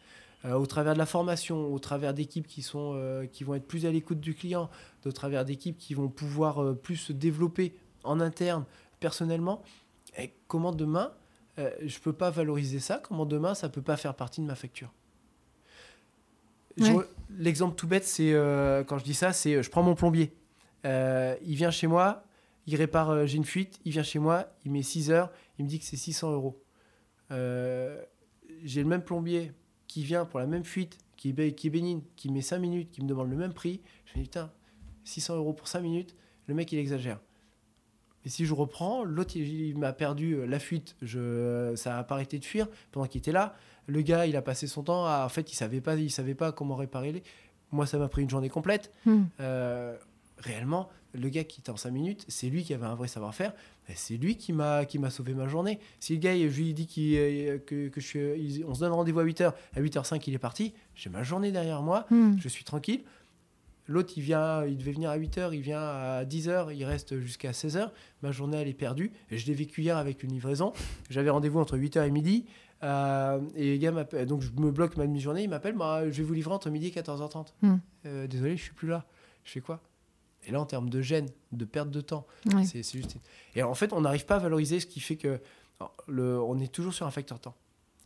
[0.45, 3.65] euh, au travers de la formation, au travers d'équipes qui, sont, euh, qui vont être
[3.65, 4.69] plus à l'écoute du client,
[5.05, 7.73] au travers d'équipes qui vont pouvoir euh, plus se développer
[8.03, 8.65] en interne,
[8.99, 9.61] personnellement.
[10.17, 11.13] Et comment demain,
[11.57, 14.45] je ne peux pas valoriser ça Comment demain, ça ne peut pas faire partie de
[14.45, 14.91] ma facture?
[16.79, 16.93] Ouais.
[17.29, 18.33] L'exemple tout bête, c'est
[18.87, 20.35] quand je dis ça, c'est je prends mon plombier.
[20.83, 22.23] Il vient chez moi,
[22.67, 25.69] il répare, j'ai une fuite, il vient chez moi, il met 6 heures, il me
[25.69, 26.61] dit que c'est 600 euros.
[27.31, 29.51] J'ai le même plombier
[29.93, 32.89] qui vient pour la même fuite, qui est, qui est bénigne, qui met 5 minutes,
[32.89, 34.51] qui me demande le même prix, je me dis, putain,
[35.03, 36.15] 600 euros pour 5 minutes,
[36.47, 37.19] le mec, il exagère.
[38.25, 40.95] Et si je reprends, l'autre, il, m'a perdu euh, la fuite.
[41.03, 43.55] Je, ça n'a pas arrêté de fuir pendant qu'il était là.
[43.85, 45.25] Le gars, il a passé son temps à.
[45.25, 47.23] En fait, il savait pas, il savait pas comment réparer les.
[47.71, 48.91] Moi, ça m'a pris une journée complète.
[49.05, 49.25] Hmm.
[49.41, 49.95] Euh,
[50.43, 53.53] réellement, le gars qui était en 5 minutes, c'est lui qui avait un vrai savoir-faire.
[53.87, 55.79] et C'est lui qui m'a qui m'a sauvé ma journée.
[55.99, 58.91] Si le gars, je lui dis qu'il, euh, que, que je suis, on se donne
[58.93, 62.35] rendez-vous à 8h, à 8h05, il est parti, j'ai ma journée derrière moi, Hmm.
[62.39, 63.01] je suis tranquille.
[63.87, 67.51] L'autre, il vient, il devait venir à 8h, il vient à 10h, il reste jusqu'à
[67.51, 67.89] 16h.
[68.21, 69.11] Ma journée, elle est perdue.
[69.29, 70.71] Et je l'ai vécu hier avec une livraison.
[71.09, 72.45] J'avais rendez-vous entre 8h et midi.
[72.81, 74.25] euh, et le gars.
[74.25, 75.43] Donc, je me bloque ma demi-journée.
[75.43, 77.47] Il m'appelle, bah, je vais vous livrer entre midi et 14h30.
[77.61, 77.75] Hmm.
[78.05, 79.05] Euh, désolé, je suis plus là.
[79.43, 79.81] Je fais quoi?
[80.45, 82.65] Et là, en termes de gêne, de perte de temps, Ouais.
[82.65, 83.15] c'est juste.
[83.55, 85.39] Et en fait, on n'arrive pas à valoriser ce qui fait que
[85.79, 87.55] alors, le, on est toujours sur un facteur temps.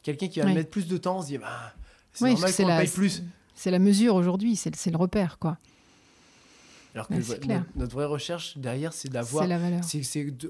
[0.04, 0.54] Quelqu'un qui va Ouais.
[0.54, 1.74] mettre plus de temps, on se dit, bah,
[2.14, 3.24] c'est normal qu'on la- paye plus.
[3.56, 5.58] C'est la mesure aujourd'hui, c'est le- repère, quoi.
[6.94, 9.44] Alors que le- notre, notre vraie recherche derrière, c'est d'avoir.
[9.44, 9.82] C'est la valeur.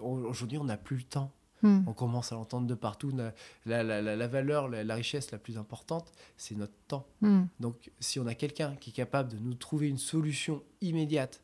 [0.02, 1.32] Aujourd'hui, on n'a plus le temps.
[1.64, 1.80] Hmm.
[1.88, 3.12] On commence à l'entendre de partout.
[3.16, 3.34] La,
[3.66, 7.08] la- la- la- la valeur, la, la richesse la plus importante, c'est notre temps.
[7.22, 7.46] Hmm.
[7.60, 11.42] Donc, si on a quelqu'un qui est capable de nous trouver une solution immédiate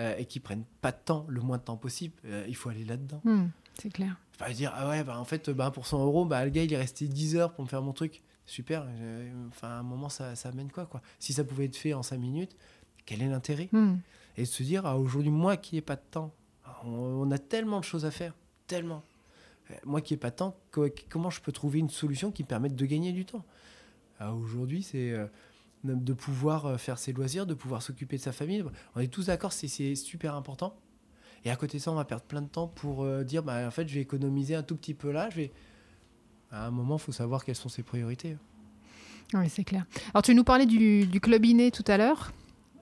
[0.00, 2.68] euh, et qui prenne pas de temps, le moins de temps possible, euh, il faut
[2.68, 3.20] aller là-dedans.
[3.24, 3.46] Hmm.
[3.80, 4.16] C'est clair.
[4.32, 6.62] Faut Pas dire, ah ouais, bah, en fait, bah, pour 100 euros, bah, le gars,
[6.64, 8.22] il est resté 10 heures pour me faire mon truc.
[8.46, 8.84] Super.
[8.88, 11.00] euh, Enfin, à un moment, ça, ça amène quoi, quoi?
[11.18, 12.56] Si ça pouvait être fait en 5 minutes,
[13.06, 13.68] quel est l'intérêt?
[13.72, 13.96] Hmm.
[14.36, 16.32] Et de se dire, ah, aujourd'hui, moi qui n'ai pas de temps,
[16.84, 18.34] on, on a tellement de choses à faire,
[18.66, 19.02] tellement.
[19.70, 22.42] Euh, Moi qui n'ai pas de temps, co- comment je peux trouver une solution qui
[22.42, 23.44] me permette de gagner du temps?
[24.20, 25.26] Ah, Aujourd'hui, c'est euh,
[25.84, 28.64] de pouvoir euh, faire ses loisirs, de pouvoir s'occuper de sa famille.
[28.96, 30.76] On est tous d'accord, c'est- super important.
[31.44, 33.66] Et à côté de ça, on va perdre plein de temps pour euh, dire, bah,
[33.66, 35.30] en fait, je vais économiser un tout petit peu là.
[35.30, 35.52] Je vais...
[36.50, 38.36] À un moment, il faut savoir quelles sont ses priorités.
[39.34, 39.84] Oui, c'est clair.
[40.14, 42.32] Alors, tu nous parlais du, du club inné tout à l'heure.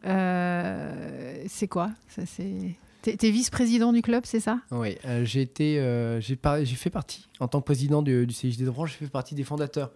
[0.05, 1.91] Euh, c'est quoi?
[2.09, 2.77] Ça, c'est...
[3.03, 4.61] T'es, vice-président du club, c'est ça?
[4.73, 5.77] Oui, euh, j'ai été,
[6.21, 9.11] j'ai par- fait partie, en tant que président du, du CJD de Branche, j'ai fait
[9.13, 9.93] partie des fondateurs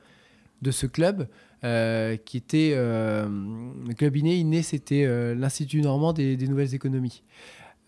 [0.63, 1.29] de ce club
[1.65, 3.27] euh, qui était euh,
[3.87, 4.27] le club INE.
[4.29, 7.23] INE, c'était euh, l'Institut normand des, des nouvelles économies.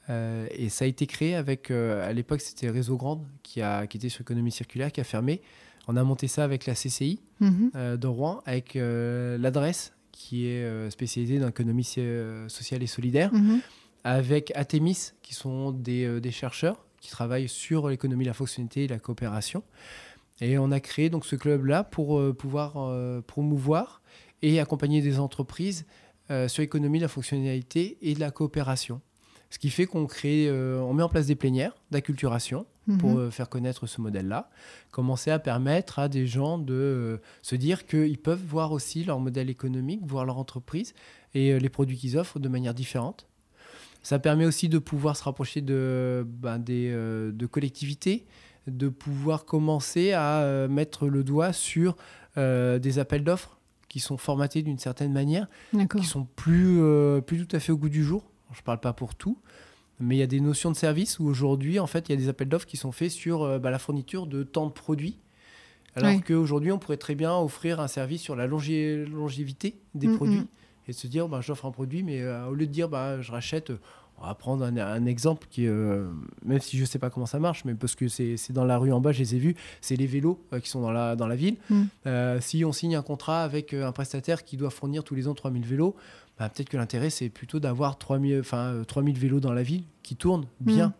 [0.09, 4.11] Et ça a été créé avec, à l'époque, c'était Réseau Grande qui, a, qui était
[4.11, 5.41] sur économie circulaire, qui a fermé.
[5.89, 7.71] On a monté ça avec la CCI Mhm.
[7.97, 11.85] de Rouen, avec l'adresse qui est spécialisée dans l'économie
[12.49, 13.61] sociale et solidaire Mhm.
[14.05, 18.99] avec Atemis, qui sont des, des chercheurs qui travaillent sur l'économie, la fonctionnalité et la
[18.99, 19.63] coopération.
[20.41, 24.03] Et on a créé donc ce club-là pour euh, pouvoir euh, promouvoir
[24.43, 25.87] et accompagner des entreprises
[26.31, 29.01] euh, sur l'économie, la fonctionnalité et de la coopération.
[29.51, 32.65] Ce qui fait qu'on crée, on met en place des plénières d'acculturation
[32.99, 33.19] pour Mhm.
[33.19, 34.49] euh, faire connaître ce modèle-là,
[34.91, 39.51] commencer à permettre à des gens de se dire qu'ils peuvent voir aussi leur modèle
[39.51, 40.95] économique, voir leur entreprise
[41.35, 43.29] et les produits qu'ils offrent de manière différente.
[44.03, 48.25] Ça permet aussi de pouvoir se rapprocher de, ben, des, de collectivités,
[48.67, 51.97] de pouvoir commencer à euh, mettre le doigt sur
[52.37, 53.59] euh, des appels d'offres
[53.89, 55.49] qui sont formatés d'une certaine manière,
[55.99, 58.25] qui sont plus, euh, plus tout à fait au goût du jour.
[58.53, 59.39] Je ne parle pas pour tout,
[60.01, 62.17] mais il y a des notions de service où aujourd'hui, en fait, il y a
[62.17, 65.19] des appels d'offres qui sont faits sur bah, la fourniture de tant de produits.
[65.95, 66.23] Alors Oui.
[66.23, 70.47] qu'aujourd'hui, on pourrait très bien offrir un service sur la longévité des Mm, produits mm.
[70.89, 73.31] et se dire, bah, j'offre un produit, mais euh, au lieu de dire, bah, je
[73.31, 73.73] rachète,
[74.23, 76.07] on va prendre un, un exemple qui, euh,
[76.45, 78.79] même si je ne sais pas comment ça marche, mais parce que c'est dans la
[78.79, 81.17] rue en bas, je les ai vus, c'est les vélos euh, qui sont dans la,
[81.17, 81.57] dans la ville.
[81.71, 81.83] Mm.
[82.07, 85.35] Euh, si on signe un contrat avec un prestataire qui doit fournir tous les ans
[85.35, 85.97] 3000 vélos,
[86.39, 89.83] bah, peut-être que l'intérêt, c'est plutôt d'avoir 3000, enfin, euh, 3000 vélos dans la ville
[90.05, 90.89] qui tournent bien.
[90.89, 90.93] Mm.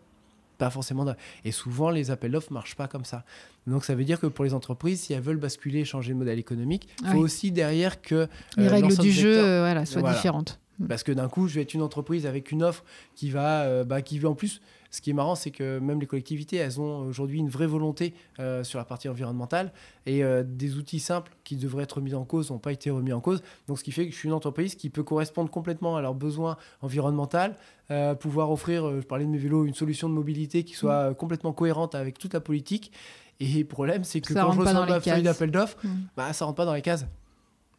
[0.57, 1.05] Pas forcément.
[1.45, 3.23] Et souvent, les appels d'offres ne marchent pas comme ça.
[3.67, 6.39] Donc, ça veut dire que pour les entreprises, si elles veulent basculer, changer de modèle
[6.39, 7.23] économique, il faut Oui.
[7.23, 8.27] aussi derrière que.
[8.57, 10.15] Les règles du jeu voilà, soient Voilà.
[10.15, 10.59] différentes.
[10.87, 12.83] Parce que d'un coup, je vais être une entreprise avec une offre
[13.15, 14.61] qui va, euh, bah, qui en plus.
[14.89, 18.13] Ce qui est marrant, c'est que même les collectivités, elles ont aujourd'hui une vraie volonté
[18.39, 19.73] euh, sur la partie environnementale
[20.05, 23.11] et euh, des outils simples qui devraient être mis en cause n'ont pas été remis
[23.11, 23.41] en cause.
[23.67, 26.13] Donc, ce qui fait que je suis une entreprise qui peut correspondre complètement à leurs
[26.13, 27.55] besoins environnementaux,
[27.89, 31.13] euh, pouvoir offrir, je parlais de mes vélos, une solution de mobilité qui soit euh,
[31.15, 32.91] complètement cohérente avec toute la politique.
[33.39, 35.89] Et le problème, c'est que Ça quand je reçois ma feuille d'appel d'offres, Mm.
[36.15, 37.07] bah, ça rentre pas dans les cases.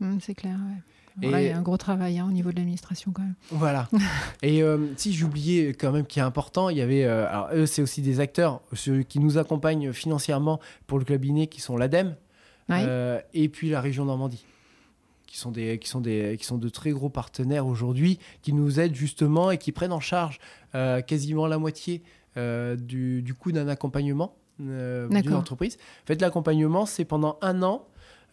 [0.00, 0.56] Mm, c'est clair.
[0.56, 0.82] ouais.
[1.22, 3.34] Il y a un gros travail hein, au niveau de l'administration quand même.
[3.50, 3.88] Voilà.
[4.42, 7.04] et euh, si j'oubliais quand même qui est important, il y avait.
[7.04, 11.24] euh, alors, eux, c'est aussi des acteurs ceux qui nous accompagnent financièrement pour le club
[11.24, 12.16] INE, qui sont l'ADEME
[12.68, 12.76] Oui.
[12.80, 14.44] euh, et puis la région Normandie.
[15.26, 18.78] Qui sont, des, qui, sont des, qui sont de très gros partenaires aujourd'hui, qui nous
[18.78, 20.38] aident justement et qui prennent en charge
[20.76, 22.02] euh, quasiment la moitié
[22.36, 25.76] euh, du, du coût d'un accompagnement euh, d'une entreprise.
[26.04, 27.84] En fait, l'accompagnement, c'est pendant un an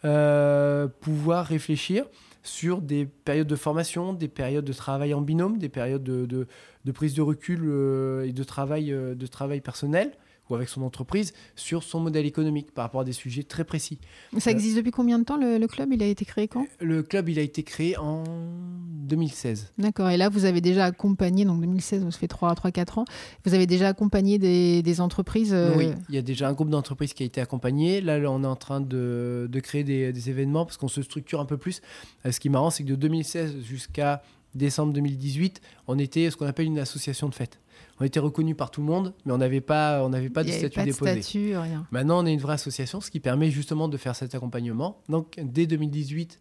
[0.04, 2.04] euh, pouvoir réfléchir
[2.42, 6.46] sur des périodes de formation, des périodes de travail en binôme, des périodes de,
[6.92, 10.12] prise de recul euh, et de travail, euh, de travail personnel
[10.50, 13.98] ou avec son entreprise sur son modèle économique par rapport à des sujets très précis.
[14.38, 15.92] Ça existe depuis combien de temps le, le club?
[15.92, 16.66] Il a été créé quand?
[16.80, 19.72] Le club, il a été créé en 2016.
[19.78, 20.10] D'accord.
[20.10, 23.04] Et là, vous avez déjà accompagné, donc 2016, ça fait 3-4 ans,
[23.44, 26.70] vous avez déjà accompagné des, des entreprises euh, Oui, il y a déjà un groupe
[26.70, 28.00] d'entreprises qui a été accompagné.
[28.00, 31.40] Là, on est en train de, de créer des, des événements parce qu'on se structure
[31.40, 31.80] un peu plus.
[32.26, 34.22] Euh, ce qui est marrant, c'est que de 2016 jusqu'à
[34.54, 37.58] décembre 2018, on était ce qu'on appelle une association de fête.
[38.02, 40.50] On était reconnu par tout le monde, mais on n'avait pas, on n'avait pas de
[40.50, 41.22] statut pas de déposé.
[41.22, 41.86] statut, rien.
[41.92, 44.98] Maintenant, on est une vraie association, ce qui permet justement de faire cet accompagnement.
[45.08, 46.40] Donc, dès 2018,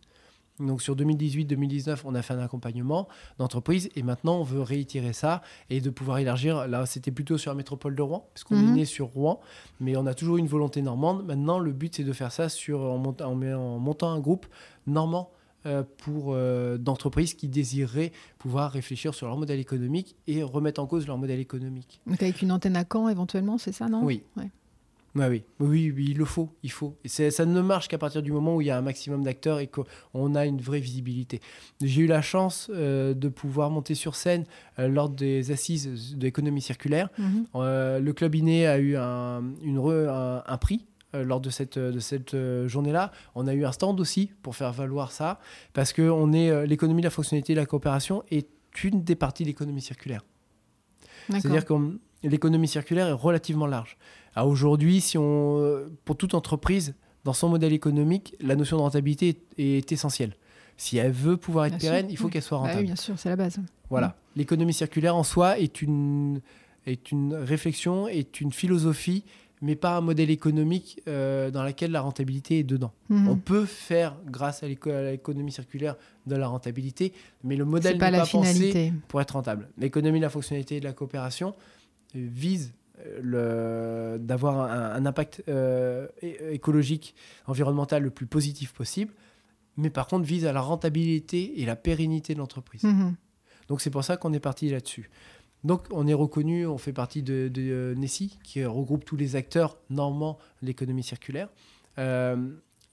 [0.59, 3.07] donc sur 2018-2019, on a fait un accompagnement
[3.37, 6.67] d'entreprise et maintenant, on veut réitérer ça et de pouvoir élargir.
[6.67, 8.67] Là, c'était plutôt sur la métropole de Rouen, puisqu'on Mhm.
[8.69, 9.39] est né sur Rouen,
[9.79, 11.23] mais on a toujours une volonté normande.
[11.27, 13.35] Maintenant, le but, c'est de faire ça sur, en, monta- en
[13.79, 14.47] montant un groupe
[14.87, 15.29] normand
[15.97, 21.05] pour euh, d'entreprises qui désireraient pouvoir réfléchir sur leur modèle économique et remettre en cause
[21.07, 22.01] leur modèle économique.
[22.07, 24.03] Donc avec une antenne à Caen éventuellement, c'est ça, non?
[24.03, 24.23] Oui.
[24.37, 24.49] Ouais.
[25.13, 25.43] Ouais, oui.
[25.59, 26.95] oui, oui, il le faut, il faut.
[27.03, 29.59] Et ça ne marche qu'à partir du moment où il y a un maximum d'acteurs
[29.59, 31.41] et qu'on a une vraie visibilité.
[31.81, 34.45] J'ai eu la chance euh, de pouvoir monter sur scène
[34.79, 37.09] euh, lors des assises de l'économie circulaire.
[37.17, 37.45] Mhm.
[37.55, 40.85] Euh, le club Iné a eu un, une re- un, un prix.
[41.15, 44.55] Euh, lors de cette, de cette euh, journée-là, on a eu un stand aussi pour
[44.55, 45.39] faire valoir ça,
[45.73, 48.47] parce que on est euh, l'économie, la fonctionnalité, la coopération est
[48.83, 50.23] une des parties de l'économie circulaire.
[51.29, 51.73] C'est-à-dire que
[52.23, 53.97] l'économie circulaire est relativement large.
[54.35, 56.93] À Aujourd'hui, si on, euh, pour toute entreprise,
[57.23, 60.35] dans son modèle économique, la notion de rentabilité est, est essentielle.
[60.77, 62.31] Si elle veut pouvoir être Bien pérenne, sûr, il faut oui.
[62.31, 62.79] qu'elle soit Bah rentable.
[62.79, 63.59] oui, bien sûr, c'est la base.
[63.89, 64.15] Voilà.
[64.35, 66.41] L'économie circulaire en soi est une,
[66.87, 69.23] est une réflexion, est une philosophie,
[69.61, 72.91] mais pas un modèle économique euh, dans lequel la rentabilité est dedans.
[73.09, 73.27] Mhm.
[73.27, 75.95] On peut faire, grâce à l'éco- à l'économie circulaire,
[76.27, 77.13] de la rentabilité,
[77.43, 79.69] mais le modèle n'est pas pas, pensé pour être rentable.
[79.77, 81.55] L'économie de la fonctionnalité et de la coopération
[82.15, 82.73] euh, vise
[83.33, 87.15] euh, d'avoir un, un impact euh, écologique,
[87.47, 89.13] environnemental le plus positif possible,
[89.77, 92.83] mais par contre vise à la rentabilité et la pérennité de l'entreprise.
[92.83, 93.15] Mhm.
[93.67, 95.09] Donc c'est pour ça qu'on est parti là-dessus.
[95.63, 99.35] Donc on est reconnu, on fait partie de, de euh, Nessie, qui regroupe tous les
[99.35, 101.49] acteurs normands de l'économie circulaire.
[101.97, 102.35] Euh,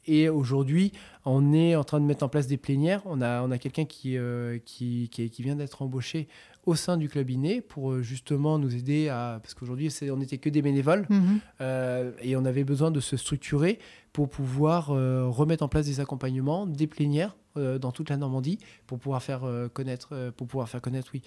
[0.08, 0.92] et aujourd'hui,
[1.26, 3.02] on est en train de mettre en place des plénières.
[3.04, 6.28] On a, on a quelqu'un qui, euh, qui, qui, qui vient d'être embauché
[6.64, 9.38] au sein du club INE pour justement nous aider à...
[9.42, 11.06] Parce qu'aujourd'hui, on n'était que des bénévoles.
[11.10, 11.40] Mhm.
[11.60, 13.78] Euh, et on avait besoin de se structurer
[14.14, 17.36] pour pouvoir euh, remettre en place des accompagnements, des plénières
[17.80, 19.40] dans toute la Normandie pour pouvoir faire
[19.72, 21.22] connaître, pour pouvoir faire connaître, oui,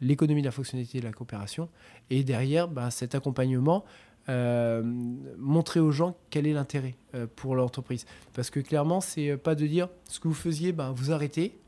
[0.00, 1.68] l'économie de la fonctionnalité de la coopération.
[2.10, 3.84] Et derrière, ben, cet accompagnement,
[4.28, 4.82] euh,
[5.38, 8.06] montrer aux gens quel est l'intérêt euh, pour l'entreprise.
[8.34, 11.58] Parce que clairement, c'est euh, pas de dire ce que vous faisiez, ben, vous arrêtez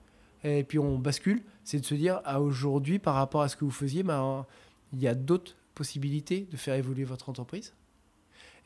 [0.45, 1.43] et puis on bascule.
[1.65, 4.47] C'est de se dire à aujourd'hui, par rapport à ce que vous faisiez, ben,
[4.93, 7.75] il y a d'autres possibilités de faire évoluer votre entreprise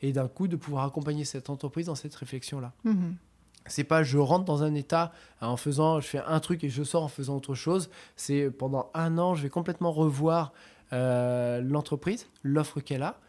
[0.01, 2.73] et d'un coup de pouvoir accompagner cette entreprise dans cette réflexion-là.
[2.83, 3.15] Mhm.
[3.65, 5.11] C'est pas je rentre dans un état
[5.41, 7.89] en faisant, je fais un truc et je sors en faisant autre chose.
[8.15, 10.53] C'est pendant un an, je vais complètement revoir
[10.91, 13.19] euh, l'entreprise, l'offre qu'elle a.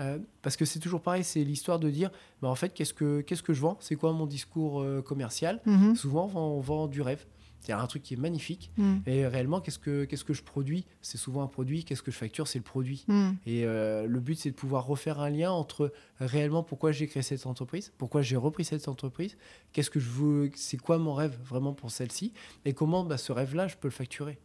[0.00, 2.10] Euh, parce que c'est toujours pareil, c'est l'histoire de dire,
[2.40, 3.76] bah, en fait, qu'est-ce que, qu'est-ce que je vends?
[3.80, 5.60] C'est quoi mon discours euh, commercial?
[5.66, 5.94] Mhm.
[5.94, 7.24] Souvent, on vend, on vend du rêve.
[7.62, 8.72] C'est-à-dire un truc qui est magnifique.
[8.76, 9.02] Mhm.
[9.06, 10.84] Et réellement, qu'est-ce que, qu'est-ce que je produis?
[11.00, 11.84] C'est souvent un produit.
[11.84, 12.48] Qu'est-ce que je facture?
[12.48, 13.04] C'est le produit.
[13.06, 13.36] Mhm.
[13.46, 17.22] Et euh, le but, c'est de pouvoir refaire un lien entre réellement pourquoi j'ai créé
[17.22, 19.36] cette entreprise, pourquoi j'ai repris cette entreprise,
[19.72, 22.32] qu'est-ce que je veux, c'est quoi mon rêve vraiment pour celle-ci,
[22.64, 24.38] et comment bah, ce rêve-là, je peux le facturer.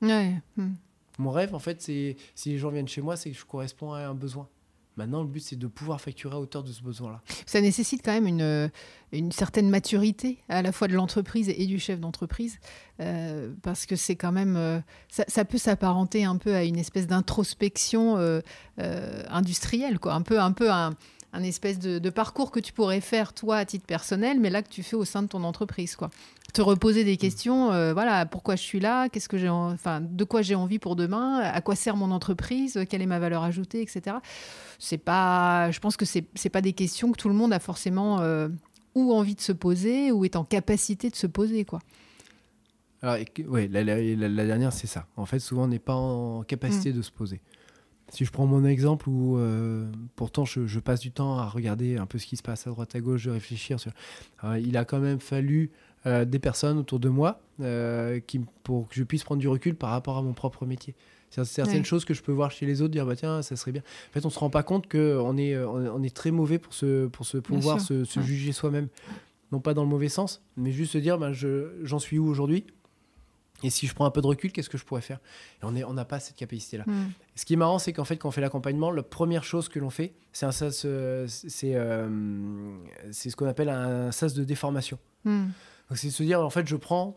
[0.00, 0.34] Ouais.
[0.56, 0.74] Mhm.
[1.18, 3.92] Mon rêve, en fait, c'est si les gens viennent chez moi, c'est que je corresponds
[3.92, 4.48] à un besoin.
[4.96, 7.22] Maintenant, le but, c'est de pouvoir facturer à hauteur de ce besoin-là.
[7.46, 8.70] Ça nécessite quand même une,
[9.12, 12.58] une certaine maturité à la fois de l'entreprise et du chef d'entreprise,
[13.00, 17.06] euh, parce que c'est quand même, euh, ça, peut s'apparenter un peu à une espèce
[17.06, 18.40] d'introspection euh,
[19.30, 20.90] industrielle, quoi, un peu, un peu un,
[21.32, 24.62] un espèce de, de parcours que tu pourrais faire toi à titre personnel, mais là
[24.62, 26.10] que tu fais au sein de ton entreprise, quoi.
[26.52, 30.02] Te reposer des questions, euh, voilà, pourquoi je suis là, qu'est-ce que j'ai, en- enfin,
[30.02, 33.42] de quoi j'ai envie pour demain, à quoi sert mon entreprise, quelle est ma valeur
[33.42, 34.16] ajoutée, etc.
[34.78, 37.58] C'est pas, je pense que c'est c'est pas des questions que tout le monde a
[37.58, 38.48] forcément euh,
[38.94, 41.78] ou envie de se poser ou est en capacité de se poser, quoi.
[43.00, 43.16] Alors,
[43.48, 45.06] ouais, la, la- la- la dernière, c'est ça.
[45.16, 47.40] En fait, souvent, on n'est pas en capacité de se poser.
[48.10, 51.96] Si je prends mon exemple où euh, pourtant je, je passe du temps à regarder
[51.96, 53.90] un peu ce qui se passe à droite à gauche, de réfléchir sur.
[54.40, 55.70] Alors, il a quand même fallu
[56.06, 59.74] euh, des personnes autour de moi euh, qui, pour que je puisse prendre du recul
[59.74, 60.94] par rapport à mon propre métier.
[61.30, 61.84] C'est certaines Ouais.
[61.84, 63.82] choses que je peux voir chez les autres, dire bah tiens, ça serait bien.
[64.10, 66.74] En fait, on se rend pas compte qu'on est, euh, on est, très mauvais pour
[66.74, 68.26] se, pour se pouvoir se, se ouais.
[68.26, 68.88] juger soi-même.
[69.50, 72.66] non pas dans le mauvais sens, mais juste se dire je, j'en suis où aujourd'hui?
[73.62, 75.20] Et si je prends un peu de recul, qu'est-ce que je pourrais faire?
[75.62, 76.84] Et on n'a on pas cette capacité-là.
[76.86, 77.10] Mm.
[77.36, 79.78] Ce qui est marrant, c'est qu'en fait, quand on fait l'accompagnement, la première chose que
[79.78, 82.08] l'on fait, c'est un sas, euh, c'est, euh,
[83.10, 84.98] c'est ce qu'on appelle un sas de déformation.
[85.24, 85.46] Mm.
[85.92, 87.12] Donc, c'est de se dire, en fait, je prends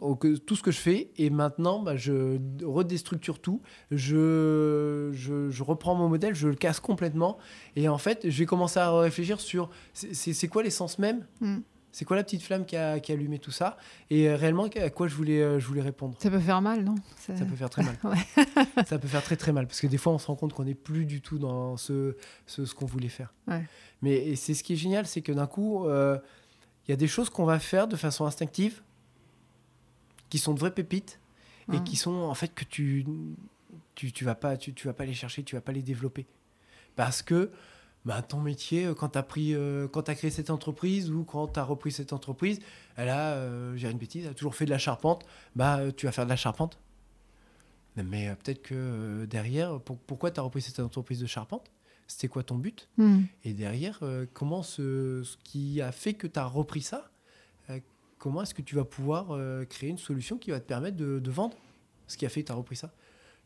[0.45, 3.61] tout ce que je fais et maintenant, bah, je redéstructure tout.
[3.89, 7.37] Je, je, je reprends mon modèle, je le casse complètement.
[7.77, 11.59] Et en fait, je vais commencer à réfléchir sur c'est- quoi l'essence même Mm.
[11.93, 13.77] C'est quoi la petite flamme qui a, qui a allumé tout ça
[14.09, 16.17] Et euh, réellement, à quoi je voulais, euh, je voulais répondre?
[16.19, 16.95] Ça peut faire mal, non?
[17.15, 17.95] Ça peut faire très mal.
[18.85, 20.65] Ça peut faire très très mal parce que des fois on se rend compte qu'on
[20.65, 23.33] n'est plus du tout dans ce, ce, ce qu'on voulait faire.
[23.47, 23.63] Ouais.
[24.01, 26.17] Mais c'est ce qui est génial, c'est que d'un coup, euh,
[26.87, 28.81] il y a des choses qu'on va faire de façon instinctive,
[30.29, 31.19] qui sont de vraies pépites
[31.71, 31.83] et Mhm.
[31.83, 33.05] qui sont en fait que tu
[33.95, 36.25] tu, tu vas pas tu, tu vas pas les chercher, tu vas pas les développer
[36.95, 37.51] parce que
[38.05, 41.23] bah, ton métier, euh, quand tu as, pris, euh, quand as créé cette entreprise ou
[41.23, 42.59] quand tu as repris cette entreprise,
[42.97, 45.25] elle a, euh, j'ai une bêtise, elle a toujours fait de la charpente,
[45.55, 46.77] bah, tu vas faire de la charpente.
[47.95, 51.71] Mais peut-être que derrière, pour- pourquoi tu as repris cette entreprise de charpente?
[52.07, 53.21] C'était quoi ton but Mm.
[53.43, 57.09] Et derrière, euh, comment ce, ce qui a fait que tu as repris ça,
[57.69, 57.79] euh,
[58.17, 61.19] comment est-ce que tu vas pouvoir euh, créer une solution qui va te permettre de,
[61.19, 61.57] de vendre
[62.07, 62.93] ce qui a fait que tu as repris ça?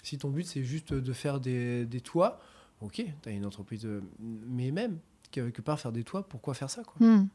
[0.03, 2.39] Si ton but c'est juste de faire des, des toits,
[2.81, 3.87] ok, tu as une entreprise,
[4.19, 4.99] mais même
[5.31, 7.05] quelque part faire des toits, pourquoi faire ça quoi?
[7.05, 7.27] Mm.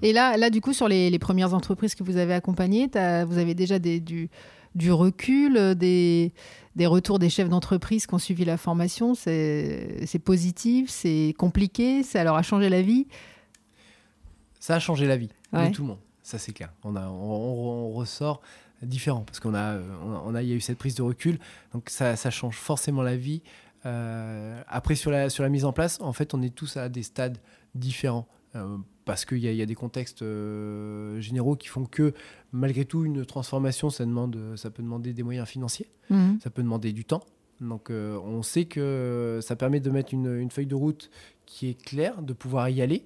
[0.00, 3.38] Et là, là, du coup, sur les, les premières entreprises que vous avez accompagnées, vous
[3.38, 4.30] avez déjà des, du,
[4.76, 6.32] du recul, euh, des,
[6.76, 9.14] des retours des chefs d'entreprise qui ont suivi la formation.
[9.16, 13.08] C'est positif, c'est compliqué, ça leur a changé la vie?
[14.60, 15.68] Ça a changé la vie Ouais.
[15.70, 16.72] de tout le monde, ça c'est clair.
[16.84, 18.40] On, a, on, on- on ressort
[18.82, 21.02] différent parce qu'on a, on a, on a- il y a eu cette prise de
[21.02, 21.38] recul,
[21.72, 23.42] donc ça, ça change forcément la vie.
[23.86, 26.88] Euh, après sur la, sur la mise en place, en fait, on est tous à
[26.88, 27.38] des stades
[27.74, 28.26] différents.
[28.56, 28.76] euh,
[29.06, 32.12] parce qu'il y, a- il y a des contextes euh, généraux qui font que
[32.52, 36.38] malgré tout une transformation ça demande ça peut demander des moyens financiers Mhm.
[36.42, 37.24] ça peut demander du temps.
[37.60, 41.10] Donc euh, on sait que ça permet de mettre une, une feuille de route
[41.46, 43.04] qui est claire, de pouvoir y aller.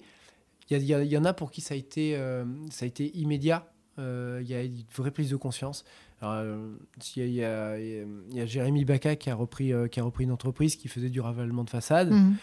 [0.69, 3.67] Il y, en a pour qui ça a été, euh, ça a été immédiat.
[3.97, 5.83] Il y a une vraie prise de conscience.
[6.21, 11.09] Il, y a, Jérémy Baca qui a, repris, qui a repris une entreprise qui faisait
[11.09, 12.35] du ravalement de façade Mhm.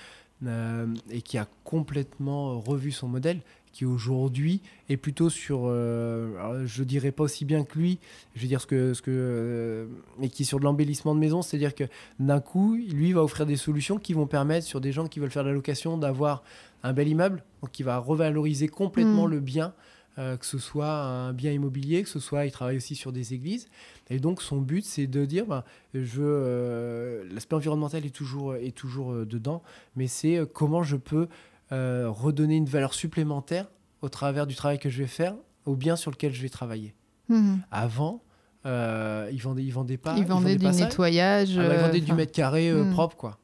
[0.46, 3.40] Euh, et qui a complètement revu son modèle,
[3.72, 7.98] qui aujourd'hui est plutôt sur, euh, je dirais pas aussi bien que lui,
[8.34, 9.86] je vais dire ce que, ce que, euh,
[10.18, 11.84] mais qui est sur de l'embellissement de maison, c'est-à-dire que
[12.18, 15.30] d'un coup, lui va offrir des solutions qui vont permettre sur des gens qui veulent
[15.30, 16.42] faire de la location d'avoir
[16.82, 19.30] un bel immeuble, donc qui va revaloriser complètement Mm.
[19.30, 19.72] le bien.
[20.18, 23.34] Euh, que ce soit un bien immobilier, que ce soit, il travaille aussi sur des
[23.34, 23.68] églises.
[24.10, 25.62] Et donc, son but, c'est de dire, ben,
[25.94, 29.62] je, euh, l'aspect environnemental est toujours, est toujours euh, dedans,
[29.94, 31.28] mais c'est comment je peux
[31.70, 33.66] redonner une valeur supplémentaire
[34.00, 35.34] au travers du travail que je vais faire
[35.66, 36.94] au bien sur lequel je vais travailler.
[37.28, 37.60] Mhm.
[37.70, 38.22] Avant,
[38.64, 40.16] ils vendaient, ils vendaient pas.
[40.16, 41.58] Ils vendaient du pas nettoyage.
[41.58, 42.90] Ah bah, ils vendaient du mètre carré hmm.
[42.92, 43.38] propre, quoi.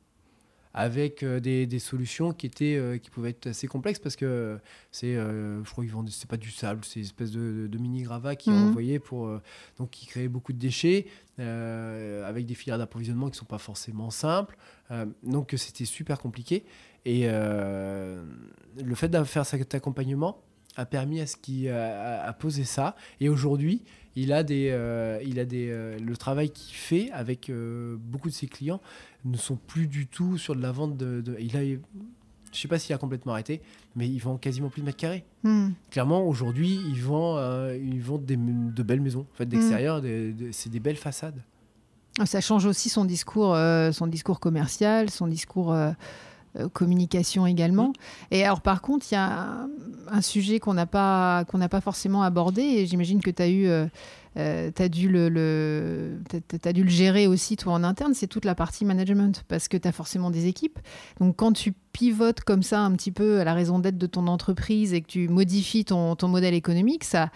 [0.77, 4.25] Avec euh, des, des solutions qui étaient euh, qui pouvaient être assez complexes parce que
[4.25, 4.57] euh,
[4.91, 8.03] c'est, je crois qu'ils vendaient, c'est pas du sable, c'est une espèce de, de mini
[8.03, 8.59] gravat qui Mhm.
[8.59, 9.31] est envoyé pour
[9.79, 11.07] donc qui créait beaucoup de déchets
[11.39, 14.57] avec des filières d'approvisionnement qui sont pas forcément simples.
[15.23, 16.65] Donc c'était super compliqué
[17.05, 20.43] et le fait de faire cet accompagnement
[20.77, 22.97] a permis à ce qui a, a posé ça.
[23.21, 23.83] Et aujourd'hui
[24.17, 28.29] il a des euh, il a des euh, le travail qu'il fait avec euh, beaucoup
[28.29, 28.81] de ses clients
[29.25, 31.61] ne sont plus du tout sur de la vente de, de- il a
[32.53, 33.61] je sais pas s'il a complètement arrêté
[33.97, 35.25] mais ils vendent quasiment plus de mètres carrés.
[35.43, 35.75] Mhm.
[35.91, 39.27] clairement aujourd'hui ils vendent euh, ils vendent des, de belles maisons.
[39.33, 41.43] En fait d'extérieur des- c'est des belles façades.
[42.25, 45.93] Ça change aussi son discours, euh, son discours commercial, son discours euh, euh,
[46.73, 47.93] communication également.
[48.31, 49.67] Et alors par contre, il y a
[50.09, 53.87] un, sujet qu'on n'a pas pas forcément abordé et j'imagine que tu as eu euh,
[54.37, 56.19] euh, le,
[56.73, 59.89] dû le gérer aussi toi en interne, c'est toute la partie management parce que tu
[59.89, 60.79] as forcément des équipes.
[61.21, 64.27] Donc quand tu pivotes comme ça un petit peu à la raison d'être de ton
[64.27, 67.31] entreprise et que tu modifies ton, ton modèle économique, ça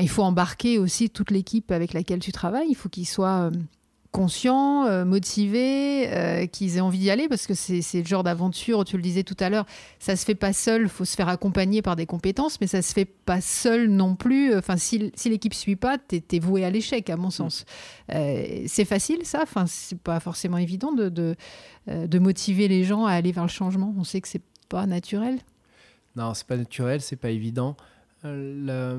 [0.00, 2.68] il faut embarquer aussi toute l'équipe avec laquelle tu travailles.
[2.68, 3.50] Il faut qu'ils soient euh,
[4.12, 8.84] conscients, euh, motivés, euh, qu'ils aient envie d'y aller parce que c'est le genre d'aventure,
[8.84, 9.66] tu le disais tout à l'heure,
[9.98, 12.82] ça se fait pas seul, il faut se faire accompagner par des compétences, mais ça
[12.82, 14.56] se fait pas seul non plus.
[14.56, 17.64] Enfin, si, si l'équipe suit pas, tu es, voué à l'échec, à mon sens.
[18.14, 21.34] Euh, c'est facile ça, enfin, c'est pas forcément évident de, de,
[21.88, 23.94] euh, de motiver les gens à aller vers le changement.
[23.98, 25.38] On sait que c'est pas naturel.
[26.16, 27.76] Non, c'est pas naturel, c'est pas évident.
[28.24, 28.98] Le-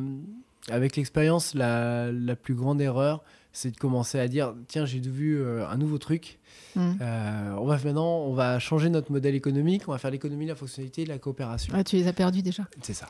[0.70, 3.24] Avec l'expérience, la, la plus grande erreur,
[3.58, 6.38] c'est de commencer à dire tiens, j'ai vu euh, un nouveau truc.
[6.76, 6.92] Mm.
[7.02, 9.84] Euh, on va maintenant, on va changer notre modèle économique.
[9.88, 11.74] On va faire l'économie, la fonctionnalité, la coopération.
[11.76, 12.68] Ah, tu les as perdus déjà.
[12.84, 13.10] C'est ça.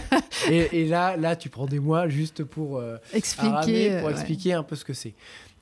[0.50, 4.84] et, là, là, tu prends des mois juste pour expliquer, pour expliquer un peu ce
[4.84, 5.14] que c'est.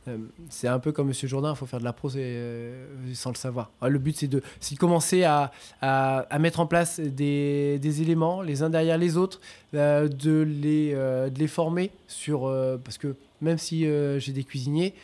[0.08, 0.16] Euh,
[0.48, 3.36] c'est un peu comme Monsieur Jourdain, il faut faire de la prose euh, sans le
[3.36, 3.70] savoir.
[3.80, 8.42] Ah, le but, c'est de, de, commencer à, à, mettre en place des, des, éléments,
[8.42, 9.40] les uns derrière les autres,
[9.74, 12.42] euh, de, les, de les former sur.
[12.84, 13.84] parce que même si
[14.18, 14.94] j'ai des cuisiniers,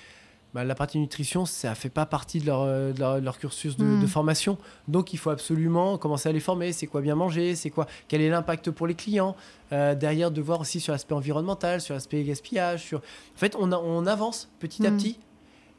[0.55, 3.85] bah, la partie nutrition, ça ne fait pas partie de leur, euh, leur, cursus de,
[3.85, 4.06] hmm.
[4.06, 4.56] formation.
[4.89, 6.73] Donc, il faut absolument commencer à les former.
[6.73, 7.55] C'est quoi bien manger?
[7.55, 7.86] C'est quoi?
[8.09, 9.36] Quel est l'impact pour les clients?
[9.73, 12.82] Euh, Derrière, de voir aussi sur l'aspect environnemental, sur l'aspect gaspillage.
[12.82, 12.98] Sur...
[12.98, 14.97] En fait, on, on avance petit à hmm.
[14.97, 15.19] petit.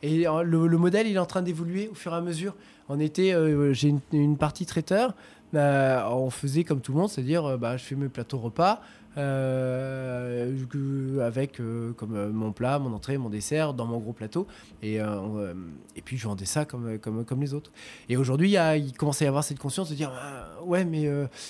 [0.04, 2.56] Et euh, le, modèle, il est en train d'évoluer au fur et à mesure.
[2.90, 3.36] En été,
[3.72, 5.14] j'ai une, partie traiteur.
[5.54, 8.82] on faisait comme tout le monde, c'est-à-dire bah, je fais mes plateaux repas.
[9.18, 10.56] Euh,
[11.22, 14.48] avec euh, comme euh, mon plat, mon entrée, mon dessert dans mon gros plateau.
[14.84, 15.00] Et,
[16.06, 17.72] puis je vendais ça comme, comme, comme les autres.
[18.08, 21.10] Et aujourd'hui, il, commence à y avoir cette conscience de dire ah, Ouais, mais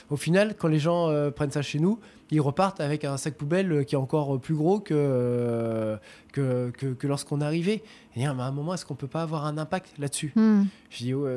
[0.09, 1.99] au final, quand les gens prennent ça chez nous,
[2.31, 5.97] ils repartent avec un sac poubelle qui est encore plus gros que,
[6.31, 7.83] que, que, lorsqu'on arrivé.
[8.15, 10.63] Et à un moment, est-ce qu'on peut pas avoir un impact là-dessus hmm.
[10.89, 11.27] Je dis, au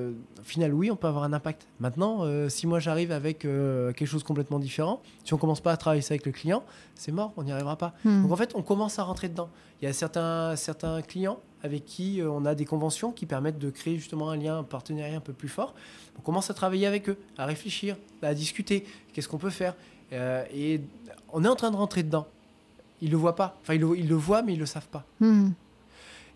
[0.43, 1.67] final, oui, on peut avoir un impact.
[1.81, 6.03] Maintenant, si moi j'arrive avec quelque chose complètement différent, si on commence pas à travailler
[6.03, 6.65] ça avec le client,
[6.95, 7.95] c'est mort, on n'y arrivera pas.
[8.05, 8.23] Hmm.
[8.23, 9.49] Donc en fait, on commence à rentrer dedans.
[9.81, 13.71] Il y a certains, certains clients avec qui on a des conventions qui permettent de
[13.71, 15.75] créer justement un lien, un partenariat un peu plus fort.
[16.19, 18.85] On commence à travailler avec eux, à réfléchir, à discuter.
[19.13, 19.75] Qu'est-ce qu'on peut faire?
[20.13, 20.81] Euh, et
[21.33, 22.27] on est en train de rentrer dedans.
[23.01, 23.59] Ils le voient pas.
[23.63, 25.05] Enfin, ils le, ils le voient, mais ils le savent pas.
[25.21, 25.51] Hmm.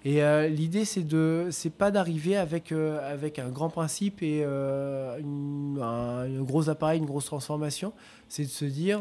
[0.05, 4.44] Et euh, l'idée, c'est de, c'est pas d'arriver avec euh, avec un grand principe et
[4.44, 7.93] un, gros appareil, une grosse transformation.
[8.28, 9.01] C'est de se dire,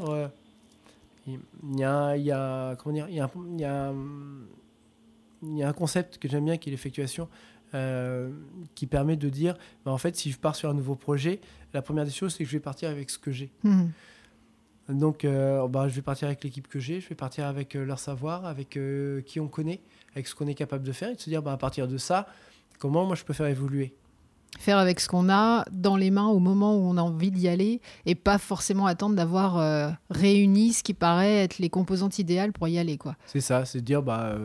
[1.27, 1.39] il
[1.79, 3.93] y a, il y a comment dire, il y a, il y a,
[5.43, 7.27] il y a un concept que j'aime bien qui est l'effectuation.
[8.73, 11.39] qui permet de dire, bah, en fait, si je pars sur un nouveau projet,
[11.73, 13.51] la première des choses, c'est que je vais partir avec ce que j'ai.
[13.63, 13.87] Hmm.
[14.89, 17.85] Donc, euh, bah, je vais partir avec l'équipe que j'ai, je vais partir avec euh,
[17.85, 19.81] leur savoir, avec euh, qui on connaît,
[20.13, 21.97] avec ce qu'on est capable de faire, et de se dire, bah, à partir de
[21.97, 22.27] ça,
[22.77, 23.95] comment moi je peux faire évoluer
[24.59, 27.47] Faire avec ce qu'on a dans les mains au moment où on a envie d'y
[27.47, 32.69] aller, et pas forcément attendre d'avoir réuni ce qui paraît être les composantes idéales pour
[32.69, 32.97] y aller.
[32.97, 33.17] quoi.
[33.25, 34.37] C'est ça, c'est de dire, bah,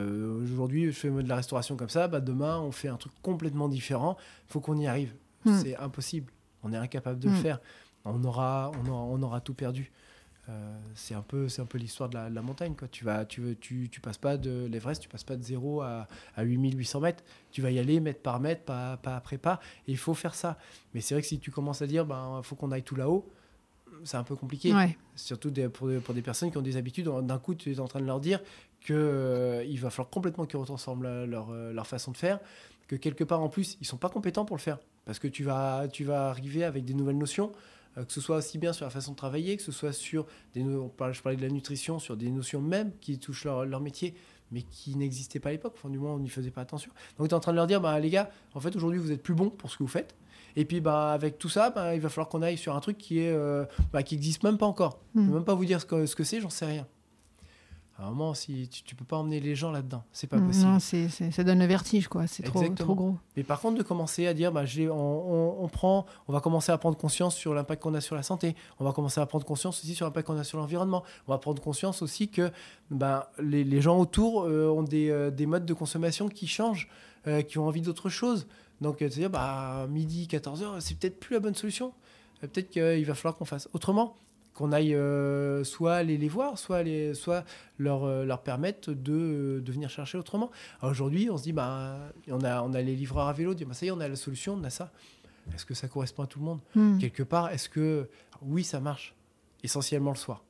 [0.42, 3.68] aujourd'hui je fais de la restauration comme ça, bah, demain on fait un truc complètement
[3.68, 4.16] différent,
[4.48, 5.14] il faut qu'on y arrive.
[5.44, 5.56] Hmm.
[5.62, 6.32] C'est impossible,
[6.64, 7.42] on est incapable de le hmm.
[7.42, 7.60] faire.
[8.04, 9.92] On aura, on aura, on aura tout perdu.
[10.48, 12.74] Euh, c'est un peu, c'est un peu l'histoire de la, montagne.
[12.74, 12.88] Quoi.
[12.88, 16.06] Tu vas, tu, tu, tu passes pas de l'Everest, tu passes pas de 0 à,
[16.34, 17.24] à 8800 mètres.
[17.52, 19.60] Tu vas y aller mètre par mètre, pas, pas après pas.
[19.86, 20.58] Et il faut faire ça.
[20.94, 23.28] Mais c'est vrai que si tu commences à dire, ben, faut qu'on aille tout là-haut,
[24.04, 24.72] c'est un peu compliqué.
[25.14, 27.08] Surtout pour, pour, des personnes qui ont des habitudes.
[27.22, 28.40] D'un coup, tu es en train de leur dire
[28.80, 32.40] qu'il euh, il va falloir complètement qu'ils retransforment leur, euh, leur, façon de faire.
[32.88, 34.78] Que quelque part, en plus, ils sont pas compétents pour le faire.
[35.04, 37.52] Parce que tu vas, tu vas arriver avec des nouvelles notions.
[37.98, 40.26] Euh, que ce soit aussi bien sur la façon de travailler, que ce soit sur
[40.54, 44.14] des je parlais de la nutrition, sur des notions même qui touchent leur, leur métier,
[44.52, 45.74] mais qui n'existaient pas à l'époque.
[45.76, 46.90] Enfin, du moins, on n'y faisait pas attention.
[47.18, 49.12] Donc, tu es en train de leur dire, bah, les gars, en fait, aujourd'hui, vous
[49.12, 50.14] êtes plus bons pour ce que vous faites.
[50.56, 52.98] Et puis, bah, avec tout ça, bah, il va falloir qu'on aille sur un truc
[52.98, 55.00] qui est, euh, bah, qui existe même pas encore.
[55.14, 55.34] Je ne peux hmm.
[55.34, 56.86] même pas vous dire ce que, ce que c'est, j'en sais rien
[58.00, 60.66] à un moment, si tu, ne peux pas emmener les gens là-dedans, c'est pas possible.
[60.66, 62.26] Non, ça donne le vertige, quoi.
[62.26, 63.16] C'est trop, trop, gros.
[63.36, 66.78] Mais par contre, de commencer à dire, bah, on, on, prend, on va commencer à
[66.78, 68.56] prendre conscience sur l'impact qu'on a sur la santé.
[68.78, 71.04] On va commencer à prendre conscience aussi sur l'impact qu'on a sur l'environnement.
[71.28, 72.50] On va prendre conscience aussi que
[72.90, 76.88] bah, les, les, gens autour euh, ont des, euh, des, modes de consommation qui changent,
[77.26, 78.46] euh, qui ont envie d'autre chose.
[78.80, 81.92] Donc, cest dire, bah, midi, 14h, c'est peut-être plus la bonne solution.
[82.40, 84.16] Peut-être qu'il va falloir qu'on fasse autrement
[84.60, 86.84] qu'on aille euh, soit aller les voir, soit,
[87.14, 87.44] soit
[87.78, 90.50] leur, euh, leur permettre de, de, venir chercher autrement.
[90.82, 93.72] Aujourd'hui, on se dit, bah, on, a, on a les livreurs à vélo, dit, bah,
[93.72, 94.92] ça y est, on a la solution, on a ça.
[95.54, 96.60] Est-ce que ça correspond à tout le monde?
[96.74, 96.98] Hmm.
[96.98, 98.10] Quelque part, est-ce que
[98.42, 99.14] oui, ça marche
[99.62, 100.44] essentiellement le soir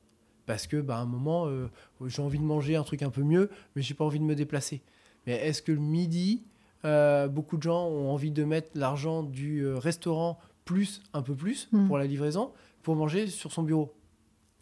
[0.45, 1.69] Parce que bah, à un moment, euh,
[2.05, 4.35] j'ai envie de manger un truc un peu mieux, mais j'ai pas envie de me
[4.35, 4.81] déplacer.
[5.25, 6.43] Mais est-ce que le midi,
[6.83, 11.87] beaucoup de gens ont envie de mettre l'argent du restaurant plus un peu plus hmm.
[11.87, 12.51] pour la livraison
[12.83, 13.93] pour manger sur son bureau?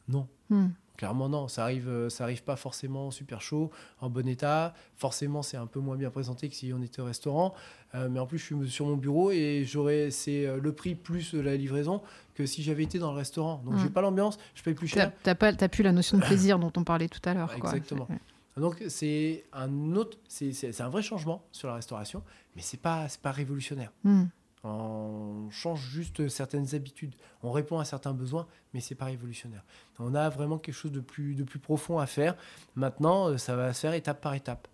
[0.10, 0.28] Non.
[0.50, 0.68] Hmm.
[1.00, 1.48] Clairement, non.
[1.48, 3.72] Ça arrive, euh, ça arrive pas forcément super chaud,
[4.02, 4.74] en bon état.
[4.98, 7.54] Forcément, c'est un peu moins bien présenté que si on était au restaurant.
[7.96, 10.96] Euh, mais en plus, je suis sur mon bureau et j'aurais c'est euh, le prix
[10.96, 12.02] plus la livraison
[12.36, 13.62] que si j'avais été dans le restaurant.
[13.64, 15.14] Donc, je j'ai pas l'ambiance, je paye plus cher.
[15.24, 17.54] T'as pas, as plus la notion de plaisir dont on parlait tout à l'heure.
[17.56, 18.10] Exactement.
[18.58, 22.24] Donc, c'est un autre, c'est un vrai changement sur la restauration,
[22.58, 23.94] mais c'est pas, pas révolutionnaire.
[24.04, 24.26] Hmm.
[24.64, 29.64] On change juste certaines habitudes, on répond à certains besoins, mais c'est pas révolutionnaire.
[30.00, 32.36] On a vraiment quelque chose de plus, de plus profond à faire.
[32.76, 34.68] Maintenant, euh, ça va se faire étape par étape.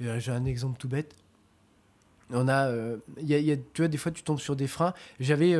[0.00, 1.14] Euh, j'ai un exemple tout bête.
[2.30, 4.94] On a, euh, y a, tu vois, des fois, tu tombes sur des freins.
[5.20, 5.54] J'avais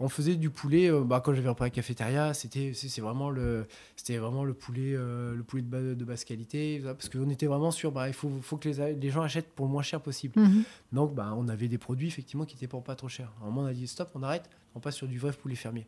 [0.00, 0.90] on faisait du poulet.
[0.90, 3.66] euh, bah, quand j'avais repris la cafétéria, c'était c'est vraiment le
[3.96, 7.46] c'était vraiment le poulet euh, le poulet de, ba- de basse qualité, parce qu'on était
[7.46, 10.00] vraiment sur bah il faut faut que les, les gens achètent pour le moins cher
[10.00, 10.38] possible.
[10.40, 10.62] Mhm.
[10.92, 13.32] Donc bah on avait des produits effectivement qui étaient pour pas trop cher.
[13.40, 15.54] À un moment on a dit stop, on arrête, on passe sur du vrai poulet
[15.56, 15.86] fermier.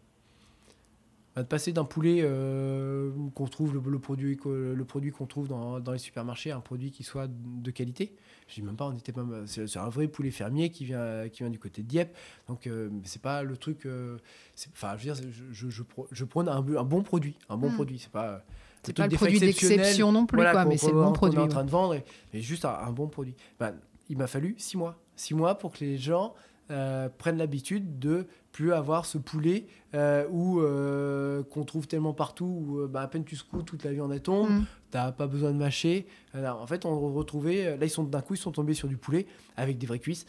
[1.43, 5.81] De passer d'un poulet euh, qu'on trouve le, le produit le produit qu'on trouve dans,
[5.81, 8.15] dans les supermarchés à un produit qui soit de qualité.
[8.49, 11.29] Je dis même pas, on était pas c'est c'est un vrai poulet fermier qui vient
[11.29, 12.17] qui vient du côté de Dieppe.
[12.49, 13.85] Donc euh, c'est pas le truc.
[13.87, 14.19] euh,
[14.55, 15.83] c'est- Enfin je veux dire, je, je,
[16.13, 17.75] je, prône un, un bon produit, un bon Mm.
[17.75, 17.99] produit.
[17.99, 18.43] C'est pas
[18.83, 21.39] C'est truc pas le produit d'exception non plus, voilà, quoi, mais c'est le bon produit.
[21.39, 21.97] est en train de vendre,
[22.33, 23.35] mais juste un, un bon produit.
[23.61, 23.75] Ben,
[24.09, 24.97] il m'a fallu six mois.
[25.17, 26.33] Six mois pour que les gens
[26.71, 32.45] euh, prennent l'habitude de plus avoir ce poulet euh, où, euh, qu'on trouve tellement partout
[32.45, 34.65] où ben, à peine tu secoues toute la viande elle tombe, Mm.
[34.91, 36.07] t'as pas besoin de mâcher.
[36.35, 38.97] Alors, en fait, on retrouvait, là ils sont d'un coup ils sont tombés sur du
[38.97, 39.27] poulet
[39.57, 40.27] avec des vraies cuisses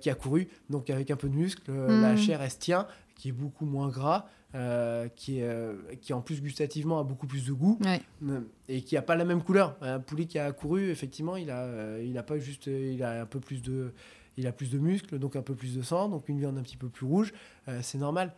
[0.00, 2.02] qui a couru, donc avec un peu de muscle, euh, Mm.
[2.02, 2.86] la chair elle se tient,
[3.16, 7.26] qui est beaucoup moins gras, euh, qui, est, euh, qui en plus gustativement a beaucoup
[7.26, 8.00] plus de goût Ouais.
[8.28, 9.76] euh, et qui a pas la même couleur.
[9.80, 13.26] Un poulet qui a couru, effectivement, il a, il a pas juste, il a un
[13.26, 13.92] peu plus de,
[14.36, 16.62] il a plus de muscles, donc un peu plus de sang, donc une viande un
[16.62, 17.32] petit peu plus rouge.
[17.68, 18.32] Euh, c'est normal.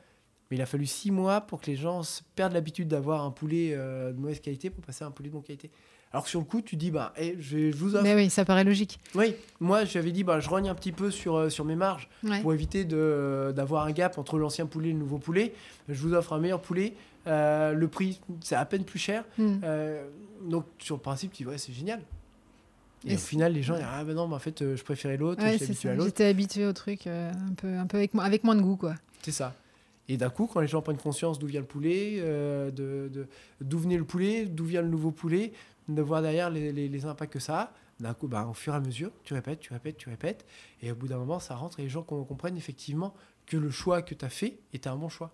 [0.50, 2.02] Mais il a fallu six mois pour que les gens
[2.36, 5.34] perdent l'habitude d'avoir un poulet euh, de mauvaise qualité pour passer à un poulet de
[5.34, 5.70] bonne qualité.
[6.12, 8.04] Alors que sur le coup, tu dis, bah, eh, je, je vous offre.
[8.04, 9.00] Mais oui, ça paraît logique.
[9.16, 12.08] Oui, moi j'avais dit, bah, je rogne un petit peu sur, euh, sur mes marges
[12.22, 12.40] Ouais.
[12.40, 15.54] pour éviter d'avoir un gap entre l'ancien poulet et le nouveau poulet.
[15.88, 16.94] Je vous offre un meilleur poulet.
[17.26, 19.24] Le prix, c'est à peine plus cher.
[19.38, 19.54] Mm.
[19.64, 20.06] Euh,
[20.42, 22.00] donc sur le principe, tu dis ouais, c'est génial.
[23.06, 25.16] Et, au final, les gens disent ah ben non, mais en fait, euh, je préférais
[25.16, 25.92] l'autre, Ouais, j'étais habitué ça.
[25.92, 26.06] à l'autre.
[26.08, 28.76] J'étais habitué au truc euh, un peu, un peu avec, mo- avec moins de goût,
[28.76, 28.94] quoi.
[29.22, 29.54] C'est ça.
[30.08, 33.26] Et d'un coup, quand les gens prennent conscience d'où vient le poulet, euh, de,
[33.60, 35.52] d'où venait le poulet, d'où vient le nouveau poulet,
[35.88, 38.72] de voir derrière les, les- les impacts que ça a, d'un coup, bah, au fur
[38.72, 40.44] et à mesure, tu répètes, tu répètes, tu répètes,
[40.82, 43.14] et au bout d'un moment, ça rentre et les gens com- comprennent effectivement
[43.46, 45.32] que le choix que tu as fait était un bon choix.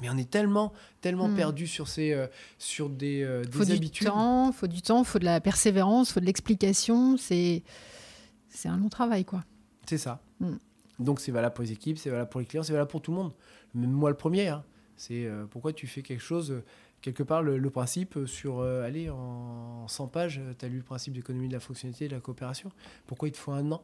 [0.00, 1.36] Mais on est tellement, tellement Mm.
[1.36, 2.26] perdu sur, ces, euh,
[2.58, 6.20] sur des, euh, des faut du temps, faut du temps, faut de la persévérance, faut
[6.20, 7.16] de l'explication.
[7.16, 7.62] C'est,
[8.48, 9.44] c'est un long travail, quoi.
[9.86, 10.20] C'est ça.
[10.40, 10.54] Mm.
[10.98, 13.10] Donc c'est valable pour les équipes, c'est valable pour les clients, c'est valable pour tout
[13.10, 13.32] le monde.
[13.74, 14.48] Même moi le premier.
[14.48, 14.64] hein.
[14.96, 16.64] C'est euh, pourquoi tu fais quelque chose, euh,
[17.02, 21.12] quelque part le, le principe sur, allez, en 100 pages, tu as lu le principe
[21.12, 22.70] d'économie de la fonctionnalité et de la coopération.
[23.06, 23.82] Pourquoi il te faut un an?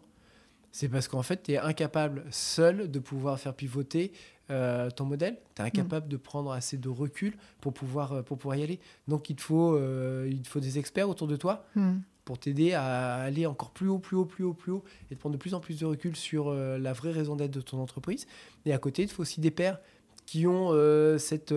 [0.75, 4.11] C'est parce qu'en fait, tu es incapable seul de pouvoir faire pivoter
[4.53, 5.39] euh, ton modèle.
[5.57, 8.79] Tu es incapable de prendre assez de recul pour pouvoir, euh, pour pouvoir y aller.
[9.09, 11.95] Donc il te, faut, euh, il te faut des experts autour de toi Mm.
[12.24, 15.19] pour t'aider à aller encore plus haut, plus haut, plus haut, plus haut, et de
[15.20, 17.79] prendre de plus en plus de recul sur euh, la vraie raison d'être de ton
[17.81, 18.27] entreprise.
[18.66, 19.79] Et à côté, il te faut aussi des pairs
[20.27, 20.70] qui ont
[21.19, 21.53] cette...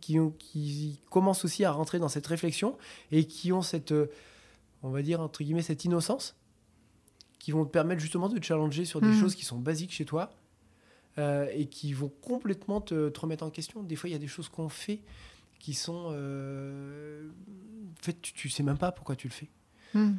[0.00, 2.76] qui, ont, qui commencent aussi à rentrer dans cette réflexion
[3.10, 3.92] et qui ont cette,
[4.82, 6.36] on va dire, entre guillemets, cette innocence,
[7.40, 9.20] qui vont te permettre justement de te challenger sur des Mhm.
[9.20, 10.30] choses qui sont basiques chez toi
[11.18, 13.82] euh, et qui vont complètement te, remettre en question.
[13.82, 15.00] Des fois, il y a des choses qu'on fait
[15.58, 16.08] qui sont...
[16.10, 17.28] euh,
[17.98, 19.48] en fait, tu, tu sais même pas pourquoi tu le fais.
[19.94, 20.16] Mm.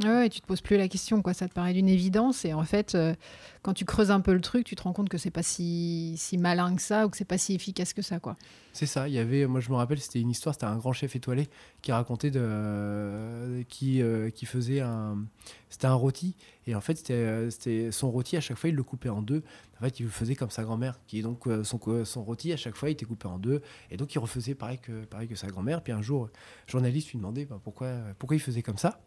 [0.00, 1.34] Ouais, ouais, tu te poses plus la question, quoi.
[1.34, 2.44] Ça te paraît d'une évidence.
[2.44, 3.14] Et en fait, euh,
[3.62, 6.16] quand tu creuses un peu le truc, tu te rends compte que c'est pas si,
[6.18, 8.36] si malin que ça ou que c'est pas si efficace que ça, quoi.
[8.72, 10.92] C'est ça, il y avait, moi je me rappelle, c'était une histoire, c'était un grand
[10.92, 11.48] chef étoilé
[11.80, 15.24] qui racontait de, qui, euh, qui faisait un,
[15.70, 16.34] c'était un rôti,
[16.66, 19.22] et en fait c'était, euh, c'était son rôti à chaque fois il le coupait en
[19.22, 19.44] deux.
[19.78, 22.74] En fait il le faisait comme sa grand-mère, qui donc son, son rôti à chaque
[22.74, 23.62] fois il était coupé en deux,
[23.92, 25.80] et donc il refaisait pareil que, pareil que sa grand-mère.
[25.80, 26.28] Puis un jour,
[26.66, 29.00] journaliste lui demandait bah, pourquoi, pourquoi il faisait comme ça?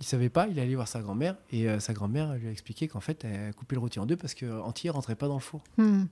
[0.00, 2.88] Il savait pas, il allait voir sa grand-mère, et euh, sa grand-mère lui a expliqué
[2.88, 5.40] qu'en fait elle coupait le rôti en deux parce que entier rentrait pas dans le
[5.40, 5.62] four.
[5.78, 6.04] Mm.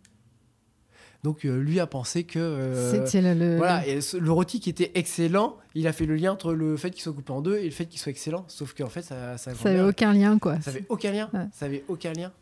[1.24, 4.70] Donc euh, lui a pensé que euh, C'était le, le- voilà, et le rôti qui
[4.70, 7.58] était excellent, il a fait le lien entre le fait qu'il soit coupé en deux
[7.58, 8.44] et le fait qu'il soit excellent.
[8.48, 10.60] Sauf qu'en fait, ça, ça, avait aucun lien, quoi.
[10.60, 11.30] ça avait aucun lien.
[11.32, 11.46] Ouais.
[11.52, 12.32] Ça avait aucun lien.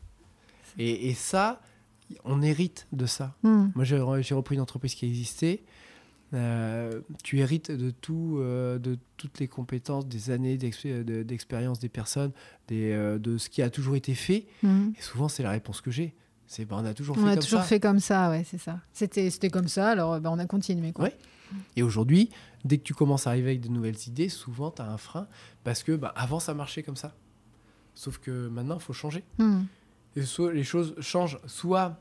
[0.79, 1.61] Et, et ça,
[2.25, 3.35] on hérite de ça.
[3.43, 3.67] Mm.
[3.75, 3.99] Moi, j'ai
[4.35, 5.63] repris une entreprise qui existait.
[6.33, 11.89] Euh, tu hérites de tout, euh, de toutes les compétences, des années de- d'expérience des
[11.89, 12.31] personnes,
[12.69, 14.47] des, euh, de ce qui a toujours été fait.
[14.63, 14.91] Mm.
[14.97, 16.15] Et souvent, c'est la réponse que j'ai.
[16.47, 17.67] C'est ben, on a toujours fait On a comme toujours ça.
[17.67, 18.81] fait comme ça, ouais, c'est ça.
[18.93, 21.05] C'était, c'était comme ça, alors euh, bah, on a continué, quoi.
[21.07, 21.17] Ouais.
[21.77, 22.31] Et aujourd'hui,
[22.65, 25.27] dès que tu commences à arriver avec de nouvelles idées, souvent tu as un frein
[25.65, 27.15] parce que bah, avant ça marchait comme ça.
[27.97, 29.25] Sauf que maintenant, il faut changer.
[30.17, 31.99] Et soit les choses changent, soit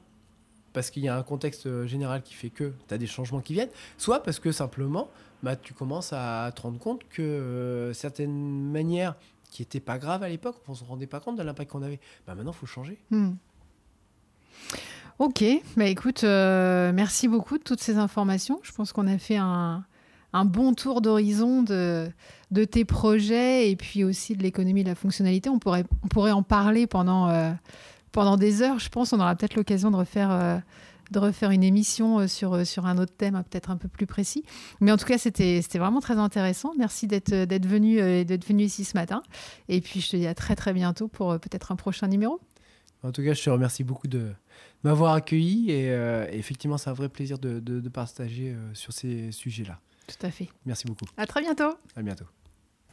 [0.80, 3.42] parce qu'il y a un contexte euh, général qui fait que tu as des changements
[3.42, 5.10] qui viennent, soit parce que simplement,
[5.44, 9.18] bah, tu commences à te rendre compte que euh, certaines manières
[9.52, 11.82] qui n'étaient pas graves à l'époque, on ne se rendait pas compte de l'impact qu'on
[11.82, 12.00] avait.
[12.26, 12.98] Bah, maintenant, il faut changer.
[13.12, 13.32] Hmm.
[15.18, 15.44] Ok,
[15.76, 18.62] bah écoute, euh, merci beaucoup de toutes ces informations.
[18.64, 19.84] Je pense qu'on a fait un,
[20.46, 22.10] bon tour d'horizon de,
[22.72, 25.50] tes projets et puis aussi de l'économie de la fonctionnalité.
[25.50, 27.28] On pourrait, on pourrait en parler pendant,
[28.12, 28.80] pendant des heures.
[28.80, 30.62] Je pense on aura peut-être l'occasion de refaire
[31.12, 34.44] de refaire une émission sur, sur un autre thème, peut-être un peu plus précis.
[34.80, 36.74] Mais en tout cas, c'était vraiment très intéressant.
[36.78, 37.34] Merci d'être
[37.66, 37.96] venu,
[38.26, 39.24] d'être venu ici ce matin.
[39.70, 42.40] Et puis, je te dis à très, très bientôt pour peut-être un prochain numéro.
[43.02, 44.32] En tout cas, je te remercie beaucoup de
[44.84, 45.92] m'avoir accueilli et
[46.32, 49.80] effectivement, c'est un vrai plaisir de, de partager sur ces sujets-là.
[50.06, 50.50] Tout à fait.
[50.66, 51.06] Merci beaucoup.
[51.18, 51.74] À très bientôt.
[51.96, 52.26] À bientôt.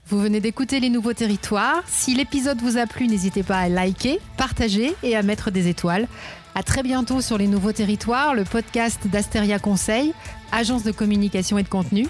[0.09, 1.83] Vous venez d'écouter Les Nouveaux Territoires.
[1.89, 6.07] Si l'épisode vous a plu, n'hésitez pas à liker, partager et à mettre des étoiles.
[6.55, 10.15] À très bientôt sur Les Nouveaux Territoires, le podcast d'Asteria Conseil,
[10.53, 12.07] agence de communication et de contenu.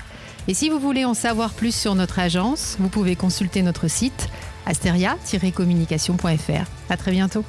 [0.46, 4.28] Et si vous voulez en savoir plus sur notre agence, vous pouvez consulter notre site
[4.66, 6.66] asteria-communication.fr.
[6.90, 7.46] À très bientôt.